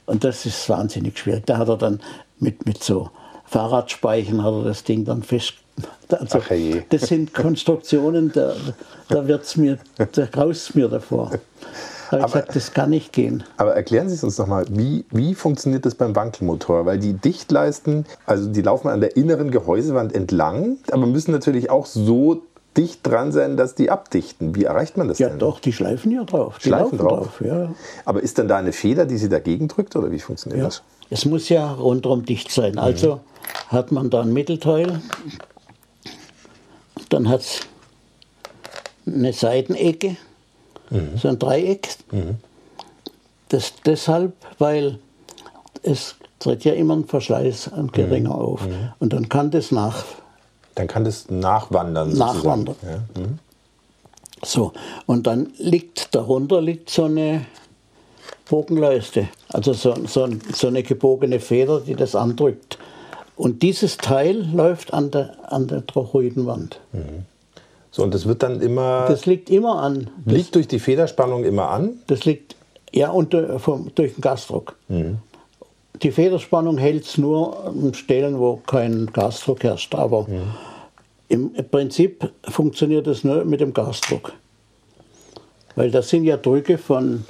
Und 0.06 0.24
das 0.24 0.46
ist 0.46 0.68
wahnsinnig 0.70 1.18
schwierig. 1.18 1.46
Da 1.46 1.58
hat 1.58 1.70
er 1.70 1.78
dann 1.78 2.00
mit, 2.40 2.66
mit 2.66 2.84
so 2.84 3.10
Fahrradspeichen 3.46 4.44
hat 4.44 4.54
er 4.54 4.64
das 4.64 4.84
Ding 4.84 5.06
dann 5.06 5.22
fest. 5.24 5.54
Also, 6.10 6.40
Ach, 6.40 6.50
herrje. 6.50 6.86
das 6.90 7.04
sind 7.04 7.34
Konstruktionen, 7.34 8.32
da, 8.32 8.54
da 9.10 9.28
wird's 9.28 9.56
mir, 9.58 9.78
da 9.98 10.26
graust 10.26 10.76
mir 10.76 10.88
davor. 10.88 11.32
Habe 12.10 12.22
ich 12.22 12.26
gesagt, 12.28 12.56
das 12.56 12.72
kann 12.74 12.90
nicht 12.90 13.14
gehen. 13.14 13.44
Aber 13.58 13.74
erklären 13.76 14.10
Sie 14.10 14.16
es 14.16 14.24
uns 14.24 14.38
nochmal, 14.38 14.66
wie, 14.70 15.06
wie 15.12 15.36
funktioniert 15.36 15.86
das 15.86 15.96
beim 15.96 16.16
Wankelmotor? 16.16 16.86
Weil 16.86 17.00
die 17.00 17.14
Dichtleisten, 17.14 18.06
also 18.26 18.50
die 18.50 18.62
laufen 18.62 18.88
an 18.90 19.02
der 19.02 19.16
inneren 19.18 19.52
Gehäusewand 19.52 20.14
entlang, 20.14 20.78
aber 20.92 21.06
müssen 21.06 21.32
natürlich 21.32 21.70
auch 21.70 21.86
so 21.86 22.42
dicht 22.78 23.06
dran 23.06 23.32
sein, 23.32 23.56
dass 23.58 23.76
die 23.76 23.92
abdichten. 23.92 24.56
Wie 24.56 24.64
erreicht 24.64 24.98
man 24.98 25.08
das 25.08 25.20
Ja, 25.20 25.30
denn? 25.30 25.40
doch, 25.40 25.60
die 25.60 25.72
schleifen 25.74 26.12
ja 26.12 26.24
drauf. 26.24 26.58
Die 26.58 26.70
Schleifen 26.70 26.98
laufen 26.98 27.08
drauf? 27.08 27.42
ja. 27.46 27.72
Aber 28.06 28.22
ist 28.24 28.40
dann 28.40 28.48
da 28.48 28.58
eine 28.58 28.72
Feder, 28.72 29.06
die 29.06 29.18
Sie 29.18 29.30
dagegen 29.30 29.68
drückt 29.68 29.96
oder 29.96 30.12
wie 30.12 30.20
funktioniert 30.20 30.60
ja. 30.60 30.66
das? 30.66 30.82
Es 31.10 31.26
muss 31.26 31.50
ja 31.50 31.72
rundherum 31.72 32.26
dicht 32.26 32.52
sein. 32.52 32.80
Also 32.80 33.20
hat 33.68 33.92
man 33.92 34.10
da 34.10 34.22
ein 34.22 34.34
Mittelteil, 34.34 35.02
dann 37.10 37.30
hat 37.30 37.42
es 37.42 37.60
eine 39.06 39.34
Seitenecke, 39.34 40.16
so 41.18 41.28
ein 41.28 41.40
Dreieck. 41.40 41.90
Das 43.50 43.74
deshalb, 43.86 44.34
weil 44.60 45.00
es 45.84 46.16
tritt 46.40 46.66
ja 46.66 46.74
immer 46.74 46.96
ein 46.96 47.06
Verschleiß 47.06 47.72
ein 47.74 47.92
geringer 47.92 48.36
auf. 48.36 48.68
Und 49.00 49.14
dann 49.14 49.30
kann 49.30 49.52
das 49.52 49.72
nach, 49.72 50.06
Dann 50.76 50.88
kann 50.88 51.04
das 51.04 51.30
nachwandern. 51.30 52.18
Nachwandern. 52.18 52.76
Ja. 52.84 53.22
Mhm. 53.22 53.40
So, 54.46 54.74
und 55.06 55.26
dann 55.26 55.54
liegt 55.58 56.14
darunter 56.14 56.62
liegt 56.62 56.90
so 56.90 57.06
eine 57.06 57.46
Bogenleiste, 58.50 59.30
also 59.50 59.72
so, 59.74 59.96
so, 60.06 60.28
so 60.54 60.68
eine 60.68 60.84
gebogene 60.84 61.40
Feder, 61.40 61.80
die 61.80 61.96
das 61.96 62.14
andrückt. 62.14 62.78
Und 63.36 63.62
dieses 63.62 63.98
Teil 63.98 64.46
läuft 64.54 64.94
an 64.94 65.12
der, 65.12 65.52
an 65.52 65.68
der 65.68 65.86
Trochoidenwand. 65.88 66.80
So, 67.96 68.02
und 68.02 68.12
das 68.12 68.26
wird 68.26 68.42
dann 68.42 68.60
immer, 68.60 69.06
Das 69.08 69.28
liegt 69.28 69.52
immer 69.52 69.80
an. 69.80 70.10
Das, 70.26 70.34
liegt 70.34 70.56
durch 70.56 70.68
die 70.68 70.80
Federspannung 70.80 71.44
immer 71.44 71.70
an. 71.70 72.00
das 72.08 72.26
liegt 72.26 72.56
ja 72.92 73.12
unter, 73.12 73.60
vom, 73.60 73.92
durch 73.94 74.16
den 74.16 74.22
Gasdruck. 74.22 74.76
Die 76.02 76.12
Federspannung 76.12 76.80
hält 76.80 77.06
es 77.06 77.20
nur 77.20 77.68
an 77.68 77.94
Stellen, 77.94 78.40
wo 78.40 78.56
kein 78.66 79.12
Gasdruck 79.14 79.64
herrscht. 79.64 79.94
Aber 79.94 80.26
im 81.28 81.54
Prinzip 81.70 82.32
funktioniert 82.50 83.06
es 83.06 83.24
nur 83.24 83.46
mit 83.46 83.62
dem 83.62 83.76
Gasdruck. 83.76 84.34
Weil 85.76 85.92
das 85.92 86.10
sind 86.10 86.24
ja 86.24 86.38
Drücke 86.38 86.80
von 86.80 87.26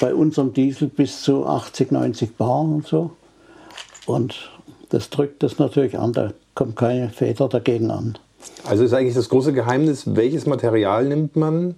bei 0.00 0.12
unserem 0.16 0.52
Diesel 0.52 0.88
bis 0.88 1.22
zu 1.22 1.46
80, 1.46 1.92
90 1.92 2.36
Bar 2.36 2.62
und 2.62 2.88
so. 2.88 3.12
Und 4.06 4.50
das 4.88 5.10
drückt 5.10 5.44
das 5.44 5.60
natürlich 5.60 5.96
an, 5.96 6.12
da 6.12 6.32
kommt 6.56 6.74
keine 6.74 7.08
Feder 7.10 7.48
dagegen 7.48 7.92
an. 7.92 8.18
Also 8.64 8.84
ist 8.84 8.92
eigentlich 8.92 9.14
das 9.14 9.28
große 9.28 9.52
Geheimnis, 9.52 10.14
welches 10.14 10.46
Material 10.46 11.04
nimmt 11.04 11.36
man, 11.36 11.74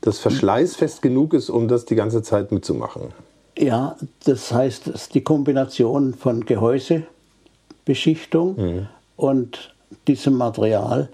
das 0.00 0.18
verschleißfest 0.18 1.02
genug 1.02 1.34
ist, 1.34 1.50
um 1.50 1.68
das 1.68 1.84
die 1.84 1.94
ganze 1.94 2.22
Zeit 2.22 2.52
mitzumachen. 2.52 3.12
Ja, 3.56 3.96
das 4.24 4.52
heißt, 4.52 4.88
es 4.88 5.02
ist 5.02 5.14
die 5.14 5.22
Kombination 5.22 6.12
von 6.12 6.44
Gehäusebeschichtung 6.44 8.88
und 9.16 9.74
diesem 10.08 10.36
Material, 10.36 11.08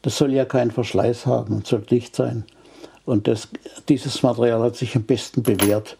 das 0.00 0.18
soll 0.18 0.32
ja 0.32 0.44
keinen 0.44 0.70
Verschleiß 0.70 1.26
haben 1.26 1.56
und 1.56 1.66
soll 1.66 1.82
dicht 1.82 2.16
sein. 2.16 2.44
Und 3.04 3.28
das, 3.28 3.48
dieses 3.88 4.22
Material 4.22 4.62
hat 4.62 4.76
sich 4.76 4.96
am 4.96 5.02
besten 5.02 5.42
bewährt. 5.42 5.96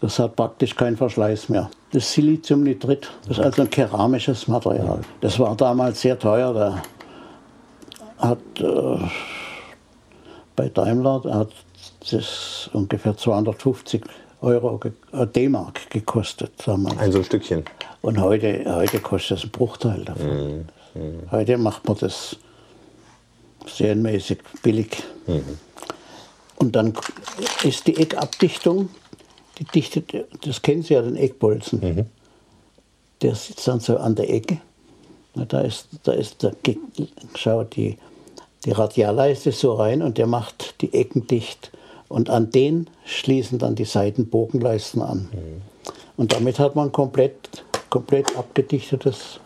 Das 0.00 0.18
hat 0.18 0.36
praktisch 0.36 0.74
keinen 0.74 0.96
Verschleiß 0.96 1.48
mehr. 1.48 1.70
Das 1.92 2.12
Siliziumnitrit, 2.12 3.10
das 3.28 3.38
ist 3.38 3.44
also 3.44 3.62
ein 3.62 3.70
keramisches 3.70 4.48
Material. 4.48 5.00
Das 5.20 5.38
war 5.38 5.56
damals 5.56 6.00
sehr 6.00 6.18
teuer. 6.18 6.52
Da 6.52 6.82
hat 8.18 8.38
äh, 8.58 8.98
bei 10.56 10.68
Daimler 10.68 11.20
da 11.24 11.34
hat 11.34 11.52
das 12.10 12.70
ungefähr 12.72 13.16
250 13.16 14.02
Euro, 14.40 14.80
äh, 15.12 15.26
D-Mark 15.26 15.90
gekostet 15.90 16.52
damals. 16.66 16.98
Ein 16.98 17.12
so 17.12 17.18
ein 17.18 17.24
Stückchen. 17.24 17.64
Und 18.02 18.20
heute, 18.20 18.64
heute 18.66 19.00
kostet 19.00 19.38
es 19.38 19.44
einen 19.44 19.52
Bruchteil 19.52 20.04
davon. 20.04 20.66
Heute 21.30 21.58
macht 21.58 21.88
man 21.88 21.96
das 21.98 22.36
serienmäßig 23.66 24.38
billig. 24.62 25.02
Und 26.56 26.76
dann 26.76 26.92
ist 27.64 27.86
die 27.86 27.96
Eckabdichtung, 27.96 28.90
die 29.58 29.64
dichtet, 29.64 30.12
das 30.44 30.62
kennen 30.62 30.82
Sie 30.82 30.94
ja, 30.94 31.02
den 31.02 31.16
Eckbolzen. 31.16 31.80
Mhm. 31.80 32.06
Der 33.22 33.34
sitzt 33.34 33.66
dann 33.66 33.80
so 33.80 33.96
an 33.96 34.14
der 34.14 34.30
Ecke. 34.30 34.58
Na, 35.34 35.44
Da 35.44 35.60
ist, 35.60 35.88
da 36.04 36.12
ist 36.12 36.42
der, 36.42 36.52
Ge- 36.62 36.78
schau, 37.34 37.64
die, 37.64 37.98
die 38.64 38.70
Radialleiste 38.72 39.52
so 39.52 39.74
rein 39.74 40.02
und 40.02 40.18
der 40.18 40.26
macht 40.26 40.80
die 40.80 40.92
Ecken 40.94 41.26
dicht. 41.26 41.70
Und 42.08 42.30
an 42.30 42.50
den 42.50 42.88
schließen 43.04 43.58
dann 43.58 43.74
die 43.74 43.84
Seitenbogenleisten 43.86 45.02
an. 45.02 45.28
Und 46.16 46.32
damit 46.32 46.58
hat 46.58 46.76
man 46.76 46.92
komplett, 46.92 47.34
komplett 47.90 48.36
abgedichtetes 48.36 49.40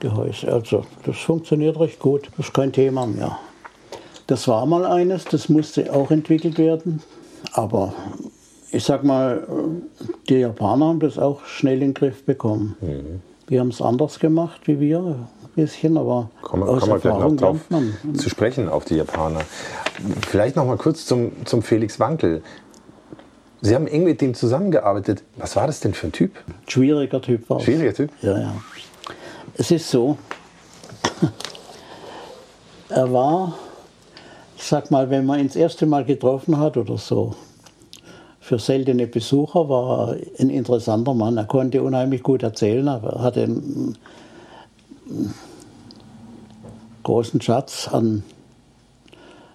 Gehäuse. 0.00 0.52
Also 0.52 0.84
das 1.06 1.16
funktioniert 1.18 1.78
recht 1.80 1.98
gut. 1.98 2.28
Das 2.36 2.46
ist 2.46 2.54
kein 2.54 2.72
Thema 2.72 3.06
mehr. 3.06 3.38
Das 4.26 4.46
war 4.48 4.64
mal 4.66 4.84
eines, 4.86 5.24
das 5.24 5.48
musste 5.48 5.92
auch 5.92 6.10
entwickelt 6.10 6.58
werden. 6.58 7.02
Aber 7.52 7.92
ich 8.70 8.84
sag 8.84 9.02
mal, 9.04 9.46
die 10.28 10.36
Japaner 10.36 10.86
haben 10.86 11.00
das 11.00 11.18
auch 11.18 11.44
schnell 11.44 11.74
in 11.74 11.80
den 11.90 11.94
Griff 11.94 12.24
bekommen. 12.24 12.76
Wir 13.46 13.60
haben 13.60 13.68
es 13.68 13.82
anders 13.82 14.18
gemacht 14.18 14.62
wie 14.66 14.80
wir, 14.80 14.98
ein 15.00 15.28
bisschen, 15.54 15.96
aber 15.98 16.30
Kommen 16.42 16.64
wir, 16.64 16.70
aus 16.70 16.80
kommen 16.80 16.94
wir 16.94 16.98
gleich 17.00 17.18
noch 17.18 17.36
drauf 17.36 17.58
man. 17.68 17.94
zu 18.14 18.28
sprechen, 18.30 18.68
auf 18.68 18.84
die 18.84 18.96
Japaner. 18.96 19.40
Vielleicht 20.28 20.56
noch 20.56 20.66
mal 20.66 20.76
kurz 20.76 21.06
zum, 21.06 21.32
zum 21.44 21.62
Felix 21.62 22.00
Wankel. 22.00 22.42
Sie 23.60 23.74
haben 23.74 23.86
eng 23.86 24.04
mit 24.04 24.20
dem 24.20 24.34
zusammengearbeitet. 24.34 25.22
Was 25.36 25.56
war 25.56 25.66
das 25.66 25.80
denn 25.80 25.94
für 25.94 26.08
ein 26.08 26.12
Typ? 26.12 26.32
Schwieriger 26.68 27.20
Typ 27.20 27.48
war 27.48 27.58
es. 27.58 27.64
Schwieriger 27.64 27.94
Typ? 27.94 28.10
Ja, 28.20 28.38
ja. 28.38 28.54
Es 29.56 29.70
ist 29.70 29.88
so, 29.88 30.18
er 32.88 33.12
war, 33.12 33.56
ich 34.56 34.64
sag 34.64 34.90
mal, 34.90 35.08
wenn 35.10 35.24
man 35.26 35.40
ihn 35.40 35.46
das 35.46 35.56
erste 35.56 35.86
Mal 35.86 36.04
getroffen 36.04 36.58
hat 36.58 36.76
oder 36.76 36.98
so, 36.98 37.34
für 38.44 38.58
seltene 38.58 39.06
Besucher 39.06 39.70
war 39.70 40.10
er 40.10 40.20
ein 40.38 40.50
interessanter 40.50 41.14
Mann. 41.14 41.38
Er 41.38 41.46
konnte 41.46 41.82
unheimlich 41.82 42.22
gut 42.22 42.42
erzählen, 42.42 42.86
er 42.86 43.22
hatte 43.22 43.44
einen 43.44 43.96
großen 47.02 47.40
Schatz 47.40 47.88
an, 47.90 48.22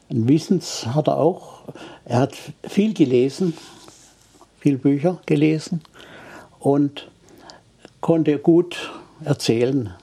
an 0.09 0.27
Wissens 0.27 0.87
hat 0.87 1.07
er 1.07 1.19
auch. 1.19 1.59
Er 2.03 2.17
hat 2.17 2.33
viel 2.63 2.95
gelesen, 2.95 3.53
viel 4.59 4.79
Bücher 4.79 5.21
gelesen 5.27 5.81
und 6.59 7.11
konnte 8.01 8.39
gut 8.39 8.89
erzählen. 9.23 9.93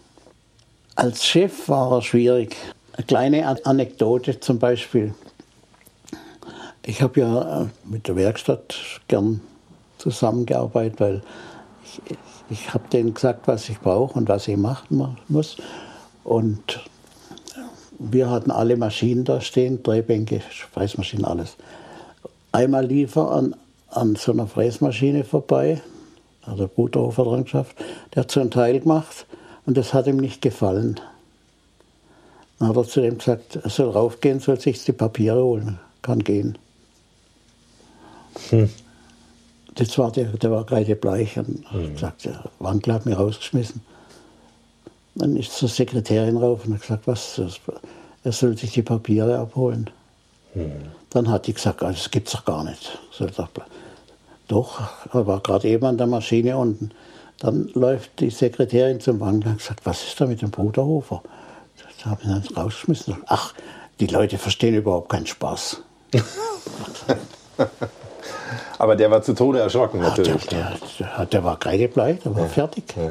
Als 0.94 1.26
Chef 1.26 1.68
war 1.68 1.90
er 1.90 2.02
schwierig. 2.02 2.54
Eine 2.92 3.06
kleine 3.06 3.48
An- 3.48 3.58
Anekdote 3.64 4.38
zum 4.38 4.60
Beispiel. 4.60 5.12
Ich 6.88 7.02
habe 7.02 7.18
ja 7.20 7.62
äh, 7.62 7.66
mit 7.84 8.06
der 8.06 8.14
Werkstatt 8.14 8.76
gern 9.08 9.40
zusammengearbeitet, 9.98 11.00
weil 11.00 11.22
ich, 11.84 12.00
ich 12.48 12.74
habe 12.74 12.84
denen 12.92 13.12
gesagt, 13.12 13.48
was 13.48 13.68
ich 13.68 13.80
brauche 13.80 14.16
und 14.16 14.28
was 14.28 14.46
ich 14.46 14.56
machen 14.56 14.96
mu- 14.96 15.16
muss. 15.26 15.56
Und 16.22 16.84
wir 17.98 18.30
hatten 18.30 18.52
alle 18.52 18.76
Maschinen 18.76 19.24
da 19.24 19.40
stehen, 19.40 19.82
Drehbänke, 19.82 20.40
Fräsmaschinen, 20.72 21.24
alles. 21.24 21.56
Einmal 22.52 22.86
lief 22.86 23.16
er 23.16 23.32
an, 23.32 23.56
an 23.90 24.14
so 24.14 24.30
einer 24.30 24.46
Fräsmaschine 24.46 25.24
vorbei, 25.24 25.82
hat 26.42 26.60
der 26.60 26.68
Bruderhofer 26.68 27.24
dran 27.24 27.44
geschafft, 27.44 27.76
der 28.14 28.22
hat 28.22 28.30
so 28.30 28.40
ein 28.40 28.52
Teil 28.52 28.78
gemacht 28.78 29.26
und 29.66 29.76
das 29.76 29.92
hat 29.92 30.06
ihm 30.06 30.18
nicht 30.18 30.40
gefallen. 30.40 31.00
Dann 32.60 32.68
hat 32.68 32.76
er 32.76 32.84
zu 32.84 33.00
dem 33.00 33.18
gesagt, 33.18 33.56
er 33.56 33.70
soll 33.70 33.90
raufgehen, 33.90 34.38
soll 34.38 34.60
sich 34.60 34.84
die 34.84 34.92
Papiere 34.92 35.42
holen, 35.42 35.80
kann 36.02 36.20
gehen. 36.20 36.56
Das 39.74 39.98
war 39.98 40.10
der, 40.10 40.24
der 40.24 40.50
war 40.50 40.64
kreidebleich 40.64 41.38
und 41.38 41.72
mhm. 41.72 41.96
sagt, 41.98 42.24
der 42.24 42.44
Wankler 42.58 42.94
hat 42.94 43.06
mich 43.06 43.18
rausgeschmissen. 43.18 43.82
Dann 45.14 45.36
ist 45.36 45.52
zur 45.52 45.68
Sekretärin 45.68 46.36
rauf 46.36 46.64
und 46.64 46.74
hat 46.74 46.82
gesagt, 46.82 47.06
was, 47.06 47.36
das, 47.36 47.60
er 48.24 48.32
soll 48.32 48.56
sich 48.56 48.72
die 48.72 48.82
Papiere 48.82 49.38
abholen. 49.38 49.90
Dann 51.10 51.30
hat 51.30 51.46
die 51.46 51.52
gesagt, 51.52 51.82
ah, 51.82 51.90
das 51.90 52.10
gibt's 52.10 52.32
doch 52.32 52.44
gar 52.44 52.64
nicht. 52.64 52.98
So, 53.10 53.26
dachte, 53.26 53.62
doch, 54.48 54.80
er 55.12 55.26
war 55.26 55.40
gerade 55.40 55.68
eben 55.68 55.84
an 55.84 55.98
der 55.98 56.06
Maschine 56.06 56.56
unten. 56.56 56.90
Dann 57.38 57.68
läuft 57.74 58.20
die 58.20 58.30
Sekretärin 58.30 59.00
zum 59.00 59.20
Wankler 59.20 59.50
und 59.50 59.52
hat 59.52 59.58
gesagt, 59.58 59.80
was 59.84 60.02
ist 60.02 60.20
da 60.20 60.26
mit 60.26 60.40
dem 60.40 60.50
Bruderhofer? 60.50 61.22
Da 62.02 62.10
habe 62.10 62.22
ich 62.22 62.28
dann 62.28 62.42
rausgeschmissen. 62.56 63.16
Ach, 63.26 63.52
die 64.00 64.06
Leute 64.06 64.38
verstehen 64.38 64.74
überhaupt 64.74 65.10
keinen 65.10 65.26
Spaß. 65.26 65.82
Aber 68.78 68.96
der 68.96 69.10
war 69.10 69.22
zu 69.22 69.34
Tode 69.34 69.60
erschrocken 69.60 70.00
natürlich. 70.00 70.50
ne? 70.50 70.76
der, 70.98 71.06
der, 71.16 71.26
der 71.26 71.44
war 71.44 71.58
kreidebleich, 71.58 72.20
der 72.20 72.34
war 72.36 72.46
fertig. 72.46 72.84
Ja. 72.96 73.10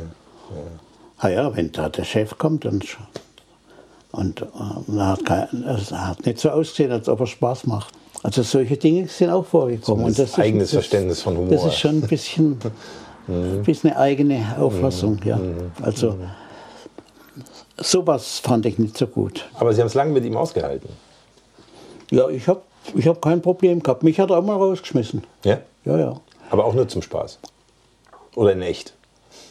Ah 1.17 1.29
ja, 1.29 1.55
wenn 1.55 1.71
da 1.71 1.89
der 1.89 2.03
Chef 2.03 2.37
kommt 2.37 2.65
und, 2.65 2.85
und 4.11 4.41
äh, 4.41 4.45
er, 4.97 5.07
hat 5.07 5.25
kein, 5.25 5.63
er 5.65 6.07
hat 6.07 6.25
nicht 6.25 6.39
so 6.39 6.49
ausgesehen, 6.49 6.91
als 6.91 7.07
ob 7.09 7.19
er 7.21 7.27
Spaß 7.27 7.67
macht. 7.67 7.93
Also 8.23 8.41
solche 8.43 8.75
Dinge 8.77 9.07
sind 9.07 9.29
auch 9.29 9.45
vorgekommen. 9.45 9.83
Zumindest 10.13 10.19
ist- 10.33 10.39
eigenes 10.39 10.71
Verständnis 10.71 11.21
von 11.21 11.37
Humor. 11.37 11.51
Das 11.51 11.65
ist 11.65 11.77
schon 11.79 11.97
ein 11.97 12.01
bisschen, 12.01 12.59
ein 13.27 13.63
bisschen 13.63 13.91
eine 13.91 13.99
eigene 13.99 14.55
Auffassung. 14.59 15.19
Ja. 15.25 15.39
Also 15.81 16.17
sowas 17.77 18.39
fand 18.39 18.65
ich 18.65 18.77
nicht 18.79 18.97
so 18.97 19.07
gut. 19.07 19.45
Aber 19.55 19.73
Sie 19.73 19.81
haben 19.81 19.87
es 19.87 19.93
lange 19.93 20.11
mit 20.11 20.23
ihm 20.25 20.37
ausgehalten. 20.37 20.89
Ja, 22.11 22.29
ich 22.29 22.47
habe 22.47 22.61
ich 22.93 23.07
hab 23.07 23.21
kein 23.21 23.41
Problem 23.41 23.81
gehabt. 23.81 24.03
Mich 24.03 24.19
hat 24.19 24.29
er 24.29 24.37
auch 24.37 24.43
mal 24.43 24.55
rausgeschmissen. 24.55 25.23
Ja? 25.43 25.59
Ja, 25.85 25.97
ja. 25.97 26.21
Aber 26.49 26.65
auch 26.65 26.73
nur 26.73 26.87
zum 26.87 27.01
Spaß. 27.01 27.39
Oder 28.35 28.53
in 28.53 28.61
echt. 28.61 28.93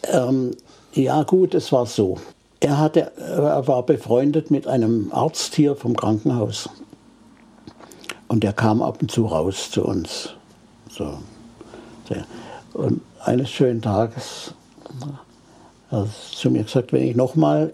Ähm, 0.04 0.52
ja, 0.92 1.22
gut, 1.22 1.54
es 1.54 1.72
war 1.72 1.86
so. 1.86 2.18
Er, 2.60 2.78
hatte, 2.78 3.12
er 3.16 3.66
war 3.66 3.82
befreundet 3.82 4.50
mit 4.50 4.66
einem 4.66 5.10
Arzt 5.12 5.54
hier 5.54 5.74
vom 5.74 5.96
Krankenhaus. 5.96 6.68
Und 8.28 8.42
der 8.44 8.52
kam 8.52 8.82
ab 8.82 8.98
und 9.00 9.10
zu 9.10 9.26
raus 9.26 9.70
zu 9.70 9.84
uns. 9.84 10.30
So. 10.90 11.18
Und 12.74 13.00
eines 13.20 13.50
schönen 13.50 13.80
Tages 13.80 14.54
hat 15.90 16.06
er 16.06 16.08
zu 16.32 16.50
mir 16.50 16.64
gesagt, 16.64 16.92
wenn 16.92 17.02
ich 17.02 17.16
nochmal 17.16 17.72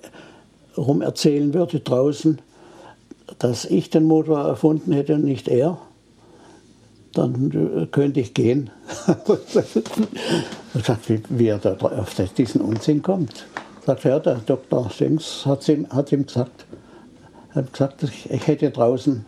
rum 0.77 1.03
erzählen 1.03 1.53
würde 1.55 1.81
draußen, 1.81 2.39
dass 3.39 3.65
ich 3.65 3.91
den 3.91 4.05
Motor 4.05 4.41
erfunden 4.41 4.93
hätte 4.93 5.15
und 5.15 5.25
nicht 5.25 5.49
er, 5.49 5.79
dann 7.13 7.83
äh, 7.83 7.87
könnte 7.87 8.21
ich 8.21 8.35
gehen. 8.35 8.71
Ich 10.73 10.83
gesagt, 10.83 11.11
wie, 11.31 11.49
er 11.49 11.59
da 11.59 11.75
auf 11.75 12.15
diesen 12.15 12.61
Unsinn 12.61 13.03
kommt. 13.03 13.45
Sagt 13.85 14.05
er, 14.05 14.13
ja, 14.13 14.19
der 14.21 14.37
Dr. 14.37 14.89
Sings 14.89 15.45
hat 15.45 15.69
ihm, 15.69 15.89
hat 15.91 16.13
ihm 16.13 16.25
gesagt, 16.25 16.65
hat 17.53 17.73
gesagt, 17.73 18.05
ich, 18.05 18.47
hätte 18.47 18.71
draußen. 18.71 19.27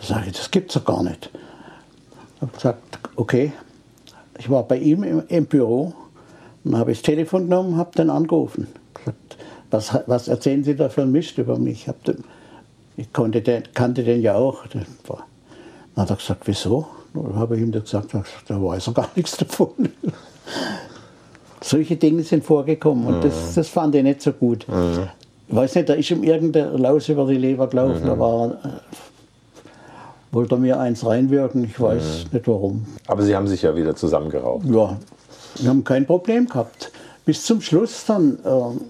Sag 0.00 0.26
ich, 0.26 0.32
das 0.32 0.50
gibt's 0.50 0.72
doch 0.72 0.86
gar 0.86 1.02
nicht. 1.02 1.28
Ich 2.36 2.42
habe 2.42 2.52
gesagt, 2.52 2.98
okay. 3.16 3.52
Ich 4.38 4.48
war 4.48 4.62
bei 4.62 4.78
ihm 4.78 5.02
im, 5.02 5.22
im 5.28 5.44
Büro 5.44 5.92
und 6.64 6.76
habe 6.76 6.92
ich 6.92 6.98
das 6.98 7.04
Telefon 7.04 7.42
genommen, 7.44 7.76
habe 7.76 7.94
den 7.94 8.08
angerufen. 8.08 8.68
Was, 9.72 9.98
was 10.06 10.28
erzählen 10.28 10.62
Sie 10.62 10.76
da 10.76 10.90
für 10.90 11.02
ein 11.02 11.10
Mist 11.10 11.38
über 11.38 11.58
mich? 11.58 11.82
Ich, 11.82 11.88
hab 11.88 12.04
den, 12.04 12.22
ich 12.96 13.10
konnte 13.12 13.40
den, 13.40 13.62
kannte 13.72 14.04
den 14.04 14.20
ja 14.20 14.34
auch. 14.34 14.66
Dann 14.66 14.86
hat 15.96 16.10
er 16.10 16.16
gesagt, 16.16 16.42
wieso? 16.44 16.86
Dann 17.14 17.34
habe 17.36 17.56
ich 17.56 17.62
ihm 17.62 17.72
gesagt, 17.72 18.14
da 18.14 18.62
weiß 18.62 18.88
er 18.88 18.92
gar 18.92 19.08
nichts 19.16 19.36
davon. 19.38 19.70
Solche 21.62 21.96
Dinge 21.96 22.22
sind 22.22 22.44
vorgekommen 22.44 23.06
und 23.06 23.24
das, 23.24 23.54
das 23.54 23.68
fand 23.68 23.94
ich 23.94 24.02
nicht 24.02 24.20
so 24.20 24.32
gut. 24.32 24.66
Ich 25.48 25.56
weiß 25.56 25.74
nicht, 25.76 25.88
da 25.88 25.94
ist 25.94 26.10
ihm 26.10 26.22
irgendeine 26.22 26.76
Laus 26.76 27.08
über 27.08 27.26
die 27.26 27.36
Leber 27.36 27.66
gelaufen, 27.68 28.04
da 28.04 28.18
war, 28.18 28.50
äh, 28.50 28.68
wollte 30.32 30.56
er 30.56 30.58
mir 30.58 30.80
eins 30.80 31.06
reinwirken, 31.06 31.64
ich 31.64 31.80
weiß 31.80 32.26
nicht 32.32 32.48
warum. 32.48 32.84
Aber 33.06 33.22
Sie 33.22 33.34
haben 33.34 33.46
sich 33.46 33.62
ja 33.62 33.74
wieder 33.76 33.94
zusammengerauft. 33.94 34.66
Ja, 34.66 34.98
wir 35.56 35.70
haben 35.70 35.84
kein 35.84 36.04
Problem 36.04 36.46
gehabt. 36.46 36.90
Bis 37.24 37.44
zum 37.44 37.60
Schluss 37.60 38.04
dann, 38.06 38.38
ähm, 38.44 38.80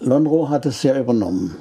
Lonro 0.00 0.48
hat 0.48 0.66
es 0.66 0.82
ja 0.82 0.98
übernommen. 0.98 1.56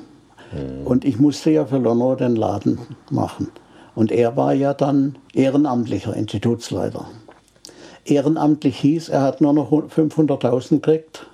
Und 0.86 1.04
ich 1.04 1.20
musste 1.20 1.52
ja 1.52 1.66
für 1.66 1.78
Lonro 1.78 2.16
den 2.16 2.36
Laden 2.36 2.80
machen. 3.10 3.50
Und 3.96 4.12
er 4.12 4.38
war 4.38 4.54
ja 4.54 4.74
dann 4.74 5.18
ehrenamtlicher 5.34 6.16
Institutsleiter. 6.16 7.08
Ehrenamtlich 8.06 8.80
hieß, 8.80 9.10
er 9.10 9.24
hat 9.24 9.42
nur 9.42 9.54
noch 9.54 9.72
500.000 9.72 10.70
gekriegt 10.70 11.26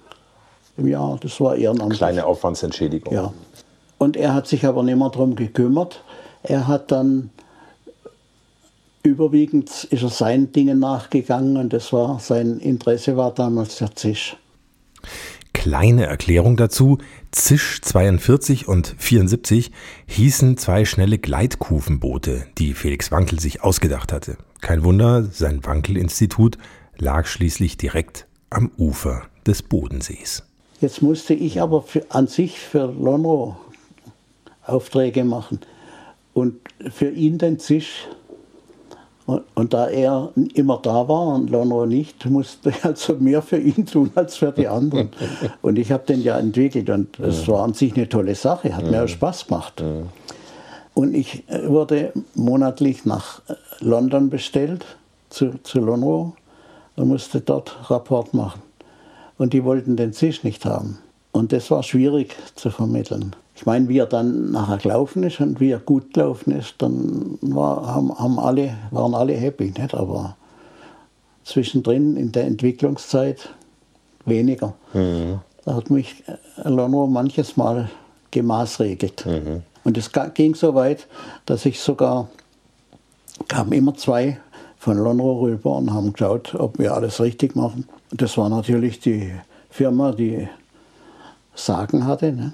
im 0.78 0.88
Jahr. 0.88 1.20
Das 1.22 1.40
war 1.40 1.56
ehrenamtlich. 1.56 2.00
Kleine 2.00 2.26
Aufwandsentschädigung. 2.26 3.14
Ja. 3.14 3.34
Und 4.00 4.18
er 4.18 4.34
hat 4.34 4.48
sich 4.48 4.66
aber 4.66 4.82
nicht 4.82 4.98
mehr 4.98 5.10
darum 5.10 5.36
gekümmert. 5.36 6.04
Er 6.42 6.68
hat 6.68 6.92
dann 6.92 7.30
überwiegend 9.04 9.84
ist 9.84 10.02
er 10.02 10.10
seinen 10.10 10.52
Dingen 10.54 10.80
nachgegangen 10.80 11.58
und 11.58 11.74
das 11.74 11.92
war 11.92 12.20
sein 12.20 12.60
Interesse 12.60 13.18
war 13.18 13.34
damals 13.34 13.78
der 13.78 13.94
Zisch. 13.96 14.38
Kleine 15.64 16.08
Erklärung 16.08 16.58
dazu. 16.58 16.98
Zisch 17.32 17.80
42 17.82 18.68
und 18.68 18.96
74 18.98 19.72
hießen 20.08 20.58
zwei 20.58 20.84
schnelle 20.84 21.18
Gleitkufenboote, 21.18 22.48
die 22.58 22.74
Felix 22.74 23.14
Wankel 23.14 23.40
sich 23.40 23.64
ausgedacht 23.64 24.12
hatte. 24.12 24.36
Kein 24.60 24.84
Wunder, 24.84 25.24
sein 25.24 25.64
Wankel-Institut 25.64 26.58
lag 26.98 27.28
schließlich 27.28 27.78
direkt 27.78 28.28
am 28.50 28.72
Ufer 28.78 29.22
des 29.48 29.64
Bodensees. 29.64 30.44
Jetzt 30.82 31.02
musste 31.02 31.34
ich 31.34 31.62
aber 31.62 31.82
für, 31.82 32.12
an 32.12 32.28
sich 32.28 32.60
für 32.60 32.88
Lonro 32.88 33.56
Aufträge 34.66 35.24
machen 35.24 35.62
und 36.34 36.56
für 36.92 37.10
ihn 37.10 37.38
den 37.38 37.58
Zisch 37.58 38.10
und, 39.26 39.44
und, 39.56 39.74
da 39.74 39.88
er 39.88 40.32
immer 40.54 40.80
da 40.82 41.08
war 41.08 41.28
und 41.28 41.50
Lonro 41.50 41.86
nicht, 41.86 42.26
musste 42.26 42.70
ich 42.70 42.84
also 42.84 43.16
mehr 43.16 43.42
für 43.42 43.58
ihn 43.58 43.86
tun 43.86 44.12
als 44.16 44.36
für 44.36 44.52
die 44.52 44.68
anderen. 44.68 45.10
Und 45.62 45.78
ich 45.78 45.92
habe 45.92 46.06
den 46.06 46.22
ja 46.22 46.38
entwickelt 46.38 46.90
und 46.90 47.20
es 47.20 47.48
war 47.48 47.64
an 47.64 47.74
sich 47.74 47.96
eine 47.96 48.10
tolle 48.10 48.36
Sache, 48.36 48.76
hat 48.76 48.90
mir 48.90 49.04
auch 49.04 49.08
Spaß 49.08 49.48
gemacht. 49.48 49.82
Und 50.94 51.16
ich 51.16 51.48
äh, 51.50 51.68
wurde 51.68 52.14
monatlich 52.36 53.06
nach 53.06 53.42
äh, 53.48 53.56
London 53.80 54.30
bestellt, 54.30 54.86
zu, 55.30 55.54
zu 55.64 55.80
Lonro, 55.80 56.34
und 56.96 57.08
musste 57.08 57.42
dort 57.42 57.90
Rapport 57.90 58.34
machen. 58.34 58.62
Und 59.38 59.54
die 59.54 59.64
wollten 59.64 59.96
den 59.96 60.14
Zisch 60.14 60.44
nicht 60.44 60.66
haben. 60.66 61.00
Und 61.32 61.52
das 61.52 61.72
war 61.72 61.82
schwierig 61.82 62.36
zu 62.56 62.70
vermitteln. 62.70 63.36
Ich 63.64 63.66
meine, 63.66 63.88
wie 63.88 64.00
er 64.00 64.08
dann 64.08 64.52
nachher 64.52 64.76
gelaufen 64.76 65.24
ist 65.24 65.40
und 65.40 65.62
wie 65.62 65.72
er 65.72 65.80
gut 65.80 66.14
gelaufen 66.14 66.52
ist, 66.52 66.76
dann 66.80 67.38
war, 67.40 67.96
haben, 67.96 68.14
haben 68.14 68.38
alle, 68.38 68.76
waren 68.92 69.16
alle 69.16 69.36
happy. 69.36 69.72
Nicht? 69.78 69.94
Aber 69.94 70.36
zwischendrin 71.46 72.18
in 72.18 72.34
der 72.34 72.44
Entwicklungszeit 72.44 73.48
weniger. 74.26 74.74
Mhm. 74.92 75.40
Da 75.64 75.76
hat 75.76 75.90
mich 75.90 76.26
Lonro 76.62 77.08
manches 77.08 77.56
Mal 77.56 77.90
gemaßregelt. 78.32 79.26
Mhm. 79.26 79.64
Und 79.86 79.98
es 79.98 80.12
ging 80.34 80.56
so 80.56 80.76
weit, 80.76 81.08
dass 81.46 81.66
ich 81.66 81.80
sogar, 81.80 82.28
kamen 83.48 83.72
immer 83.72 83.96
zwei 83.96 84.40
von 84.78 84.98
Lonro 84.98 85.40
rüber 85.40 85.78
und 85.78 85.94
haben 85.94 86.12
geschaut, 86.12 86.54
ob 86.54 86.80
wir 86.80 86.94
alles 86.94 87.22
richtig 87.22 87.56
machen. 87.56 87.88
Das 88.12 88.38
war 88.38 88.50
natürlich 88.50 89.00
die 89.00 89.32
Firma, 89.70 90.12
die 90.12 90.50
Sagen 91.56 92.06
hatte. 92.06 92.34
Ne? 92.34 92.52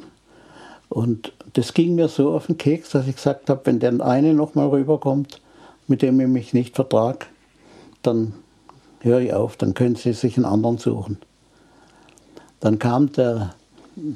Und 0.90 1.34
das 1.54 1.74
ging 1.74 1.96
mir 1.96 2.08
so 2.08 2.34
auf 2.34 2.48
den 2.48 2.58
Keks, 2.58 2.90
dass 2.90 3.08
ich 3.08 3.16
gesagt 3.16 3.50
habe, 3.50 3.62
wenn 3.66 3.80
der 3.80 4.02
eine 4.02 4.34
nochmal 4.34 4.68
rüberkommt, 4.70 5.40
mit 5.88 6.02
dem 6.02 6.20
ich 6.20 6.28
mich 6.28 6.54
nicht 6.54 6.76
vertrage, 6.76 7.28
dann 8.02 8.34
höre 9.02 9.20
ich 9.20 9.34
auf, 9.34 9.56
dann 9.56 9.74
können 9.74 9.96
Sie 9.96 10.14
sich 10.14 10.36
einen 10.38 10.46
anderen 10.46 10.78
suchen. 10.78 11.18
Dann 12.60 12.80
kam 12.80 13.12
der, 13.14 13.56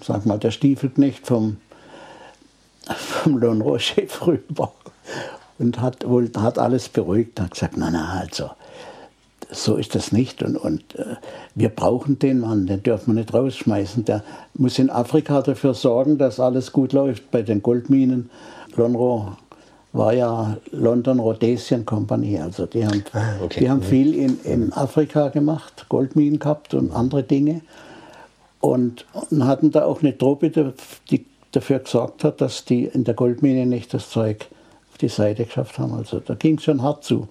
sag 0.03 0.25
mal, 0.25 0.39
der 0.39 0.51
Stiefelknecht 0.51 1.25
vom, 1.25 1.57
vom 2.85 3.37
Lonro-Chef 3.37 4.25
rüber 4.27 4.73
und 5.59 5.79
hat, 5.79 6.07
wohl, 6.07 6.29
hat 6.37 6.57
alles 6.57 6.89
beruhigt, 6.89 7.39
hat 7.39 7.51
gesagt, 7.51 7.75
na, 7.77 7.89
na, 7.91 8.19
also, 8.19 8.49
so 9.53 9.75
ist 9.75 9.95
das 9.95 10.11
nicht. 10.11 10.43
Und, 10.43 10.57
und 10.57 10.95
äh, 10.95 11.15
wir 11.55 11.69
brauchen 11.69 12.19
den 12.19 12.39
Mann, 12.39 12.67
den 12.67 12.83
dürfen 12.83 13.13
wir 13.13 13.21
nicht 13.21 13.33
rausschmeißen. 13.33 14.05
Der 14.05 14.23
muss 14.53 14.79
in 14.79 14.89
Afrika 14.89 15.41
dafür 15.41 15.73
sorgen, 15.73 16.17
dass 16.17 16.39
alles 16.39 16.71
gut 16.71 16.93
läuft 16.93 17.31
bei 17.31 17.41
den 17.41 17.61
Goldminen. 17.61 18.29
Lonro 18.75 19.33
war 19.93 20.13
ja 20.13 20.57
London 20.71 21.19
Rhodesian 21.19 21.85
Company, 21.85 22.39
also 22.39 22.65
die 22.65 22.85
haben, 22.85 23.03
ah, 23.13 23.43
okay. 23.43 23.59
die 23.59 23.69
haben 23.69 23.79
mhm. 23.79 23.83
viel 23.83 24.13
in, 24.15 24.39
in 24.43 24.73
Afrika 24.73 25.29
gemacht, 25.29 25.85
Goldminen 25.87 26.39
gehabt 26.39 26.73
und 26.73 26.91
andere 26.91 27.23
Dinge. 27.23 27.61
Und, 28.59 29.05
und 29.29 29.45
hatten 29.45 29.71
da 29.71 29.85
auch 29.85 30.01
eine 30.01 30.17
Truppe, 30.17 30.73
die 31.11 31.25
dafür 31.51 31.79
gesorgt 31.79 32.23
hat, 32.23 32.41
dass 32.41 32.65
die 32.65 32.85
in 32.85 33.03
der 33.03 33.13
Goldmine 33.13 33.65
nicht 33.65 33.93
das 33.93 34.09
Zeug 34.09 34.47
auf 34.91 34.97
die 34.97 35.09
Seite 35.09 35.45
geschafft 35.45 35.77
haben. 35.77 35.93
Also 35.93 36.19
da 36.19 36.33
ging 36.33 36.57
es 36.57 36.63
schon 36.63 36.81
hart 36.81 37.03
zu. 37.03 37.27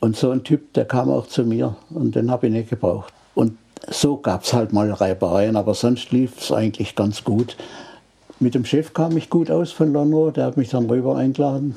Und 0.00 0.16
so 0.16 0.30
ein 0.30 0.42
Typ, 0.44 0.72
der 0.72 0.86
kam 0.86 1.10
auch 1.10 1.26
zu 1.26 1.44
mir 1.44 1.76
und 1.90 2.14
den 2.14 2.30
habe 2.30 2.46
ich 2.46 2.52
nicht 2.52 2.70
gebraucht. 2.70 3.12
Und 3.34 3.58
so 3.88 4.16
gab 4.16 4.44
es 4.44 4.52
halt 4.52 4.72
mal 4.72 4.90
Reibereien, 4.90 5.56
aber 5.56 5.74
sonst 5.74 6.10
lief 6.10 6.40
es 6.40 6.50
eigentlich 6.50 6.96
ganz 6.96 7.22
gut. 7.22 7.56
Mit 8.38 8.54
dem 8.54 8.64
Chef 8.64 8.94
kam 8.94 9.16
ich 9.18 9.28
gut 9.28 9.50
aus 9.50 9.72
von 9.72 9.92
Lonro, 9.92 10.30
der 10.30 10.46
hat 10.46 10.56
mich 10.56 10.70
dann 10.70 10.88
rüber 10.88 11.16
eingeladen. 11.16 11.76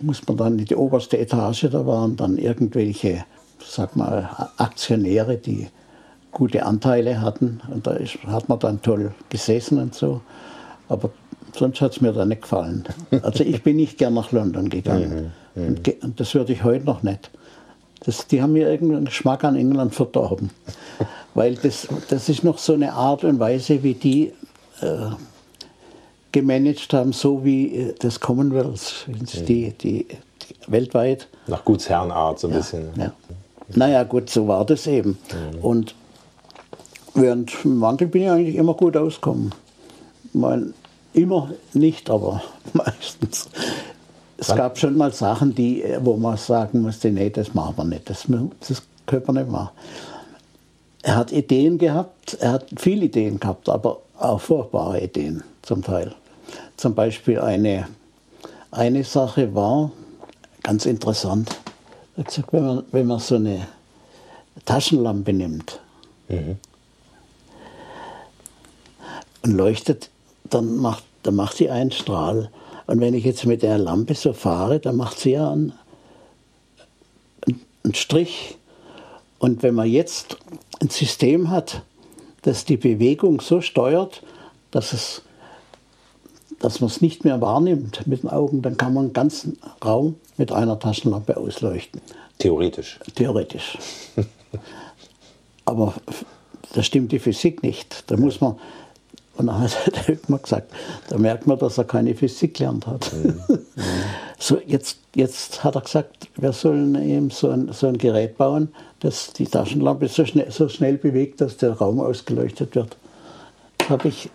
Muss 0.00 0.26
man 0.26 0.36
dann 0.36 0.58
in 0.58 0.64
die 0.64 0.74
oberste 0.74 1.18
Etage, 1.18 1.68
da 1.70 1.86
waren 1.86 2.16
dann 2.16 2.36
irgendwelche, 2.36 3.24
sag 3.64 3.94
mal, 3.94 4.50
Aktionäre, 4.56 5.36
die 5.36 5.68
gute 6.32 6.64
Anteile 6.64 7.20
hatten. 7.20 7.60
Und 7.72 7.86
da 7.86 7.92
ist, 7.92 8.18
hat 8.26 8.48
man 8.48 8.58
dann 8.58 8.82
toll 8.82 9.12
gesessen 9.28 9.78
und 9.78 9.94
so. 9.94 10.22
Aber 10.88 11.10
sonst 11.56 11.80
hat 11.80 11.92
es 11.92 12.00
mir 12.00 12.12
da 12.12 12.24
nicht 12.24 12.42
gefallen. 12.42 12.84
Also 13.22 13.44
ich 13.44 13.62
bin 13.62 13.76
nicht 13.76 13.98
gern 13.98 14.14
nach 14.14 14.32
London 14.32 14.68
gegangen. 14.68 15.32
Mhm. 15.54 15.76
Und, 16.02 16.20
das 16.20 16.34
würde 16.34 16.52
ich 16.52 16.64
heute 16.64 16.84
noch 16.84 17.02
nicht. 17.02 17.30
Das, 18.00 18.26
die 18.26 18.40
haben 18.40 18.52
mir 18.52 18.70
irgendeinen 18.70 19.06
Geschmack 19.06 19.44
an 19.44 19.56
England 19.56 19.94
verdorben. 19.94 20.50
Weil 21.34 21.54
das, 21.56 21.86
das 22.08 22.28
ist 22.28 22.44
noch 22.44 22.58
so 22.58 22.72
eine 22.72 22.92
Art 22.92 23.24
und 23.24 23.38
Weise, 23.38 23.82
wie 23.82 23.94
die 23.94 24.32
äh, 24.80 25.10
gemanagt 26.32 26.92
haben, 26.92 27.12
so 27.12 27.44
wie 27.44 27.74
äh, 27.76 27.94
das 27.98 28.20
Commonwealth, 28.20 29.06
mhm. 29.06 29.26
die, 29.46 29.72
die, 29.72 29.72
die, 29.72 30.06
weltweit. 30.66 31.28
Nach 31.46 31.64
Gutsherrenart 31.64 32.40
so 32.40 32.48
ein 32.48 32.54
ja, 32.54 32.58
bisschen. 32.58 32.88
Ja. 32.96 33.12
Naja, 33.74 34.02
gut, 34.02 34.30
so 34.30 34.48
war 34.48 34.64
das 34.64 34.86
eben. 34.86 35.18
Mhm. 35.32 35.58
Und 35.60 35.94
während 37.14 37.52
dem 37.62 37.80
Wandel 37.80 38.08
bin 38.08 38.22
ich 38.22 38.30
eigentlich 38.30 38.56
immer 38.56 38.74
gut 38.74 38.96
ausgekommen. 38.96 39.54
Mein, 40.32 40.74
Immer 41.12 41.50
nicht, 41.72 42.08
aber 42.08 42.42
meistens. 42.72 43.48
Es 44.40 44.48
Wann? 44.48 44.56
gab 44.56 44.78
schon 44.78 44.96
mal 44.96 45.12
Sachen, 45.12 45.54
die, 45.54 45.84
wo 46.00 46.16
man 46.16 46.38
sagen 46.38 46.80
musste, 46.80 47.10
nee, 47.10 47.28
das 47.28 47.52
machen 47.52 47.74
wir 47.76 47.84
nicht, 47.84 48.08
das, 48.08 48.26
das 48.26 48.82
können 49.04 49.26
wir 49.26 49.32
nicht 49.34 49.50
machen. 49.50 49.68
Er 51.02 51.16
hat 51.16 51.30
Ideen 51.30 51.76
gehabt, 51.76 52.38
er 52.40 52.52
hat 52.52 52.66
viele 52.78 53.04
Ideen 53.06 53.38
gehabt, 53.38 53.68
aber 53.68 54.00
auch 54.18 54.40
furchtbare 54.40 55.02
Ideen 55.02 55.42
zum 55.60 55.82
Teil. 55.82 56.14
Zum 56.78 56.94
Beispiel 56.94 57.38
eine, 57.38 57.86
eine 58.70 59.04
Sache 59.04 59.54
war 59.54 59.92
ganz 60.62 60.86
interessant. 60.86 61.58
Er 62.16 62.20
hat 62.20 62.28
gesagt, 62.28 62.52
wenn 62.54 62.64
man, 62.64 62.84
wenn 62.92 63.06
man 63.06 63.18
so 63.18 63.34
eine 63.34 63.66
Taschenlampe 64.64 65.34
nimmt 65.34 65.80
mhm. 66.28 66.56
und 69.42 69.50
leuchtet 69.52 70.08
dann 70.44 70.76
macht, 70.76 71.04
dann 71.24 71.34
macht 71.34 71.58
sie 71.58 71.68
einen 71.68 71.90
Strahl. 71.90 72.50
Und 72.90 73.00
wenn 73.00 73.14
ich 73.14 73.24
jetzt 73.24 73.46
mit 73.46 73.62
der 73.62 73.78
Lampe 73.78 74.14
so 74.14 74.32
fahre, 74.32 74.80
dann 74.80 74.96
macht 74.96 75.20
sie 75.20 75.30
ja 75.30 75.52
einen, 75.52 75.72
einen 77.84 77.94
Strich. 77.94 78.58
Und 79.38 79.62
wenn 79.62 79.76
man 79.76 79.88
jetzt 79.88 80.38
ein 80.80 80.88
System 80.88 81.50
hat, 81.50 81.82
das 82.42 82.64
die 82.64 82.76
Bewegung 82.76 83.40
so 83.40 83.60
steuert, 83.60 84.24
dass, 84.72 84.92
es, 84.92 85.22
dass 86.58 86.80
man 86.80 86.90
es 86.90 87.00
nicht 87.00 87.24
mehr 87.24 87.40
wahrnimmt 87.40 88.08
mit 88.08 88.24
den 88.24 88.30
Augen, 88.30 88.60
dann 88.60 88.76
kann 88.76 88.92
man 88.92 89.04
einen 89.04 89.12
ganzen 89.12 89.60
Raum 89.84 90.16
mit 90.36 90.50
einer 90.50 90.76
Taschenlampe 90.76 91.36
ausleuchten. 91.36 92.00
Theoretisch. 92.38 92.98
Theoretisch. 93.14 93.78
Aber 95.64 95.94
da 96.72 96.82
stimmt 96.82 97.12
die 97.12 97.20
Physik 97.20 97.62
nicht. 97.62 98.02
Da 98.08 98.16
muss 98.16 98.40
man, 98.40 98.58
und 99.40 99.46
dann 99.46 99.60
hat 99.60 99.72
immer 100.28 100.38
gesagt, 100.38 100.72
da 101.08 101.18
merkt 101.18 101.46
man, 101.46 101.58
dass 101.58 101.78
er 101.78 101.84
keine 101.84 102.14
Physik 102.14 102.54
gelernt 102.54 102.86
hat. 102.86 103.10
Mhm. 103.12 103.40
so, 104.38 104.58
jetzt, 104.66 104.98
jetzt 105.14 105.64
hat 105.64 105.74
er 105.74 105.80
gesagt, 105.80 106.28
wir 106.36 106.52
sollen 106.52 106.94
eben 106.94 107.30
so 107.30 107.48
ein, 107.50 107.72
so 107.72 107.86
ein 107.86 107.98
Gerät 107.98 108.36
bauen, 108.36 108.68
das 109.00 109.32
die 109.32 109.46
Taschenlampe 109.46 110.08
so 110.08 110.24
schnell, 110.24 110.50
so 110.50 110.68
schnell 110.68 110.98
bewegt, 110.98 111.40
dass 111.40 111.56
der 111.56 111.72
Raum 111.72 112.00
ausgeleuchtet 112.00 112.74
wird. 112.74 112.96
Da 113.78 113.88
habe 113.88 114.08
ich 114.08 114.28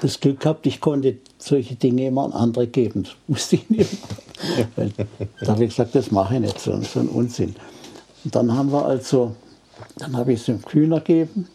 das 0.00 0.18
Glück 0.18 0.40
gehabt, 0.40 0.66
ich 0.66 0.80
konnte 0.80 1.18
solche 1.38 1.76
Dinge 1.76 2.08
immer 2.08 2.24
an 2.24 2.32
andere 2.32 2.66
geben. 2.66 3.04
Das 3.04 3.12
wusste 3.28 3.56
ich 3.56 3.70
nicht. 3.70 3.90
Weil, 4.76 4.90
da 5.40 5.52
habe 5.52 5.64
ich 5.64 5.70
gesagt, 5.70 5.94
das 5.94 6.10
mache 6.10 6.34
ich 6.34 6.40
nicht, 6.40 6.58
so, 6.58 6.76
so 6.82 6.98
ein 6.98 7.08
Unsinn. 7.08 7.54
Und 8.24 8.34
dann 8.34 8.52
haben 8.52 8.72
wir 8.72 8.84
also, 8.84 9.36
dann 9.98 10.16
habe 10.16 10.32
ich 10.32 10.40
es 10.40 10.46
dem 10.46 10.62
Kühner 10.62 10.98
gegeben 10.98 11.46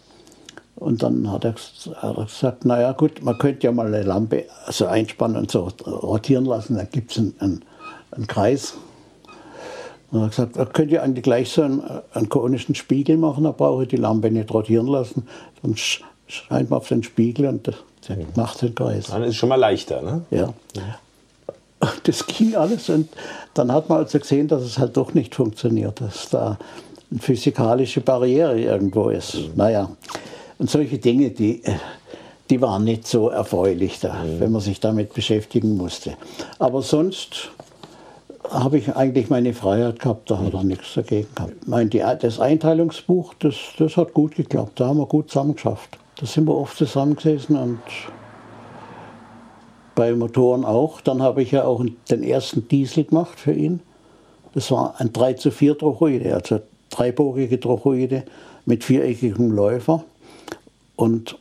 und 0.79 1.01
dann 1.01 1.31
hat 1.31 1.43
er, 1.43 1.55
hat 1.95 2.17
er 2.17 2.25
gesagt, 2.25 2.65
naja 2.65 2.91
gut, 2.91 3.23
man 3.23 3.37
könnte 3.37 3.65
ja 3.65 3.71
mal 3.71 3.87
eine 3.87 4.03
Lampe 4.03 4.45
also 4.65 4.85
einspannen 4.85 5.37
und 5.37 5.51
so 5.51 5.69
rotieren 5.85 6.45
lassen, 6.45 6.77
dann 6.77 6.87
gibt 6.91 7.11
es 7.11 7.17
einen, 7.17 7.35
einen, 7.39 7.65
einen, 8.11 8.27
Kreis. 8.27 8.75
Und 10.11 10.19
er 10.19 10.25
hat 10.25 10.31
gesagt, 10.31 10.55
da 10.55 10.65
könnt 10.65 10.91
ihr 10.91 11.01
eigentlich 11.01 11.23
gleich 11.23 11.49
so 11.49 11.63
einen, 11.63 11.81
einen 12.13 12.29
konischen 12.29 12.75
Spiegel 12.75 13.17
machen, 13.17 13.43
da 13.45 13.51
brauche 13.51 13.83
ich 13.83 13.89
die 13.89 13.97
Lampe 13.97 14.29
nicht 14.29 14.53
rotieren 14.53 14.87
lassen. 14.87 15.27
Dann 15.63 15.75
scheint 15.75 16.69
man 16.69 16.77
auf 16.77 16.87
den 16.87 17.01
Spiegel 17.01 17.47
und 17.47 17.67
der 17.67 17.75
macht 18.35 18.61
den 18.61 18.75
Kreis. 18.75 19.07
Dann 19.07 19.23
ist 19.23 19.29
es 19.29 19.35
schon 19.35 19.49
mal 19.49 19.55
leichter, 19.55 20.01
ne? 20.01 20.21
Ja. 20.31 20.53
Das 22.03 22.25
ging 22.25 22.55
alles 22.55 22.89
und 22.89 23.07
dann 23.53 23.71
hat 23.71 23.87
man 23.87 23.99
also 23.99 24.17
gesehen, 24.17 24.47
dass 24.47 24.63
es 24.63 24.79
halt 24.79 24.97
doch 24.97 25.13
nicht 25.13 25.35
funktioniert, 25.35 26.01
dass 26.01 26.27
da 26.29 26.57
eine 27.11 27.19
physikalische 27.19 28.01
Barriere 28.01 28.59
irgendwo 28.59 29.09
ist. 29.09 29.35
Mhm. 29.35 29.51
Naja, 29.55 29.89
Und 30.59 30.69
solche 30.69 30.97
Dinge, 30.97 31.29
die, 31.29 31.61
die 32.49 32.61
waren 32.61 32.83
nicht 32.83 33.07
so 33.07 33.29
erfreulich, 33.29 33.99
da, 33.99 34.23
mhm. 34.23 34.39
wenn 34.39 34.51
man 34.51 34.61
sich 34.61 34.79
damit 34.79 35.13
beschäftigen 35.13 35.77
musste. 35.77 36.13
Aber 36.59 36.81
sonst 36.81 37.51
habe 38.49 38.77
ich 38.77 38.95
eigentlich 38.95 39.29
meine 39.29 39.53
Freiheit 39.53 39.99
gehabt, 39.99 40.31
da 40.31 40.39
hat 40.39 40.53
er 40.53 40.63
nichts 40.63 40.93
dagegen 40.93 41.27
gehabt. 41.35 41.53
Ich 41.61 41.67
meine, 41.67 41.89
die, 41.89 42.03
das 42.19 42.39
Einteilungsbuch, 42.39 43.33
das, 43.39 43.55
das 43.77 43.97
hat 43.97 44.13
gut 44.13 44.35
geklappt, 44.35 44.79
da 44.79 44.87
haben 44.87 44.99
wir 44.99 45.05
gut 45.05 45.29
zusammen 45.29 45.55
geschafft. 45.55 45.97
Da 46.19 46.25
sind 46.25 46.47
wir 46.47 46.55
oft 46.55 46.77
zusammengesessen 46.77 47.55
und 47.57 47.79
bei 49.93 50.13
Motoren 50.13 50.63
auch. 50.63 51.01
Dann 51.01 51.21
habe 51.21 51.41
ich 51.41 51.51
ja 51.51 51.65
auch 51.65 51.83
den 52.09 52.23
ersten 52.23 52.67
Diesel 52.67 53.03
gemacht 53.03 53.39
für 53.39 53.51
ihn. 53.51 53.81
Das 54.53 54.71
war 54.71 54.95
ein 54.99 55.11
3 55.11 55.33
zu 55.33 55.51
4 55.51 55.75
Drochoide, 55.75 56.33
also 56.33 56.61
dreibogige 56.89 57.57
Drochoide 57.57 58.23
mit 58.65 58.83
viereckigem 58.83 59.51
Läufer. 59.51 60.03
Und 60.97 61.37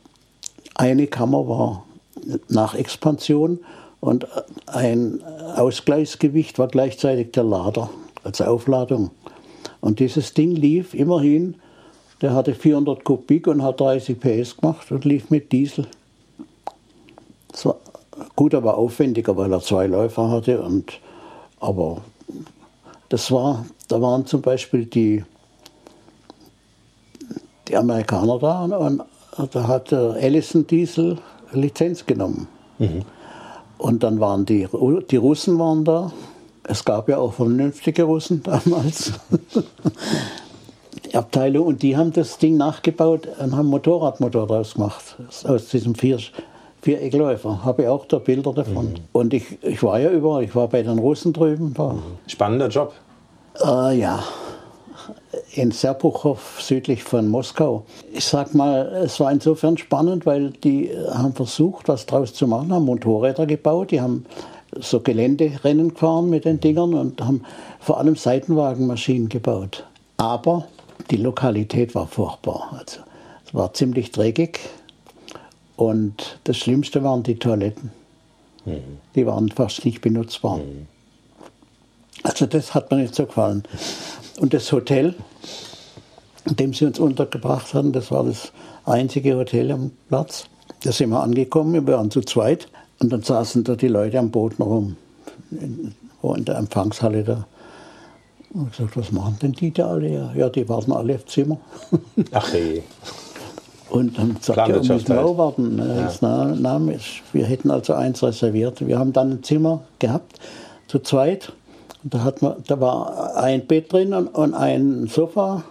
eine 0.75 1.07
Kammer 1.07 1.49
war 1.49 1.83
nach 2.47 2.75
Expansion 2.75 3.59
und 3.99 4.27
ein 4.67 5.21
Ausgleichsgewicht 5.55 6.59
war 6.59 6.67
gleichzeitig 6.67 7.31
der 7.31 7.43
Lader 7.43 7.89
als 8.23 8.39
Aufladung. 8.39 9.11
Und 9.81 9.99
dieses 9.99 10.33
Ding 10.33 10.51
lief 10.51 10.93
immerhin, 10.93 11.55
der 12.21 12.33
hatte 12.33 12.53
400 12.53 13.03
Kubik 13.03 13.47
und 13.47 13.63
hat 13.63 13.79
30 13.79 14.19
PS 14.19 14.57
gemacht 14.57 14.91
und 14.91 15.03
lief 15.03 15.29
mit 15.29 15.51
Diesel. 15.51 15.87
War 17.63 17.77
gut, 18.35 18.53
aber 18.53 18.77
aufwendiger, 18.77 19.35
weil 19.37 19.51
er 19.51 19.61
zwei 19.61 19.87
Läufer 19.87 20.29
hatte. 20.29 20.61
Und, 20.61 20.99
aber 21.59 22.01
das 23.09 23.31
war, 23.31 23.65
da 23.87 24.01
waren 24.01 24.25
zum 24.25 24.41
Beispiel 24.41 24.85
die, 24.85 25.23
die 27.67 27.75
Amerikaner 27.75 28.39
da 28.39 28.63
und 28.65 29.01
da 29.45 29.67
hat 29.67 29.91
der 29.91 30.17
Allison 30.21 30.65
Diesel 30.65 31.17
Lizenz 31.51 32.05
genommen. 32.05 32.47
Mhm. 32.79 33.03
Und 33.77 34.03
dann 34.03 34.19
waren 34.19 34.45
die, 34.45 34.67
die 35.11 35.17
Russen 35.17 35.59
waren 35.59 35.85
da. 35.85 36.11
Es 36.63 36.83
gab 36.83 37.07
ja 37.07 37.17
auch 37.17 37.33
vernünftige 37.33 38.03
Russen 38.03 38.43
damals. 38.43 39.13
die 41.05 41.13
Abteilung 41.15 41.67
und 41.67 41.81
die 41.83 41.95
haben 41.95 42.11
das 42.11 42.37
Ding 42.39 42.57
nachgebaut 42.57 43.27
und 43.39 43.55
haben 43.55 43.67
Motorradmotor 43.67 44.47
draus 44.47 44.73
gemacht. 44.73 45.15
Aus 45.45 45.69
diesem 45.69 45.95
vier, 45.95 46.19
Viereckläufer. 46.81 47.63
Habe 47.63 47.83
ich 47.83 47.87
auch 47.87 48.05
da 48.05 48.17
Bilder 48.17 48.53
davon. 48.53 48.89
Mhm. 48.89 48.95
Und 49.13 49.33
ich, 49.33 49.63
ich 49.63 49.81
war 49.83 49.99
ja 49.99 50.09
überall. 50.09 50.43
Ich 50.43 50.55
war 50.55 50.67
bei 50.67 50.81
den 50.81 50.99
Russen 50.99 51.33
drüben. 51.33 51.77
War, 51.77 51.97
Spannender 52.25 52.67
Job. 52.67 52.93
Äh, 53.63 53.99
ja, 53.99 54.23
in 55.53 55.71
Serpuchow 55.71 56.39
südlich 56.59 57.03
von 57.03 57.27
Moskau. 57.27 57.83
Ich 58.11 58.25
sag 58.25 58.53
mal, 58.53 58.87
es 59.03 59.19
war 59.19 59.31
insofern 59.31 59.77
spannend, 59.77 60.25
weil 60.25 60.51
die 60.51 60.91
haben 61.11 61.33
versucht, 61.33 61.87
was 61.87 62.05
draus 62.05 62.33
zu 62.33 62.47
machen, 62.47 62.71
haben 62.71 62.85
Motorräder 62.85 63.45
gebaut, 63.45 63.91
die 63.91 64.01
haben 64.01 64.25
so 64.79 64.99
Geländerennen 64.99 65.89
gefahren 65.89 66.29
mit 66.29 66.45
den 66.45 66.59
Dingern 66.59 66.93
und 66.93 67.21
haben 67.21 67.43
vor 67.79 67.99
allem 67.99 68.15
Seitenwagenmaschinen 68.15 69.29
gebaut. 69.29 69.85
Aber 70.17 70.67
die 71.09 71.17
Lokalität 71.17 71.95
war 71.95 72.07
furchtbar. 72.07 72.69
Also, 72.77 73.01
es 73.45 73.53
war 73.53 73.73
ziemlich 73.73 74.11
dreckig 74.11 74.59
und 75.75 76.39
das 76.43 76.57
Schlimmste 76.57 77.03
waren 77.03 77.23
die 77.23 77.39
Toiletten. 77.39 77.91
Mhm. 78.65 78.99
Die 79.15 79.25
waren 79.25 79.49
fast 79.49 79.85
nicht 79.85 80.01
benutzbar. 80.01 80.57
Mhm. 80.57 80.87
Also 82.23 82.45
das 82.45 82.73
hat 82.73 82.91
mir 82.91 82.97
nicht 82.97 83.15
so 83.15 83.25
gefallen. 83.25 83.63
Und 84.37 84.53
das 84.53 84.71
Hotel, 84.71 85.15
in 86.45 86.55
dem 86.55 86.73
sie 86.73 86.85
uns 86.85 86.99
untergebracht 86.99 87.73
hatten, 87.73 87.91
das 87.91 88.11
war 88.11 88.23
das 88.23 88.51
einzige 88.85 89.35
Hotel 89.35 89.71
am 89.71 89.91
Platz. 90.07 90.45
Da 90.83 90.91
sind 90.91 91.09
wir 91.09 91.21
angekommen, 91.21 91.73
wir 91.73 91.93
waren 91.93 92.11
zu 92.11 92.21
zweit 92.21 92.67
und 92.99 93.11
dann 93.11 93.23
saßen 93.23 93.63
da 93.63 93.75
die 93.75 93.87
Leute 93.87 94.19
am 94.19 94.31
Boden 94.31 94.61
rum, 94.61 94.95
in, 95.51 95.93
in 96.21 96.45
der 96.45 96.57
Empfangshalle 96.57 97.23
da. 97.23 97.47
Und 98.53 98.71
ich 98.71 98.77
gesagt, 98.77 98.97
was 98.97 99.11
machen 99.11 99.37
denn 99.41 99.51
die 99.53 99.73
da 99.73 99.89
alle? 99.89 100.31
Ja, 100.35 100.49
die 100.49 100.67
warten 100.69 100.91
alle 100.91 101.15
auf 101.15 101.25
Zimmer. 101.25 101.57
Ach 102.31 102.53
hey. 102.53 102.83
Und 103.89 104.17
dann 104.17 104.37
sagt 104.41 104.69
er, 104.69 104.77
müssen 104.77 105.07
wir 105.07 105.25
auch 105.25 105.37
warten. 105.37 105.77
Ja. 105.79 106.11
Na, 106.21 106.55
na, 106.57 106.81
wir 107.33 107.45
hätten 107.45 107.71
also 107.71 107.93
eins 107.93 108.21
reserviert. 108.23 108.85
Wir 108.85 108.99
haben 108.99 109.13
dann 109.13 109.31
ein 109.31 109.43
Zimmer 109.43 109.83
gehabt, 109.99 110.39
zu 110.87 110.99
zweit. 110.99 111.53
Und 112.03 112.13
da, 112.13 112.23
hat 112.23 112.41
man, 112.41 112.63
da 112.67 112.79
war 112.79 113.35
ein 113.35 113.65
Bett 113.65 113.91
drin 113.91 114.13
und, 114.13 114.27
und 114.27 114.53
ein 114.53 115.07
Sofa. 115.07 115.63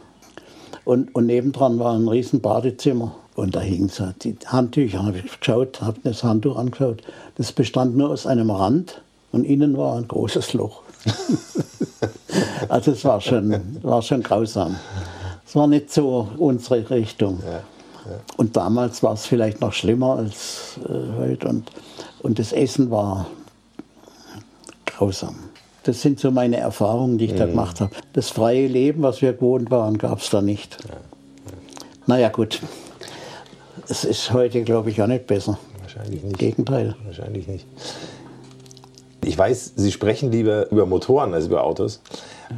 Und, 0.85 1.14
und 1.14 1.27
nebendran 1.27 1.79
war 1.79 1.95
ein 1.95 2.09
riesen 2.09 2.41
Badezimmer. 2.41 3.14
Und 3.35 3.55
da 3.55 3.61
hingen 3.61 3.89
so 3.89 4.07
die 4.22 4.37
Handtücher. 4.47 5.05
habe 5.05 5.18
ich 5.18 5.41
geschaut, 5.41 5.83
habe 5.83 6.01
das 6.03 6.24
Handtuch 6.24 6.57
angeschaut. 6.57 7.03
Das 7.37 7.53
bestand 7.53 7.97
nur 7.97 8.11
aus 8.11 8.27
einem 8.27 8.51
Rand 8.51 9.03
und 9.33 9.45
innen 9.45 9.77
war 9.77 9.97
ein 9.97 10.09
großes 10.09 10.55
Loch. 10.55 10.83
also 12.68 12.93
es 12.93 13.05
war 13.05 13.20
schon, 13.20 13.83
war 13.83 14.01
schon 14.01 14.22
grausam. 14.22 14.77
Es 15.47 15.55
war 15.55 15.66
nicht 15.66 15.93
so 15.93 16.29
unsere 16.39 16.89
Richtung. 16.89 17.41
Ja, 17.45 17.53
ja. 17.53 17.62
Und 18.37 18.57
damals 18.57 19.03
war 19.03 19.12
es 19.12 19.27
vielleicht 19.27 19.61
noch 19.61 19.72
schlimmer 19.72 20.16
als 20.16 20.79
äh, 20.89 21.18
heute. 21.18 21.49
Und, 21.49 21.70
und 22.22 22.39
das 22.39 22.53
Essen 22.53 22.91
war 22.91 23.27
grausam. 24.87 25.37
Das 25.87 26.03
sind 26.03 26.18
so 26.18 26.32
meine 26.32 26.57
Erfahrungen, 26.57 27.16
die 27.16 27.26
ich 27.26 27.34
mhm. 27.34 27.39
da 27.39 27.47
gemacht 27.47 27.80
habe. 27.80 27.95
Das 28.12 28.30
freie 28.30 28.66
Leben, 28.66 29.03
was 29.03 29.22
wir 29.22 29.32
gewohnt 29.32 29.70
waren, 29.70 29.99
gab 29.99 30.18
es 30.18 30.30
da 30.30 30.43
nicht. 30.43 30.78
Ja. 30.84 30.95
Ja. 30.95 31.01
Naja, 32.07 32.28
gut. 32.28 32.61
Es 33.89 34.03
ist 34.03 34.32
heute, 34.32 34.64
glaube 34.64 34.91
ich, 34.91 35.01
auch 35.01 35.07
nicht 35.07 35.28
besser. 35.28 35.59
Wahrscheinlich 35.80 36.24
nicht. 36.24 36.39
Gegenteil. 36.39 36.97
Wahrscheinlich 37.05 37.47
nicht. 37.47 37.66
Ich 39.24 39.39
weiß, 39.39 39.74
Sie 39.76 39.93
sprechen 39.93 40.32
lieber 40.32 40.70
über 40.72 40.87
Motoren 40.87 41.32
als 41.34 41.47
über 41.47 41.62
Autos. 41.62 42.03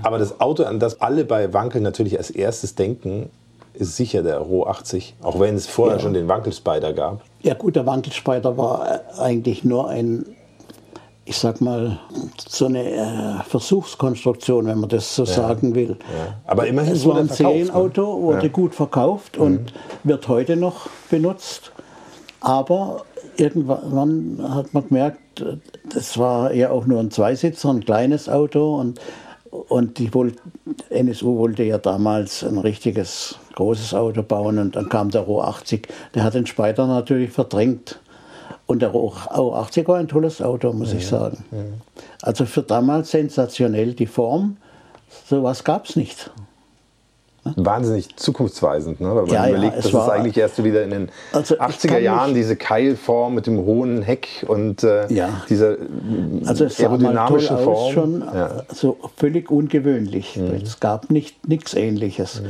Aber 0.02 0.18
das 0.18 0.40
Auto, 0.40 0.64
an 0.64 0.80
das 0.80 1.02
alle 1.02 1.26
bei 1.26 1.52
Wankel 1.52 1.82
natürlich 1.82 2.16
als 2.16 2.30
erstes 2.30 2.76
denken, 2.76 3.28
ist 3.74 3.96
sicher 3.96 4.22
der 4.22 4.38
Roh 4.38 4.64
80, 4.64 5.16
auch 5.20 5.38
wenn 5.38 5.54
es 5.54 5.66
vorher 5.66 5.98
ja. 5.98 6.02
schon 6.02 6.14
den 6.14 6.28
Wankelspider 6.28 6.94
gab. 6.94 7.22
Ja 7.42 7.52
gut, 7.52 7.76
der 7.76 7.84
Wankelspider 7.84 8.56
war 8.56 9.00
eigentlich 9.18 9.64
nur 9.64 9.88
ein 9.88 10.24
ich 11.28 11.36
sag 11.36 11.60
mal, 11.60 11.98
so 12.48 12.66
eine 12.66 12.84
äh, 12.90 13.42
Versuchskonstruktion, 13.46 14.66
wenn 14.66 14.78
man 14.78 14.88
das 14.88 15.14
so 15.14 15.24
ja. 15.24 15.32
sagen 15.32 15.74
will. 15.74 15.98
Ja. 16.00 16.34
Aber 16.46 16.66
immerhin 16.66 16.94
es 16.94 17.06
war 17.06 17.18
ein 17.18 17.28
Serienauto, 17.28 18.22
wurde 18.22 18.46
ja. 18.46 18.48
gut 18.48 18.74
verkauft 18.74 19.36
mhm. 19.36 19.44
und 19.44 19.72
wird 20.04 20.26
heute 20.28 20.56
noch 20.56 20.88
benutzt. 21.10 21.72
Aber 22.40 23.04
irgendwann 23.36 24.38
hat 24.42 24.72
man 24.72 24.88
gemerkt, 24.88 25.44
das 25.92 26.16
war 26.16 26.54
ja 26.54 26.70
auch 26.70 26.86
nur 26.86 26.98
ein 26.98 27.10
Zweisitzer, 27.10 27.68
ein 27.68 27.84
kleines 27.84 28.30
Auto 28.30 28.76
und, 28.76 28.98
und 29.50 29.98
die 29.98 30.14
wollt, 30.14 30.36
NSU 30.88 31.36
wollte 31.36 31.62
ja 31.62 31.76
damals 31.76 32.42
ein 32.42 32.56
richtiges 32.56 33.38
großes 33.54 33.92
Auto 33.92 34.22
bauen 34.22 34.58
und 34.58 34.76
dann 34.76 34.88
kam 34.88 35.10
der 35.10 35.22
Roh 35.22 35.42
80, 35.42 35.88
der 36.14 36.24
hat 36.24 36.32
den 36.32 36.46
Spider 36.46 36.86
natürlich 36.86 37.30
verdrängt. 37.32 38.00
Und 38.68 38.82
der 38.82 38.92
O80 38.92 39.88
war 39.88 39.96
ein 39.96 40.08
tolles 40.08 40.42
Auto, 40.42 40.74
muss 40.74 40.92
ja, 40.92 40.98
ich 40.98 41.06
sagen. 41.06 41.42
Ja. 41.50 41.58
Also 42.20 42.44
für 42.44 42.62
damals 42.62 43.10
sensationell 43.10 43.94
die 43.94 44.06
Form. 44.06 44.58
Sowas 45.26 45.64
gab 45.64 45.86
es 45.88 45.96
nicht. 45.96 46.30
Wahnsinnig 47.56 48.14
zukunftsweisend, 48.16 49.00
ne? 49.00 49.08
weil 49.08 49.22
man 49.22 49.32
ja, 49.32 49.48
überlegt, 49.48 49.76
ja, 49.76 49.80
das 49.80 49.94
war, 49.94 50.04
ist 50.04 50.12
eigentlich 50.12 50.36
erst 50.36 50.62
wieder 50.62 50.84
in 50.84 50.90
den 50.90 51.08
also 51.32 51.54
80er 51.54 51.98
Jahren 51.98 52.34
diese 52.34 52.56
Keilform 52.56 53.34
mit 53.34 53.46
dem 53.46 53.56
hohen 53.64 54.02
Heck 54.02 54.44
und 54.46 54.82
äh, 54.82 55.10
ja. 55.10 55.42
diese 55.48 55.78
also 56.44 56.66
es 56.66 56.78
aerodynamische 56.78 57.48
sah 57.48 57.56
Form. 57.56 57.92
schon 57.94 58.20
ja. 58.20 58.64
also 58.68 58.98
völlig 59.16 59.50
ungewöhnlich. 59.50 60.36
Mhm. 60.36 60.60
Es 60.62 60.78
gab 60.78 61.06
nichts 61.10 61.72
Ähnliches. 61.72 62.42
Mhm. 62.42 62.48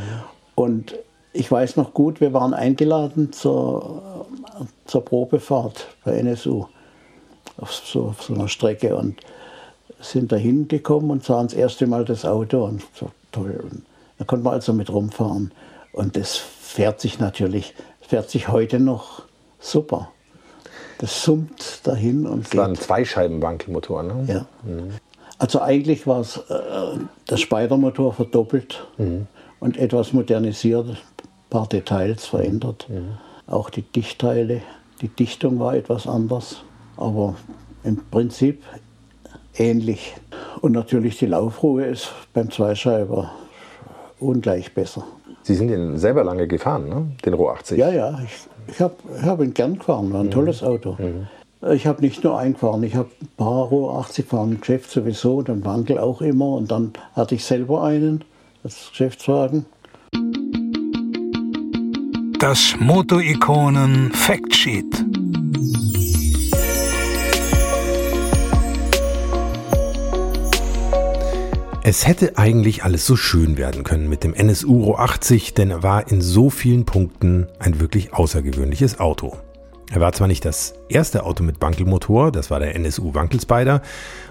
Und 0.57 0.95
ich 1.39 1.51
weiß 1.51 1.76
noch 1.76 1.95
gut, 1.95 2.20
wir 2.20 2.32
waren 2.32 2.53
eingeladen 2.53 3.32
zur 3.32 4.26
zur 4.86 5.05
Probefahrt 5.05 5.86
bei 6.05 6.18
NSU 6.18 6.66
auf 7.59 7.72
so, 7.72 8.07
auf 8.07 8.22
so 8.22 8.34
einer 8.34 8.49
Strecke 8.49 8.97
und 8.97 9.20
sind 10.01 10.32
da 10.32 10.36
hingekommen 10.36 11.11
und 11.11 11.24
sahen 11.24 11.49
das 11.49 11.55
erste 11.55 11.86
Mal 11.86 12.05
das 12.05 12.24
Auto 12.24 12.64
und 12.64 12.82
so 12.95 13.11
toll. 13.32 13.61
Und 13.62 13.84
da 14.18 14.24
konnte 14.24 14.45
man 14.45 14.55
also 14.55 14.72
mit 14.72 14.91
rumfahren. 14.91 15.53
Und 15.93 16.16
das 16.16 16.36
fährt 16.36 17.01
sich 17.01 17.18
natürlich, 17.18 17.74
fährt 18.01 18.30
sich 18.30 18.49
heute 18.49 18.78
noch 18.78 19.22
super. 19.59 20.12
Das 20.99 21.22
summt 21.22 21.80
dahin 21.84 22.26
und 22.26 22.45
das 22.45 22.51
geht. 22.51 22.61
war 22.61 22.68
ein 22.68 22.76
Zweischeibenwankelmotor, 22.76 24.03
ne? 24.03 24.24
Ja. 24.26 24.47
Mhm. 24.62 24.91
Also 25.39 25.61
eigentlich 25.61 26.07
war 26.07 26.20
es 26.20 26.36
äh, 26.36 26.99
der 27.30 27.36
Spider-Motor 27.36 28.12
verdoppelt 28.12 28.84
mhm. 28.99 29.26
und 29.61 29.76
etwas 29.76 30.12
modernisiert, 30.12 30.97
paar 31.51 31.66
Details 31.66 32.26
verändert. 32.26 32.86
Mhm. 32.88 33.18
Auch 33.46 33.70
die 33.70 33.82
Dichtteile, 33.82 34.62
die 35.01 35.09
Dichtung 35.09 35.59
war 35.59 35.74
etwas 35.74 36.07
anders, 36.07 36.62
aber 36.96 37.36
im 37.84 37.96
Prinzip 38.11 38.62
ähnlich. 39.57 40.14
Und 40.61 40.72
natürlich 40.72 41.18
die 41.18 41.26
Laufruhe 41.26 41.84
ist 41.86 42.12
beim 42.32 42.51
Zweischeiber 42.51 43.32
ungleich 44.20 44.74
besser. 44.74 45.05
Sie 45.42 45.55
sind 45.55 45.68
den 45.68 45.96
selber 45.96 46.24
lange 46.24 46.46
gefahren, 46.46 46.88
ne? 46.88 47.07
den 47.24 47.34
Roh 47.34 47.49
80? 47.51 47.78
Ja, 47.78 47.90
ja, 47.90 48.18
ich, 48.24 48.74
ich 48.74 48.80
habe 48.80 48.94
hab 49.22 49.40
ihn 49.40 49.55
gern 49.55 49.78
gefahren, 49.78 50.12
war 50.12 50.20
ein 50.20 50.26
mhm. 50.26 50.30
tolles 50.32 50.62
Auto. 50.62 50.96
Mhm. 50.99 51.28
Ich 51.72 51.86
habe 51.86 52.03
nicht 52.03 52.22
nur 52.22 52.38
einen 52.38 52.53
gefahren, 52.53 52.82
ich 52.84 52.94
habe 52.94 53.09
ein 53.20 53.28
paar 53.36 53.64
Roh 53.64 53.90
80 53.90 54.26
gefahren, 54.26 54.53
im 54.53 54.61
Geschäft 54.61 54.90
sowieso, 54.90 55.42
den 55.42 55.64
Wankel 55.64 55.99
auch 55.99 56.20
immer 56.20 56.53
und 56.53 56.70
dann 56.70 56.92
hatte 57.14 57.34
ich 57.34 57.44
selber 57.44 57.82
einen 57.82 58.24
als 58.62 58.90
Geschäftswagen. 58.90 59.66
Das 62.39 62.76
Moto-Ikonen 62.78 64.12
Factsheet. 64.12 65.05
Es 71.82 72.07
hätte 72.07 72.39
eigentlich 72.39 72.84
alles 72.84 73.05
so 73.07 73.16
schön 73.16 73.57
werden 73.57 73.82
können 73.82 74.09
mit 74.09 74.22
dem 74.22 74.34
NSU 74.34 74.84
Ro 74.84 74.95
80, 74.97 75.55
denn 75.55 75.72
er 75.72 75.82
war 75.82 76.12
in 76.12 76.20
so 76.20 76.49
vielen 76.49 76.84
Punkten 76.84 77.49
ein 77.59 77.80
wirklich 77.80 78.14
außergewöhnliches 78.14 79.01
Auto. 79.01 79.36
Er 79.91 80.01
war 80.01 80.12
zwar 80.12 80.28
nicht 80.28 80.45
das 80.45 80.74
erste 80.89 81.24
Auto 81.24 81.43
mit 81.43 81.61
Wankelmotor, 81.61 82.30
das 82.30 82.53
war 82.53 82.61
der 82.61 82.76
NSU 82.76 83.14
Wankelspider, 83.14 83.82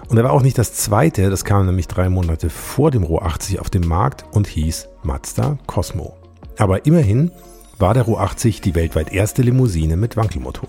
und 0.08 0.16
er 0.16 0.24
war 0.24 0.32
auch 0.32 0.42
nicht 0.42 0.56
das 0.56 0.72
zweite, 0.72 1.28
das 1.28 1.44
kam 1.44 1.66
nämlich 1.66 1.88
drei 1.88 2.08
Monate 2.08 2.48
vor 2.48 2.90
dem 2.90 3.02
Ro 3.02 3.18
80 3.18 3.60
auf 3.60 3.68
den 3.68 3.86
Markt 3.86 4.24
und 4.32 4.46
hieß 4.46 4.88
Mazda 5.02 5.58
Cosmo. 5.66 6.16
Aber 6.56 6.86
immerhin 6.86 7.30
war 7.78 7.94
der 7.94 8.04
Ro 8.04 8.18
80 8.18 8.60
die 8.60 8.74
weltweit 8.74 9.12
erste 9.12 9.42
Limousine 9.42 9.96
mit 9.96 10.16
Wankelmotor. 10.16 10.68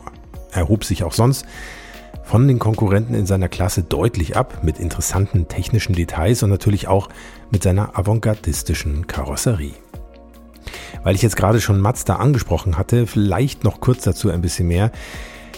Er 0.51 0.67
hob 0.67 0.83
sich 0.83 1.03
auch 1.03 1.13
sonst 1.13 1.45
von 2.23 2.47
den 2.47 2.59
Konkurrenten 2.59 3.15
in 3.15 3.25
seiner 3.25 3.49
Klasse 3.49 3.81
deutlich 3.81 4.37
ab 4.37 4.63
mit 4.63 4.79
interessanten 4.79 5.47
technischen 5.47 5.93
Details 5.93 6.43
und 6.43 6.51
natürlich 6.51 6.87
auch 6.87 7.09
mit 7.49 7.63
seiner 7.63 7.97
avantgardistischen 7.97 9.07
Karosserie. 9.07 9.73
Weil 11.03 11.15
ich 11.15 11.21
jetzt 11.21 11.37
gerade 11.37 11.61
schon 11.61 11.79
Mazda 11.79 12.17
angesprochen 12.17 12.77
hatte, 12.77 13.07
vielleicht 13.07 13.63
noch 13.63 13.79
kurz 13.79 14.03
dazu 14.03 14.29
ein 14.29 14.41
bisschen 14.41 14.67
mehr. 14.67 14.91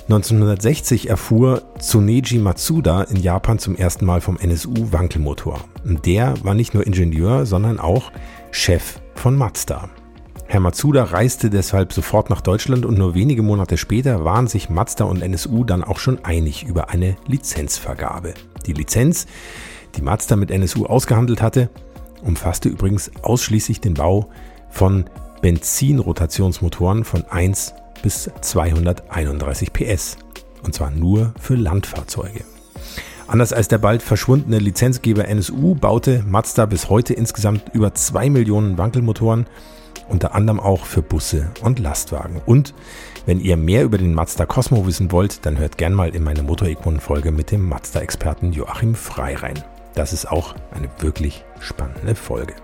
1960 0.03 1.09
erfuhr 1.09 1.63
Tsuneji 1.79 2.37
Matsuda 2.37 3.03
in 3.03 3.17
Japan 3.17 3.59
zum 3.59 3.75
ersten 3.75 4.05
Mal 4.05 4.21
vom 4.21 4.37
NSU 4.37 4.91
Wankelmotor. 4.91 5.59
Und 5.83 6.05
der 6.05 6.33
war 6.43 6.53
nicht 6.53 6.73
nur 6.73 6.85
Ingenieur, 6.85 7.45
sondern 7.45 7.79
auch 7.79 8.11
Chef 8.51 8.99
von 9.15 9.35
Mazda. 9.35 9.89
Herr 10.51 10.59
Matsuda 10.59 11.05
reiste 11.05 11.49
deshalb 11.49 11.93
sofort 11.93 12.29
nach 12.29 12.41
Deutschland 12.41 12.85
und 12.85 12.97
nur 12.97 13.15
wenige 13.15 13.41
Monate 13.41 13.77
später 13.77 14.25
waren 14.25 14.47
sich 14.47 14.69
Mazda 14.69 15.05
und 15.05 15.21
NSU 15.21 15.63
dann 15.63 15.81
auch 15.81 15.97
schon 15.97 16.25
einig 16.25 16.63
über 16.63 16.89
eine 16.89 17.15
Lizenzvergabe. 17.25 18.33
Die 18.65 18.73
Lizenz, 18.73 19.27
die 19.95 20.01
Mazda 20.01 20.35
mit 20.35 20.51
NSU 20.51 20.85
ausgehandelt 20.87 21.41
hatte, 21.41 21.69
umfasste 22.21 22.67
übrigens 22.67 23.11
ausschließlich 23.21 23.79
den 23.79 23.93
Bau 23.93 24.29
von 24.69 25.05
Benzinrotationsmotoren 25.41 27.05
von 27.05 27.23
1 27.29 27.73
bis 28.03 28.29
231 28.41 29.71
PS. 29.71 30.17
Und 30.63 30.75
zwar 30.75 30.91
nur 30.91 31.33
für 31.39 31.55
Landfahrzeuge. 31.55 32.43
Anders 33.25 33.53
als 33.53 33.69
der 33.69 33.77
bald 33.77 34.03
verschwundene 34.03 34.59
Lizenzgeber 34.59 35.29
NSU 35.29 35.75
baute 35.75 36.25
Mazda 36.27 36.65
bis 36.65 36.89
heute 36.89 37.13
insgesamt 37.13 37.73
über 37.73 37.93
2 37.93 38.29
Millionen 38.29 38.77
Wankelmotoren 38.77 39.45
unter 40.11 40.35
anderem 40.35 40.59
auch 40.59 40.85
für 40.85 41.01
Busse 41.01 41.51
und 41.61 41.79
Lastwagen. 41.79 42.41
Und 42.45 42.73
wenn 43.25 43.39
ihr 43.39 43.57
mehr 43.57 43.83
über 43.83 43.97
den 43.97 44.13
Mazda 44.13 44.45
Cosmo 44.45 44.85
wissen 44.85 45.11
wollt, 45.11 45.45
dann 45.45 45.57
hört 45.57 45.77
gern 45.77 45.93
mal 45.93 46.15
in 46.15 46.23
meine 46.23 46.43
Motorikonen-Folge 46.43 47.31
mit 47.31 47.51
dem 47.51 47.67
Mazda-Experten 47.67 48.51
Joachim 48.51 48.95
Frei 48.95 49.35
rein. 49.35 49.63
Das 49.95 50.13
ist 50.13 50.29
auch 50.29 50.55
eine 50.71 50.89
wirklich 50.99 51.43
spannende 51.59 52.15
Folge. 52.15 52.55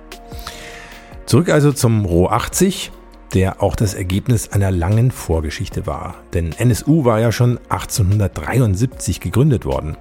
Zurück 1.26 1.50
also 1.50 1.72
zum 1.72 2.06
Ro 2.06 2.28
80, 2.28 2.92
der 3.34 3.62
auch 3.62 3.76
das 3.76 3.94
Ergebnis 3.94 4.52
einer 4.52 4.72
langen 4.72 5.12
Vorgeschichte 5.12 5.86
war. 5.86 6.16
Denn 6.34 6.54
NSU 6.54 7.06
war 7.06 7.20
ja 7.20 7.32
schon 7.32 7.60
1873 7.70 9.20
gegründet 9.20 9.66
worden. 9.66 9.98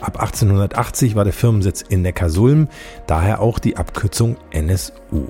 Ab 0.00 0.18
1880 0.18 1.14
war 1.14 1.24
der 1.24 1.32
Firmensitz 1.32 1.82
in 1.82 2.02
Neckarsulm, 2.02 2.68
daher 3.06 3.40
auch 3.40 3.58
die 3.58 3.76
Abkürzung 3.76 4.36
NSU. 4.50 5.28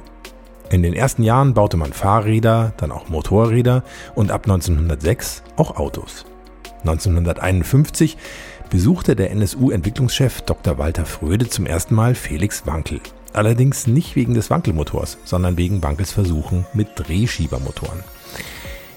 In 0.70 0.84
den 0.84 0.94
ersten 0.94 1.24
Jahren 1.24 1.52
baute 1.52 1.76
man 1.76 1.92
Fahrräder, 1.92 2.72
dann 2.76 2.92
auch 2.92 3.08
Motorräder 3.08 3.82
und 4.14 4.30
ab 4.30 4.44
1906 4.44 5.42
auch 5.56 5.76
Autos. 5.76 6.24
1951 6.82 8.16
besuchte 8.70 9.16
der 9.16 9.32
NSU-Entwicklungschef 9.32 10.42
Dr. 10.42 10.78
Walter 10.78 11.06
Fröde 11.06 11.48
zum 11.48 11.66
ersten 11.66 11.96
Mal 11.96 12.14
Felix 12.14 12.66
Wankel. 12.66 13.00
Allerdings 13.32 13.88
nicht 13.88 14.14
wegen 14.14 14.34
des 14.34 14.48
Wankelmotors, 14.48 15.18
sondern 15.24 15.56
wegen 15.56 15.82
Wankels 15.82 16.12
Versuchen 16.12 16.64
mit 16.72 16.88
Drehschiebermotoren. 16.94 18.04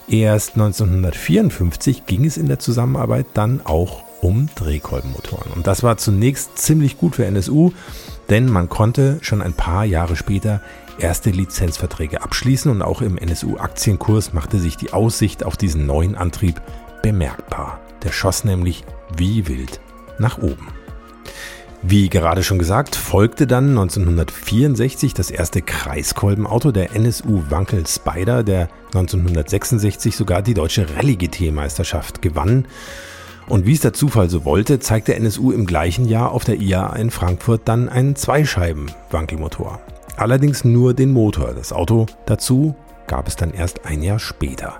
Erst 0.08 0.54
1954 0.54 2.06
ging 2.06 2.26
es 2.26 2.38
in 2.38 2.48
der 2.48 2.60
Zusammenarbeit 2.60 3.26
dann 3.34 3.62
auch 3.64 4.04
um 4.22 4.48
Drehkolbenmotoren. 4.56 5.52
Und 5.54 5.66
das 5.66 5.82
war 5.82 5.98
zunächst 5.98 6.58
ziemlich 6.58 7.00
gut 7.00 7.16
für 7.16 7.26
NSU, 7.26 7.72
denn 8.30 8.46
man 8.50 8.70
konnte 8.70 9.18
schon 9.22 9.42
ein 9.42 9.54
paar 9.54 9.86
Jahre 9.86 10.16
später 10.16 10.62
erste 10.98 11.30
Lizenzverträge 11.30 12.22
abschließen 12.22 12.72
und 12.72 12.82
auch 12.82 13.02
im 13.02 13.18
NSU-Aktienkurs 13.18 14.34
machte 14.34 14.60
sich 14.60 14.78
die 14.78 14.94
Aussicht 14.94 15.44
auf 15.44 15.58
diesen 15.58 15.86
neuen 15.86 16.16
Antrieb 16.16 16.62
bemerkbar. 17.02 17.80
Der 18.04 18.12
schoss 18.12 18.44
nämlich 18.44 18.84
wie 19.18 19.48
wild 19.48 19.80
nach 20.20 20.38
oben. 20.38 20.68
Wie 21.86 22.08
gerade 22.08 22.44
schon 22.44 22.60
gesagt, 22.60 22.96
folgte 22.96 23.46
dann 23.46 23.72
1964 23.72 25.14
das 25.14 25.30
erste 25.30 25.62
Kreiskolbenauto 25.62 26.72
der 26.72 26.96
NSU 26.96 27.44
Wankel 27.50 27.86
Spider, 27.86 28.42
der 28.42 28.70
1966 28.94 30.16
sogar 30.16 30.42
die 30.42 30.54
deutsche 30.54 30.88
Rallye-GT-Meisterschaft 30.96 32.22
gewann. 32.22 32.66
Und 33.48 33.66
wie 33.66 33.74
es 33.74 33.82
der 33.82 33.92
Zufall 33.92 34.30
so 34.30 34.46
wollte, 34.46 34.80
zeigte 34.80 35.16
NSU 35.16 35.52
im 35.52 35.66
gleichen 35.66 36.08
Jahr 36.08 36.32
auf 36.32 36.46
der 36.46 36.62
IAA 36.62 36.96
in 36.96 37.12
Frankfurt 37.12 37.64
dann 37.66 37.90
einen 37.90 38.16
Zweischeiben-Wankelmotor. 38.16 39.82
Allerdings 40.18 40.64
nur 40.64 40.94
den 40.94 41.12
Motor. 41.12 41.54
Das 41.54 41.74
Auto 41.74 42.06
dazu 42.26 42.76
gab 43.08 43.28
es 43.28 43.36
dann 43.36 43.54
erst 43.54 43.86
ein 43.86 44.02
Jahr 44.02 44.20
später. 44.20 44.76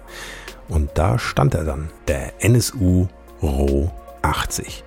Und 0.70 0.92
da 0.96 1.20
stand 1.20 1.54
er 1.56 1.64
dann, 1.64 1.90
der 2.08 2.34
NSU 2.44 3.08
Ro 3.42 3.92
80. 4.22 4.84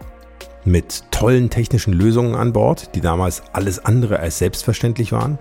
Mit 0.65 1.05
tollen 1.11 1.51
technischen 1.51 1.93
Lösungen 1.93 2.35
an 2.35 2.53
Bord, 2.53 2.95
die 2.95 3.01
damals 3.01 3.43
alles 3.53 3.85
andere 3.85 4.19
als 4.19 4.39
selbstverständlich 4.39 5.13
waren. 5.13 5.39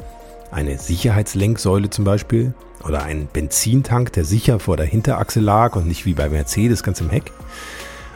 Eine 0.51 0.77
Sicherheitslenksäule 0.77 1.89
zum 1.89 2.05
Beispiel 2.05 2.53
oder 2.83 3.03
ein 3.03 3.27
Benzintank, 3.31 4.13
der 4.13 4.25
sicher 4.25 4.59
vor 4.59 4.77
der 4.77 4.85
Hinterachse 4.85 5.39
lag 5.39 5.75
und 5.75 5.87
nicht 5.87 6.05
wie 6.05 6.13
bei 6.13 6.29
Mercedes 6.29 6.83
ganz 6.83 7.01
im 7.01 7.09
Heck. 7.09 7.31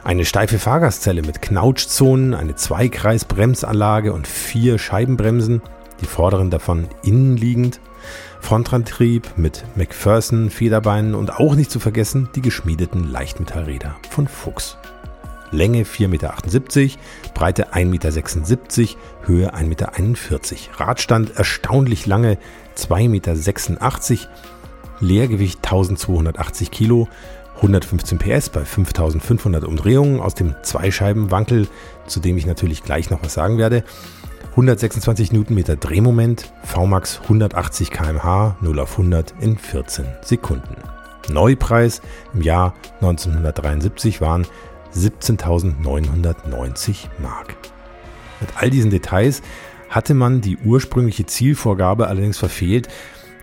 Eine 0.04 0.26
steife 0.26 0.60
Fahrgastzelle 0.60 1.22
mit 1.22 1.42
Knautschzonen, 1.42 2.34
eine 2.34 2.56
Zweikreisbremsanlage 2.56 4.14
und 4.14 4.28
vier 4.28 4.78
Scheibenbremsen 4.78 5.62
die 6.02 6.06
vorderen 6.06 6.50
davon 6.50 6.88
innenliegend. 7.04 7.80
Frontantrieb 8.40 9.38
mit 9.38 9.66
McPherson 9.76 10.50
Federbeinen 10.50 11.14
und 11.14 11.34
auch 11.40 11.56
nicht 11.56 11.72
zu 11.72 11.80
vergessen 11.80 12.30
die 12.36 12.42
geschmiedeten 12.42 13.10
Leichtmetallräder 13.12 13.96
von 14.10 14.28
Fuchs. 14.28 14.78
Länge 15.52 15.84
4,78 15.84 16.08
Meter, 16.08 16.34
Breite 17.34 17.74
1,76 17.74 17.86
Meter, 17.86 18.96
Höhe 19.24 19.54
1,41 19.54 19.64
Meter. 19.68 20.80
Radstand 20.80 21.36
erstaunlich 21.36 22.06
lange 22.06 22.38
2,86 22.78 23.08
Meter, 23.10 24.30
Leergewicht 25.02 25.58
1280 25.64 26.72
Kilo, 26.72 27.08
115 27.58 28.18
PS 28.20 28.50
bei 28.50 28.64
5500 28.64 29.66
Umdrehungen 29.66 30.22
aus 30.22 30.34
dem 30.34 30.56
Zweischeibenwankel, 30.64 31.68
zu 32.08 32.20
dem 32.20 32.38
ich 32.38 32.46
natürlich 32.46 32.84
gleich 32.84 33.10
noch 33.10 33.22
was 33.22 33.34
sagen 33.34 33.58
werde. 33.58 33.84
126 34.60 35.32
Newtonmeter 35.32 35.78
Drehmoment, 35.78 36.52
VMAX 36.64 37.22
180 37.22 37.92
km/h, 37.92 38.58
0 38.60 38.80
auf 38.82 38.92
100 38.92 39.34
in 39.40 39.58
14 39.58 40.06
Sekunden. 40.22 40.76
Neupreis 41.32 42.02
im 42.34 42.42
Jahr 42.42 42.74
1973 42.96 44.20
waren 44.20 44.46
17.990 44.94 47.08
Mark. 47.20 47.56
Mit 48.42 48.50
all 48.58 48.70
diesen 48.70 48.92
Details 48.92 49.42
hatte 49.88 50.14
man 50.14 50.42
die 50.42 50.58
ursprüngliche 50.58 51.26
Zielvorgabe 51.26 52.08
allerdings 52.08 52.38
verfehlt, 52.38 52.90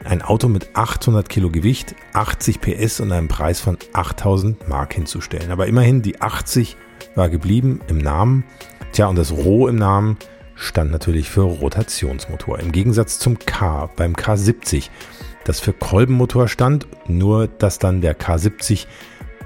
ein 0.04 0.20
Auto 0.20 0.48
mit 0.48 0.76
800 0.76 1.30
Kilo 1.30 1.48
Gewicht, 1.48 1.94
80 2.12 2.60
PS 2.60 3.00
und 3.00 3.10
einem 3.10 3.28
Preis 3.28 3.58
von 3.58 3.78
8000 3.94 4.68
Mark 4.68 4.92
hinzustellen. 4.92 5.50
Aber 5.50 5.66
immerhin 5.66 6.02
die 6.02 6.20
80 6.20 6.76
war 7.14 7.30
geblieben 7.30 7.80
im 7.88 7.96
Namen. 7.96 8.44
Tja, 8.92 9.06
und 9.06 9.16
das 9.16 9.32
Roh 9.32 9.66
im 9.66 9.76
Namen 9.76 10.18
stand 10.56 10.90
natürlich 10.90 11.30
für 11.30 11.42
Rotationsmotor. 11.42 12.58
Im 12.58 12.72
Gegensatz 12.72 13.18
zum 13.18 13.38
K 13.38 13.88
beim 13.94 14.14
K70, 14.14 14.88
das 15.44 15.60
für 15.60 15.72
Kolbenmotor 15.72 16.48
stand, 16.48 16.88
nur 17.06 17.46
dass 17.46 17.78
dann 17.78 18.00
der 18.00 18.18
K70 18.18 18.86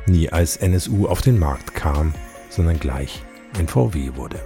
nie 0.06 0.30
als 0.30 0.56
NSU 0.56 1.06
auf 1.06 1.20
den 1.20 1.38
Markt 1.38 1.74
kam, 1.74 2.14
sondern 2.48 2.78
gleich 2.78 3.22
ein 3.58 3.68
VW 3.68 4.12
wurde. 4.14 4.40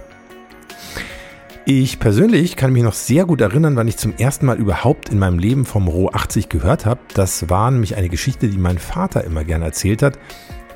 Ich 1.67 1.99
persönlich 1.99 2.57
kann 2.57 2.73
mich 2.73 2.83
noch 2.83 2.93
sehr 2.93 3.25
gut 3.25 3.41
erinnern, 3.41 3.75
wann 3.75 3.87
ich 3.87 3.97
zum 3.97 4.13
ersten 4.15 4.45
Mal 4.45 4.57
überhaupt 4.57 5.09
in 5.09 5.17
meinem 5.17 5.39
Leben 5.39 5.65
vom 5.65 5.87
Roh 5.87 6.09
80 6.09 6.49
gehört 6.49 6.85
habe. 6.85 6.99
Das 7.15 7.49
war 7.49 7.71
nämlich 7.71 7.95
eine 7.95 8.09
Geschichte, 8.09 8.47
die 8.49 8.59
mein 8.59 8.77
Vater 8.77 9.23
immer 9.23 9.43
gerne 9.43 9.65
erzählt 9.65 10.03
hat, 10.03 10.19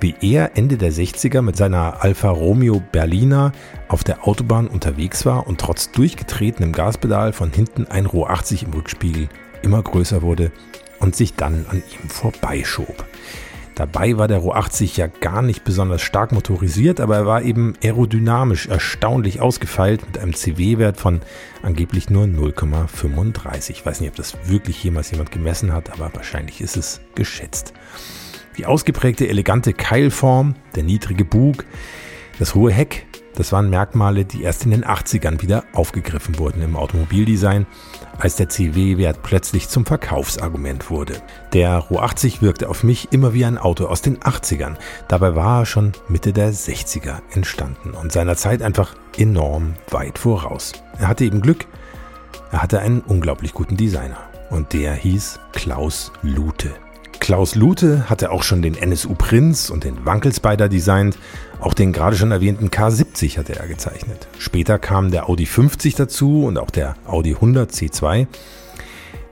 wie 0.02 0.16
er 0.22 0.58
Ende 0.58 0.78
der 0.78 0.92
60er 0.92 1.42
mit 1.42 1.58
seiner 1.58 2.04
Alfa 2.04 2.30
Romeo 2.30 2.82
Berliner 2.92 3.52
auf 3.88 4.04
der 4.04 4.28
Autobahn 4.28 4.68
unterwegs 4.68 5.26
war 5.26 5.48
und 5.48 5.60
trotz 5.60 5.92
durchgetretenem 5.92 6.72
Gaspedal 6.72 7.34
von 7.34 7.52
hinten 7.52 7.86
ein 7.86 8.06
Roh 8.06 8.26
80 8.26 8.64
im 8.64 8.74
Rückspiegel 8.74 9.30
immer 9.62 9.82
größer 9.82 10.22
wurde 10.22 10.52
und 11.00 11.16
sich 11.16 11.36
dann 11.36 11.66
an 11.70 11.78
ihm 11.78 12.10
vorbeischob. 12.10 13.06
Dabei 13.80 14.18
war 14.18 14.28
der 14.28 14.40
Ro 14.40 14.52
80 14.52 14.98
ja 14.98 15.08
gar 15.08 15.42
nicht 15.42 15.64
besonders 15.64 16.02
stark 16.02 16.34
motorisiert, 16.34 17.00
aber 17.00 17.16
er 17.16 17.26
war 17.26 17.44
eben 17.44 17.76
aerodynamisch 17.82 18.68
erstaunlich 18.68 19.40
ausgefeilt 19.40 20.06
mit 20.06 20.18
einem 20.18 20.36
CW-Wert 20.36 20.98
von 20.98 21.22
angeblich 21.62 22.10
nur 22.10 22.26
0,35. 22.26 23.70
Ich 23.70 23.86
weiß 23.86 24.02
nicht, 24.02 24.10
ob 24.10 24.18
das 24.18 24.36
wirklich 24.50 24.84
jemals 24.84 25.12
jemand 25.12 25.32
gemessen 25.32 25.72
hat, 25.72 25.94
aber 25.94 26.12
wahrscheinlich 26.14 26.60
ist 26.60 26.76
es 26.76 27.00
geschätzt. 27.16 27.74
Die 28.60 28.66
ausgeprägte 28.66 29.26
elegante 29.26 29.72
Keilform, 29.72 30.54
der 30.76 30.84
niedrige 30.84 31.24
Bug, 31.24 31.64
das 32.40 32.56
hohe 32.56 32.74
Heck, 32.74 33.08
das 33.36 33.54
waren 33.54 33.70
Merkmale, 33.70 34.26
die 34.26 34.44
erst 34.44 34.66
in 34.66 34.72
den 34.72 34.84
80ern 34.84 35.42
wieder 35.42 35.64
aufgegriffen 35.72 36.38
wurden 36.38 36.62
im 36.62 36.76
Automobildesign, 36.76 37.66
als 38.18 38.36
der 38.36 38.50
CW-Wert 38.50 39.24
plötzlich 39.24 39.70
zum 39.70 39.86
Verkaufsargument 39.86 40.90
wurde. 40.90 41.22
Der 41.54 41.78
Ro 41.78 42.00
80 42.00 42.42
wirkte 42.42 42.68
auf 42.68 42.84
mich 42.84 43.14
immer 43.14 43.34
wie 43.34 43.46
ein 43.46 43.58
Auto 43.58 43.86
aus 43.86 44.02
den 44.02 44.18
80ern. 44.18 44.76
Dabei 45.08 45.38
war 45.38 45.62
er 45.62 45.66
schon 45.66 45.94
Mitte 46.10 46.34
der 46.34 46.52
60er 46.52 47.22
entstanden 47.34 47.92
und 47.92 48.12
seiner 48.12 48.36
Zeit 48.36 48.62
einfach 48.62 48.94
enorm 49.18 49.76
weit 49.90 50.20
voraus. 50.20 50.74
Er 50.98 51.08
hatte 51.08 51.24
eben 51.24 51.40
Glück, 51.40 51.66
er 52.52 52.62
hatte 52.62 52.80
einen 52.80 53.00
unglaublich 53.00 53.54
guten 53.54 53.78
Designer 53.78 54.20
und 54.50 54.74
der 54.74 54.96
hieß 54.96 55.40
Klaus 55.54 56.12
Lute. 56.24 56.72
Klaus 57.20 57.56
Lute 57.56 58.10
hatte 58.10 58.32
auch 58.32 58.44
schon 58.44 58.62
den 58.62 58.76
NSU 58.76 59.14
Prinz 59.14 59.70
und 59.70 59.84
den 59.84 60.06
Wankelspider 60.06 60.70
designt. 60.70 61.18
Auch 61.60 61.74
den 61.74 61.92
gerade 61.92 62.16
schon 62.16 62.32
erwähnten 62.32 62.70
K70 62.70 63.38
hatte 63.38 63.56
er 63.56 63.68
gezeichnet. 63.68 64.28
Später 64.38 64.80
kam 64.80 65.12
der 65.12 65.30
Audi 65.30 65.46
50 65.46 65.96
dazu 65.96 66.46
und 66.46 66.58
auch 66.58 66.72
der 66.72 66.96
Audi 67.06 67.36
100 67.36 67.72
C2. 67.72 68.28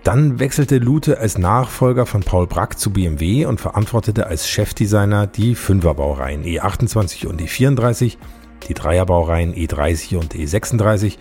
Dann 0.04 0.40
wechselte 0.40 0.78
Lute 0.78 1.20
als 1.20 1.38
Nachfolger 1.38 2.06
von 2.06 2.22
Paul 2.22 2.48
Brack 2.48 2.80
zu 2.80 2.92
BMW 2.92 3.46
und 3.46 3.60
verantwortete 3.60 4.28
als 4.28 4.48
Chefdesigner 4.48 5.28
die 5.28 5.56
Fünferbaureihen 5.56 6.44
E28 6.44 7.28
und 7.28 7.42
E34, 7.42 8.18
die 8.68 8.74
Dreierbaureihen 8.74 9.54
E30 9.54 10.18
und 10.18 10.34
E36, 10.34 11.18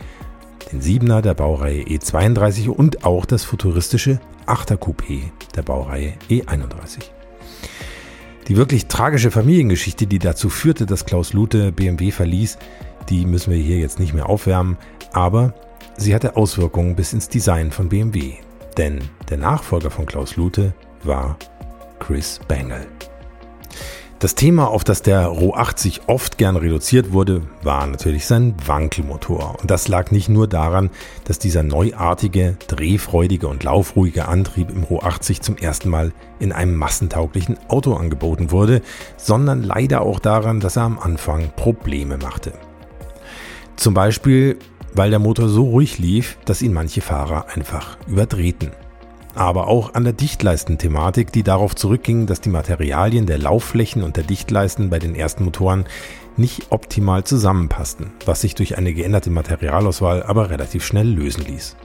den 0.73 0.81
Siebener 0.81 1.23
der 1.23 1.35
Baureihe 1.35 1.83
E32 1.83 2.69
und 2.69 3.05
auch 3.05 3.25
das 3.25 3.45
futuristische 3.45 4.21
8er 4.47 4.77
Coupé 4.77 5.23
der 5.55 5.63
Baureihe 5.63 6.15
E31. 6.29 6.99
Die 8.49 8.57
wirklich 8.57 8.87
tragische 8.87 9.31
Familiengeschichte, 9.31 10.07
die 10.07 10.19
dazu 10.19 10.49
führte, 10.49 10.87
dass 10.87 11.05
Klaus 11.05 11.33
Lute 11.33 11.73
BMW 11.73 12.11
verließ, 12.11 12.59
die 13.09 13.27
müssen 13.27 13.53
wir 13.53 13.59
hier 13.59 13.79
jetzt 13.79 13.99
nicht 13.99 14.15
mehr 14.15 14.29
aufwärmen, 14.29 14.77
aber 15.13 15.55
sie 15.97 16.15
hatte 16.15 16.37
Auswirkungen 16.37 16.95
bis 16.95 17.13
ins 17.13 17.29
Design 17.29 17.71
von 17.71 17.89
BMW. 17.89 18.35
Denn 18.77 19.01
der 19.31 19.39
Nachfolger 19.39 19.91
von 19.91 20.07
Klaus 20.07 20.37
Lute 20.37 20.75
war 21.03 21.37
Chris 21.99 22.39
Bangle. 22.47 22.87
Das 24.19 24.35
Thema, 24.35 24.69
auf 24.69 24.83
das 24.83 25.03
der 25.03 25.27
Ro 25.27 25.53
80 25.53 26.09
oft 26.09 26.39
gern 26.39 26.57
reduziert 26.57 27.13
wurde, 27.13 27.43
war 27.63 27.87
natürlich 27.87 28.27
sein 28.27 28.55
Wankelmotor. 28.65 29.57
Und 29.61 29.71
das 29.71 29.89
lag 29.89 30.11
nicht 30.11 30.31
nur 30.31 30.49
daran, 30.49 30.89
dass 31.25 31.39
dieser 31.39 31.63
neuartige, 31.63 32.57
drehfreudige 32.67 33.47
und 33.47 33.63
laufruhige 33.63 34.27
Antrieb 34.27 34.71
im 34.71 34.85
Ro 34.85 35.01
80 35.01 35.43
zum 35.43 35.59
ersten 35.59 35.91
Mal 35.91 36.13
in 36.39 36.53
einem 36.53 36.77
massentauglichen 36.77 37.59
Auto 37.69 37.93
angeboten 37.93 38.51
wurde, 38.51 38.81
sondern 39.19 39.63
leider 39.63 40.01
auch 40.01 40.19
daran, 40.19 40.61
dass 40.61 40.77
er 40.77 40.85
am 40.85 40.99
Anfang 40.99 41.51
Probleme 41.55 42.17
machte. 42.17 42.55
Zum 43.77 43.93
Beispiel, 43.93 44.59
weil 44.95 45.11
der 45.11 45.19
Motor 45.19 45.51
so 45.51 45.65
ruhig 45.65 45.99
lief, 45.99 46.39
dass 46.47 46.63
ihn 46.63 46.73
manche 46.73 47.03
Fahrer 47.03 47.49
einfach 47.55 47.99
überdrehten 48.07 48.71
aber 49.37 49.69
auch 49.69 49.95
an 49.95 50.05
der 50.05 50.13
Dichtleistenthematik, 50.13 51.31
die 51.31 51.43
darauf 51.43 51.77
zurückging, 51.77 52.27
dass 52.27 52.41
die 52.41 52.49
Materialien 52.49 53.27
der 53.27 53.39
Laufflächen 53.39 54.03
und 54.03 54.17
der 54.17 54.25
Dichtleisten 54.25 54.91
bei 54.91 54.99
den 54.99 55.15
ersten 55.15 55.45
Motoren 55.45 55.85
nicht 56.37 56.67
optimal 56.71 57.25
zusammenpassten, 57.25 58.13
was 58.25 58.41
sich 58.41 58.55
durch 58.55 58.79
eine 58.79 58.95
geänderte 58.95 59.31
Materialauswahl 59.31 60.23
aber 60.23 60.51
relativ 60.51 60.85
schnell 60.85 61.09
lösen 61.09 61.45
ließ. 61.45 61.77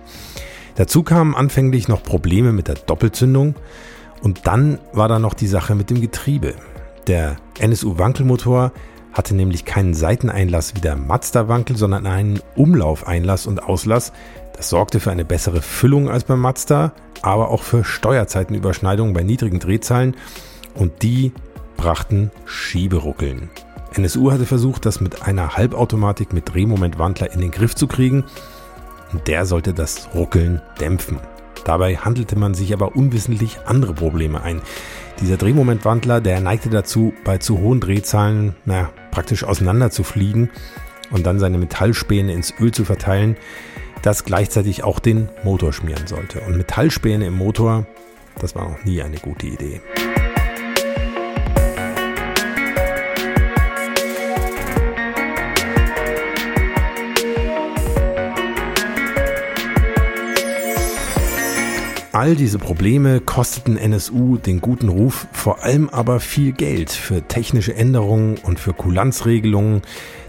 Dazu 0.75 1.03
kamen 1.03 1.35
anfänglich 1.35 1.87
noch 1.87 2.03
Probleme 2.03 2.53
mit 2.53 2.67
der 2.67 2.75
Doppelzündung 2.75 3.55
und 4.21 4.47
dann 4.47 4.79
war 4.93 5.07
da 5.07 5.19
noch 5.19 5.33
die 5.33 5.47
Sache 5.47 5.75
mit 5.75 5.89
dem 5.89 5.99
Getriebe. 5.99 6.53
Der 7.07 7.35
NSU-Wankelmotor 7.59 8.71
hatte 9.13 9.35
nämlich 9.35 9.65
keinen 9.65 9.93
Seiteneinlass 9.93 10.75
wie 10.75 10.81
der 10.81 10.95
Mazda-Wankel, 10.95 11.75
sondern 11.75 12.07
einen 12.07 12.39
Umlaufeinlass 12.55 13.45
und 13.45 13.61
Auslass. 13.61 14.13
Das 14.61 14.69
sorgte 14.69 14.99
für 14.99 15.09
eine 15.09 15.25
bessere 15.25 15.59
Füllung 15.59 16.07
als 16.07 16.23
beim 16.23 16.39
Mazda, 16.39 16.91
aber 17.23 17.49
auch 17.49 17.63
für 17.63 17.83
Steuerzeitenüberschneidungen 17.83 19.11
bei 19.11 19.23
niedrigen 19.23 19.57
Drehzahlen 19.57 20.15
und 20.75 21.01
die 21.01 21.31
brachten 21.77 22.29
Schieberuckeln. 22.45 23.49
NSU 23.95 24.31
hatte 24.31 24.45
versucht, 24.45 24.85
das 24.85 25.01
mit 25.01 25.23
einer 25.23 25.57
Halbautomatik 25.57 26.31
mit 26.31 26.53
Drehmomentwandler 26.53 27.33
in 27.33 27.41
den 27.41 27.49
Griff 27.49 27.73
zu 27.73 27.87
kriegen 27.87 28.23
und 29.11 29.27
der 29.27 29.47
sollte 29.47 29.73
das 29.73 30.09
Ruckeln 30.13 30.61
dämpfen. 30.79 31.17
Dabei 31.65 31.95
handelte 31.95 32.37
man 32.37 32.53
sich 32.53 32.71
aber 32.71 32.95
unwissentlich 32.95 33.57
andere 33.65 33.95
Probleme 33.95 34.43
ein. 34.43 34.61
Dieser 35.21 35.37
Drehmomentwandler, 35.37 36.21
der 36.21 36.39
neigte 36.39 36.69
dazu, 36.69 37.13
bei 37.23 37.39
zu 37.39 37.57
hohen 37.57 37.79
Drehzahlen 37.79 38.55
na, 38.65 38.91
praktisch 39.09 39.43
auseinander 39.43 39.89
zu 39.89 40.03
fliegen 40.03 40.51
und 41.09 41.25
dann 41.25 41.39
seine 41.39 41.57
Metallspäne 41.57 42.31
ins 42.31 42.53
Öl 42.59 42.71
zu 42.71 42.85
verteilen, 42.85 43.37
das 44.01 44.23
gleichzeitig 44.25 44.83
auch 44.83 44.99
den 44.99 45.29
Motor 45.43 45.73
schmieren 45.73 46.07
sollte. 46.07 46.41
Und 46.41 46.57
Metallspäne 46.57 47.25
im 47.25 47.35
Motor, 47.35 47.85
das 48.39 48.55
war 48.55 48.69
noch 48.69 48.83
nie 48.83 49.01
eine 49.01 49.17
gute 49.17 49.47
Idee. 49.47 49.81
All 62.21 62.35
diese 62.35 62.59
Probleme 62.59 63.19
kosteten 63.19 63.77
NSU 63.77 64.37
den 64.37 64.61
guten 64.61 64.89
Ruf, 64.89 65.25
vor 65.31 65.63
allem 65.63 65.89
aber 65.89 66.19
viel 66.19 66.51
Geld 66.51 66.91
für 66.91 67.27
technische 67.27 67.73
Änderungen 67.73 68.37
und 68.37 68.59
für 68.59 68.73
Kulanzregelungen, 68.73 69.81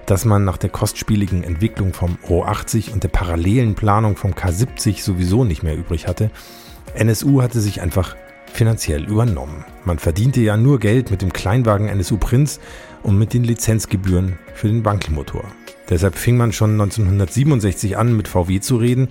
dass 0.07 0.25
man 0.25 0.43
nach 0.43 0.57
der 0.57 0.71
kostspieligen 0.71 1.45
Entwicklung 1.45 1.93
vom 1.93 2.17
Ro 2.27 2.45
80 2.45 2.95
und 2.95 3.03
der 3.03 3.11
parallelen 3.11 3.75
Planung 3.75 4.17
vom 4.17 4.33
K70 4.33 5.03
sowieso 5.03 5.45
nicht 5.45 5.63
mehr 5.63 5.77
übrig 5.77 6.09
hatte. 6.09 6.31
NSU 6.95 7.43
hatte 7.43 7.61
sich 7.61 7.83
einfach 7.83 8.17
finanziell 8.51 9.05
übernommen. 9.05 9.67
Man 9.85 9.99
verdiente 9.99 10.41
ja 10.41 10.57
nur 10.57 10.79
Geld 10.79 11.11
mit 11.11 11.21
dem 11.21 11.35
Kleinwagen 11.35 11.89
NSU 11.89 12.17
Prinz 12.17 12.59
und 13.03 13.19
mit 13.19 13.35
den 13.35 13.45
Lizenzgebühren 13.45 14.39
für 14.55 14.69
den 14.69 14.87
Wankelmotor. 14.87 15.45
Deshalb 15.91 16.17
fing 16.17 16.39
man 16.39 16.55
schon 16.55 16.81
1967 16.81 17.99
an, 17.99 18.17
mit 18.17 18.29
VW 18.29 18.61
zu 18.61 18.77
reden, 18.77 19.09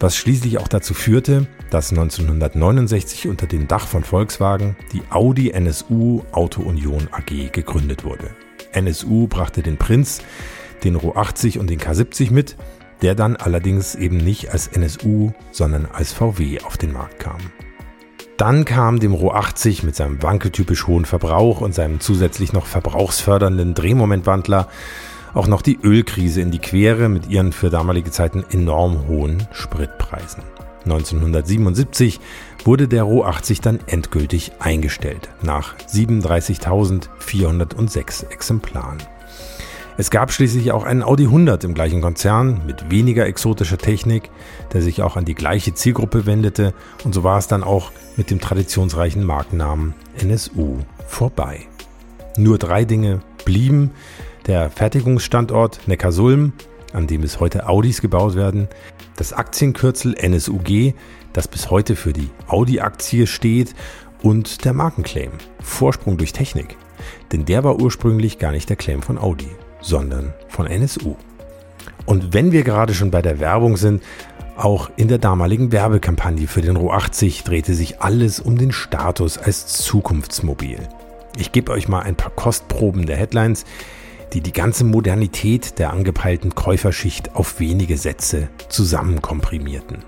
was 0.00 0.16
schließlich 0.16 0.58
auch 0.58 0.68
dazu 0.68 0.92
führte, 0.92 1.46
dass 1.74 1.90
1969 1.90 3.26
unter 3.26 3.48
dem 3.48 3.66
Dach 3.66 3.88
von 3.88 4.04
Volkswagen 4.04 4.76
die 4.92 5.02
Audi 5.10 5.50
NSU 5.50 6.22
Auto 6.30 6.62
Union 6.62 7.08
AG 7.10 7.50
gegründet 7.50 8.04
wurde. 8.04 8.30
NSU 8.70 9.26
brachte 9.26 9.60
den 9.60 9.76
Prinz, 9.76 10.22
den 10.84 10.94
Ro 10.94 11.16
80 11.16 11.58
und 11.58 11.68
den 11.68 11.80
K70 11.80 12.30
mit, 12.30 12.56
der 13.02 13.16
dann 13.16 13.34
allerdings 13.34 13.96
eben 13.96 14.18
nicht 14.18 14.52
als 14.52 14.68
NSU, 14.68 15.32
sondern 15.50 15.88
als 15.92 16.12
VW 16.12 16.60
auf 16.60 16.76
den 16.76 16.92
Markt 16.92 17.18
kam. 17.18 17.38
Dann 18.36 18.64
kam 18.64 19.00
dem 19.00 19.12
Ro 19.12 19.32
80 19.32 19.82
mit 19.82 19.96
seinem 19.96 20.22
wankeltypisch 20.22 20.86
hohen 20.86 21.06
Verbrauch 21.06 21.60
und 21.60 21.74
seinem 21.74 21.98
zusätzlich 21.98 22.52
noch 22.52 22.66
verbrauchsfördernden 22.66 23.74
Drehmomentwandler 23.74 24.68
auch 25.34 25.48
noch 25.48 25.62
die 25.62 25.80
Ölkrise 25.82 26.40
in 26.40 26.52
die 26.52 26.60
Quere 26.60 27.08
mit 27.08 27.28
ihren 27.28 27.50
für 27.50 27.68
damalige 27.68 28.12
Zeiten 28.12 28.44
enorm 28.52 29.08
hohen 29.08 29.48
Spritpreisen. 29.50 30.53
1977 30.84 32.20
wurde 32.64 32.88
der 32.88 33.02
Ro 33.02 33.24
80 33.24 33.60
dann 33.60 33.80
endgültig 33.86 34.52
eingestellt, 34.58 35.28
nach 35.42 35.76
37.406 35.76 38.30
Exemplaren. 38.30 39.02
Es 39.96 40.10
gab 40.10 40.32
schließlich 40.32 40.72
auch 40.72 40.82
einen 40.82 41.04
Audi 41.04 41.24
100 41.24 41.62
im 41.62 41.72
gleichen 41.72 42.00
Konzern 42.00 42.62
mit 42.66 42.90
weniger 42.90 43.26
exotischer 43.26 43.78
Technik, 43.78 44.28
der 44.72 44.82
sich 44.82 45.02
auch 45.02 45.16
an 45.16 45.24
die 45.24 45.36
gleiche 45.36 45.72
Zielgruppe 45.72 46.26
wendete 46.26 46.74
und 47.04 47.14
so 47.14 47.22
war 47.22 47.38
es 47.38 47.46
dann 47.46 47.62
auch 47.62 47.92
mit 48.16 48.30
dem 48.30 48.40
traditionsreichen 48.40 49.24
Markennamen 49.24 49.94
NSU 50.18 50.78
vorbei. 51.06 51.60
Nur 52.36 52.58
drei 52.58 52.84
Dinge 52.84 53.20
blieben, 53.44 53.92
der 54.46 54.68
Fertigungsstandort 54.68 55.86
Neckarsulm, 55.86 56.54
an 56.92 57.06
dem 57.06 57.20
bis 57.20 57.38
heute 57.38 57.68
Audis 57.68 58.00
gebaut 58.00 58.34
werden, 58.34 58.66
das 59.16 59.32
Aktienkürzel 59.32 60.14
NSUG, 60.14 60.94
das 61.32 61.48
bis 61.48 61.70
heute 61.70 61.96
für 61.96 62.12
die 62.12 62.30
Audi-Aktie 62.48 63.26
steht 63.26 63.74
und 64.22 64.64
der 64.64 64.72
Markenclaim 64.72 65.32
Vorsprung 65.60 66.16
durch 66.16 66.32
Technik. 66.32 66.76
Denn 67.32 67.44
der 67.44 67.64
war 67.64 67.80
ursprünglich 67.80 68.38
gar 68.38 68.52
nicht 68.52 68.68
der 68.68 68.76
Claim 68.76 69.02
von 69.02 69.18
Audi, 69.18 69.50
sondern 69.80 70.32
von 70.48 70.66
NSU. 70.66 71.16
Und 72.06 72.34
wenn 72.34 72.52
wir 72.52 72.62
gerade 72.62 72.94
schon 72.94 73.10
bei 73.10 73.22
der 73.22 73.40
Werbung 73.40 73.76
sind, 73.76 74.02
auch 74.56 74.90
in 74.96 75.08
der 75.08 75.18
damaligen 75.18 75.72
Werbekampagne 75.72 76.46
für 76.46 76.60
den 76.60 76.76
Ro 76.76 76.92
80 76.92 77.42
drehte 77.42 77.74
sich 77.74 78.00
alles 78.00 78.38
um 78.38 78.56
den 78.56 78.72
Status 78.72 79.36
als 79.36 79.66
Zukunftsmobil. 79.66 80.78
Ich 81.36 81.50
gebe 81.50 81.72
euch 81.72 81.88
mal 81.88 82.02
ein 82.02 82.14
paar 82.14 82.30
Kostproben 82.30 83.06
der 83.06 83.16
Headlines, 83.16 83.64
die 84.34 84.40
die 84.40 84.52
ganze 84.52 84.84
Modernität 84.84 85.78
der 85.78 85.92
angepeilten 85.92 86.54
Käuferschicht 86.54 87.36
auf 87.36 87.60
wenige 87.60 87.96
Sätze 87.96 88.48
zusammenkomprimierten. 88.68 89.98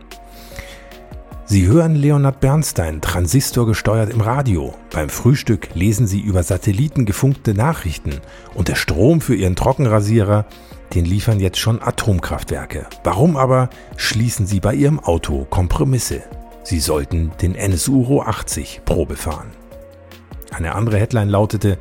Sie 1.45 1.69
hören 1.69 1.95
Leonard 1.95 2.41
Bernstein, 2.41 3.01
Transistor 3.01 3.69
gesteuert 3.69 4.11
im 4.11 4.21
Radio. 4.21 4.75
Beim 4.91 5.09
Frühstück 5.09 5.69
lesen 5.75 6.09
Sie 6.09 6.21
über 6.21 6.43
Satelliten 6.43 7.07
gefunkte 7.07 7.55
Nachrichten 7.55 8.21
und 8.55 8.67
der 8.67 8.75
Strom 8.75 9.21
für 9.21 9.37
Ihren 9.37 9.55
Trockenrasierer, 9.55 10.47
den 10.95 11.05
liefern 11.05 11.39
jetzt 11.39 11.59
schon 11.59 11.81
Atomkraftwerke. 11.81 12.87
Warum 13.05 13.37
aber 13.37 13.71
schließen 13.97 14.45
Sie 14.49 14.59
bei 14.59 14.75
Ihrem 14.75 14.99
Auto 14.99 15.47
Kompromisse? 15.49 16.25
Sie 16.65 16.81
sollten 16.81 17.31
den 17.41 17.55
NSU 17.55 18.03
Ro 18.03 18.23
80 18.23 18.81
Probe 18.85 19.15
fahren. 19.15 19.53
Eine 20.51 20.75
andere 20.75 20.99
Headline 20.99 21.29
lautete, 21.29 21.79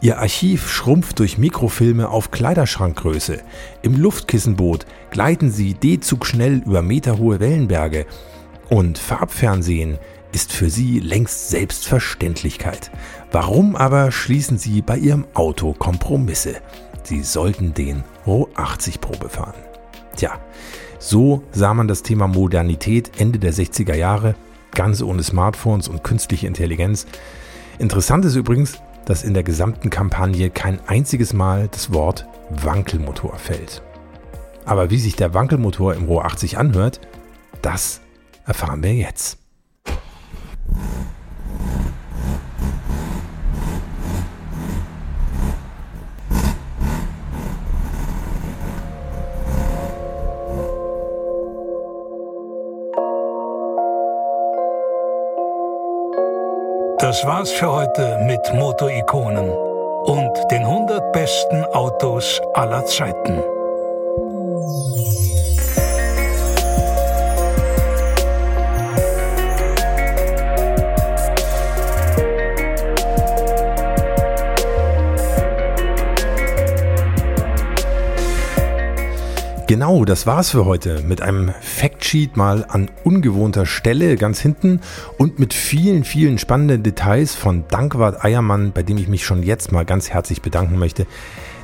Ihr 0.00 0.18
Archiv 0.18 0.70
schrumpft 0.70 1.18
durch 1.18 1.38
Mikrofilme 1.38 2.08
auf 2.08 2.30
Kleiderschrankgröße. 2.30 3.40
Im 3.82 3.96
Luftkissenboot 3.96 4.86
gleiten 5.10 5.50
Sie 5.50 5.74
D-Zug 5.74 6.24
schnell 6.24 6.62
über 6.64 6.82
meterhohe 6.82 7.40
Wellenberge. 7.40 8.06
Und 8.68 8.98
Farbfernsehen 8.98 9.98
ist 10.32 10.52
für 10.52 10.70
Sie 10.70 11.00
längst 11.00 11.50
Selbstverständlichkeit. 11.50 12.92
Warum 13.32 13.74
aber 13.74 14.12
schließen 14.12 14.56
Sie 14.56 14.82
bei 14.82 14.98
Ihrem 14.98 15.26
Auto 15.34 15.72
Kompromisse? 15.72 16.56
Sie 17.02 17.24
sollten 17.24 17.74
den 17.74 18.04
Ro 18.24 18.48
80 18.54 19.00
Probe 19.00 19.28
fahren. 19.28 19.54
Tja, 20.14 20.38
so 21.00 21.42
sah 21.50 21.74
man 21.74 21.88
das 21.88 22.04
Thema 22.04 22.28
Modernität 22.28 23.18
Ende 23.18 23.40
der 23.40 23.52
60er 23.52 23.94
Jahre, 23.94 24.36
ganz 24.72 25.02
ohne 25.02 25.24
Smartphones 25.24 25.88
und 25.88 26.04
künstliche 26.04 26.46
Intelligenz. 26.46 27.06
Interessant 27.78 28.24
ist 28.24 28.36
übrigens, 28.36 28.78
dass 29.08 29.24
in 29.24 29.32
der 29.32 29.42
gesamten 29.42 29.88
Kampagne 29.88 30.50
kein 30.50 30.80
einziges 30.86 31.32
Mal 31.32 31.68
das 31.68 31.94
Wort 31.94 32.26
Wankelmotor 32.50 33.38
fällt. 33.38 33.82
Aber 34.66 34.90
wie 34.90 34.98
sich 34.98 35.16
der 35.16 35.32
Wankelmotor 35.32 35.94
im 35.94 36.04
Rohr 36.04 36.26
80 36.26 36.58
anhört, 36.58 37.00
das 37.62 38.02
erfahren 38.44 38.82
wir 38.82 38.92
jetzt. 38.92 39.38
Das 57.00 57.24
war's 57.24 57.52
für 57.52 57.70
heute 57.70 58.18
mit 58.26 58.40
Motorikonen 58.54 59.48
und 59.50 60.32
den 60.50 60.64
100 60.64 61.12
besten 61.12 61.64
Autos 61.66 62.40
aller 62.54 62.84
Zeiten. 62.86 63.38
Genau, 79.68 80.06
das 80.06 80.26
war's 80.26 80.48
für 80.48 80.64
heute 80.64 81.02
mit 81.02 81.20
einem 81.20 81.52
Factsheet 81.60 82.38
mal 82.38 82.64
an 82.70 82.90
ungewohnter 83.04 83.66
Stelle 83.66 84.16
ganz 84.16 84.40
hinten 84.40 84.80
und 85.18 85.38
mit 85.38 85.52
vielen, 85.52 86.04
vielen 86.04 86.38
spannenden 86.38 86.82
Details 86.82 87.34
von 87.34 87.66
Dankwart 87.68 88.24
Eiermann, 88.24 88.72
bei 88.72 88.82
dem 88.82 88.96
ich 88.96 89.08
mich 89.08 89.26
schon 89.26 89.42
jetzt 89.42 89.70
mal 89.70 89.84
ganz 89.84 90.08
herzlich 90.08 90.40
bedanken 90.40 90.78
möchte. 90.78 91.06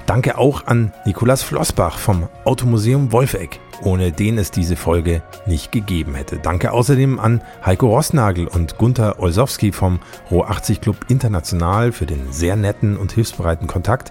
Danke 0.05 0.37
auch 0.37 0.67
an 0.67 0.93
Nikolas 1.07 1.43
Flossbach 1.43 1.97
vom 1.97 2.29
Automuseum 2.45 3.11
Wolfegg, 3.11 3.59
ohne 3.83 4.13
den 4.13 4.37
es 4.37 4.51
diese 4.51 4.77
Folge 4.77 5.23
nicht 5.47 5.73
gegeben 5.73 6.15
hätte. 6.15 6.37
Danke 6.37 6.73
außerdem 6.73 7.19
an 7.19 7.41
Heiko 7.65 7.89
Rossnagel 7.89 8.47
und 8.47 8.77
Gunther 8.77 9.19
Olsowski 9.19 9.73
vom 9.73 10.01
Roh 10.31 10.43
80 10.43 10.83
Club 10.83 10.97
International 11.09 11.91
für 11.91 12.05
den 12.05 12.31
sehr 12.33 12.57
netten 12.57 12.99
und 12.99 13.13
hilfsbereiten 13.13 13.67
Kontakt 13.67 14.11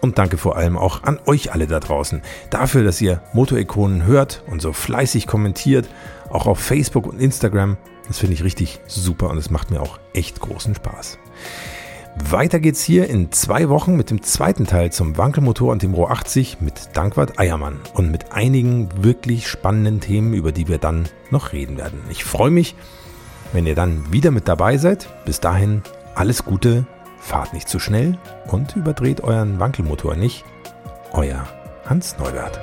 und 0.00 0.18
danke 0.18 0.36
vor 0.36 0.56
allem 0.56 0.76
auch 0.76 1.02
an 1.02 1.18
euch 1.26 1.52
alle 1.52 1.66
da 1.66 1.80
draußen 1.80 2.22
dafür, 2.50 2.84
dass 2.84 3.00
ihr 3.00 3.22
Motorikonen 3.32 4.04
hört 4.04 4.42
und 4.46 4.62
so 4.62 4.72
fleißig 4.72 5.26
kommentiert, 5.26 5.88
auch 6.30 6.46
auf 6.46 6.58
Facebook 6.58 7.06
und 7.06 7.20
Instagram. 7.20 7.76
Das 8.08 8.18
finde 8.18 8.34
ich 8.34 8.44
richtig 8.44 8.80
super 8.86 9.30
und 9.30 9.38
es 9.38 9.50
macht 9.50 9.70
mir 9.70 9.80
auch 9.80 9.98
echt 10.12 10.40
großen 10.40 10.74
Spaß. 10.74 11.18
Weiter 12.18 12.60
geht's 12.60 12.82
hier 12.82 13.10
in 13.10 13.30
zwei 13.30 13.68
Wochen 13.68 13.94
mit 13.94 14.10
dem 14.10 14.22
zweiten 14.22 14.66
Teil 14.66 14.90
zum 14.90 15.18
Wankelmotor 15.18 15.70
und 15.70 15.82
dem 15.82 15.92
Rohr 15.92 16.10
80 16.10 16.62
mit 16.62 16.90
Dankwart 16.94 17.38
Eiermann 17.38 17.78
und 17.92 18.10
mit 18.10 18.32
einigen 18.32 18.88
wirklich 19.04 19.46
spannenden 19.48 20.00
Themen, 20.00 20.32
über 20.32 20.50
die 20.50 20.66
wir 20.66 20.78
dann 20.78 21.08
noch 21.30 21.52
reden 21.52 21.76
werden. 21.76 22.00
Ich 22.08 22.24
freue 22.24 22.50
mich, 22.50 22.74
wenn 23.52 23.66
ihr 23.66 23.74
dann 23.74 24.12
wieder 24.12 24.30
mit 24.30 24.48
dabei 24.48 24.78
seid. 24.78 25.08
Bis 25.26 25.40
dahin 25.40 25.82
alles 26.14 26.44
Gute 26.44 26.86
fahrt 27.18 27.52
nicht 27.52 27.68
zu 27.68 27.78
schnell 27.78 28.18
und 28.46 28.76
überdreht 28.76 29.22
euren 29.22 29.58
Wankelmotor 29.58 30.16
nicht. 30.16 30.44
Euer 31.12 31.46
Hans 31.86 32.18
Neubert. 32.18 32.60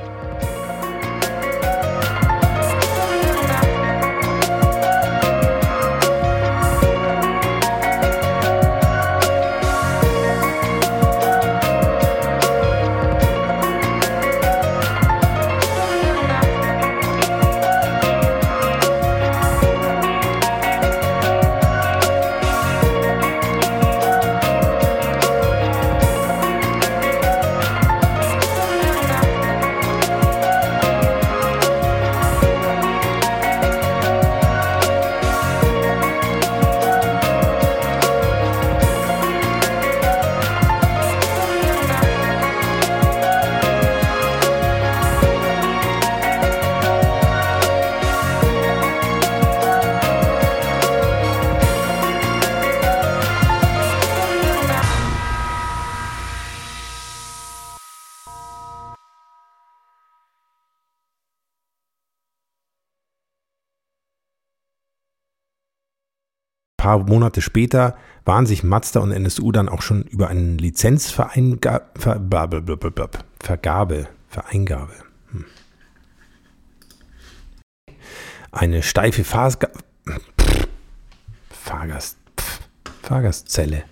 Paar 66.99 67.09
Monate 67.09 67.41
später 67.41 67.97
waren 68.25 68.45
sich 68.45 68.63
Mazda 68.63 68.99
und 68.99 69.11
NSU 69.11 69.51
dann 69.51 69.69
auch 69.69 69.81
schon 69.81 70.03
über 70.03 70.27
eine 70.29 70.57
Lizenzvergabe, 70.57 71.81
Vergabe, 73.39 74.07
Vereingabe, 74.29 74.93
hm. 75.31 75.45
eine 78.51 78.83
steife 78.83 79.23
Fahrga 79.23 79.69
Fahrgast, 81.49 82.17
Fahrgastzelle 83.01 83.83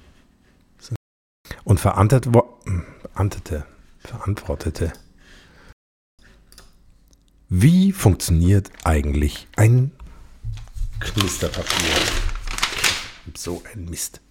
und 1.63 1.79
verantwortete, 1.79 3.65
verantwortete. 3.99 4.93
Wie 7.49 7.91
funktioniert 7.91 8.71
eigentlich 8.83 9.47
ein 9.55 9.91
Knisterpapier? 10.99 12.30
So 13.35 13.63
ein 13.71 13.85
Mist. 13.85 14.21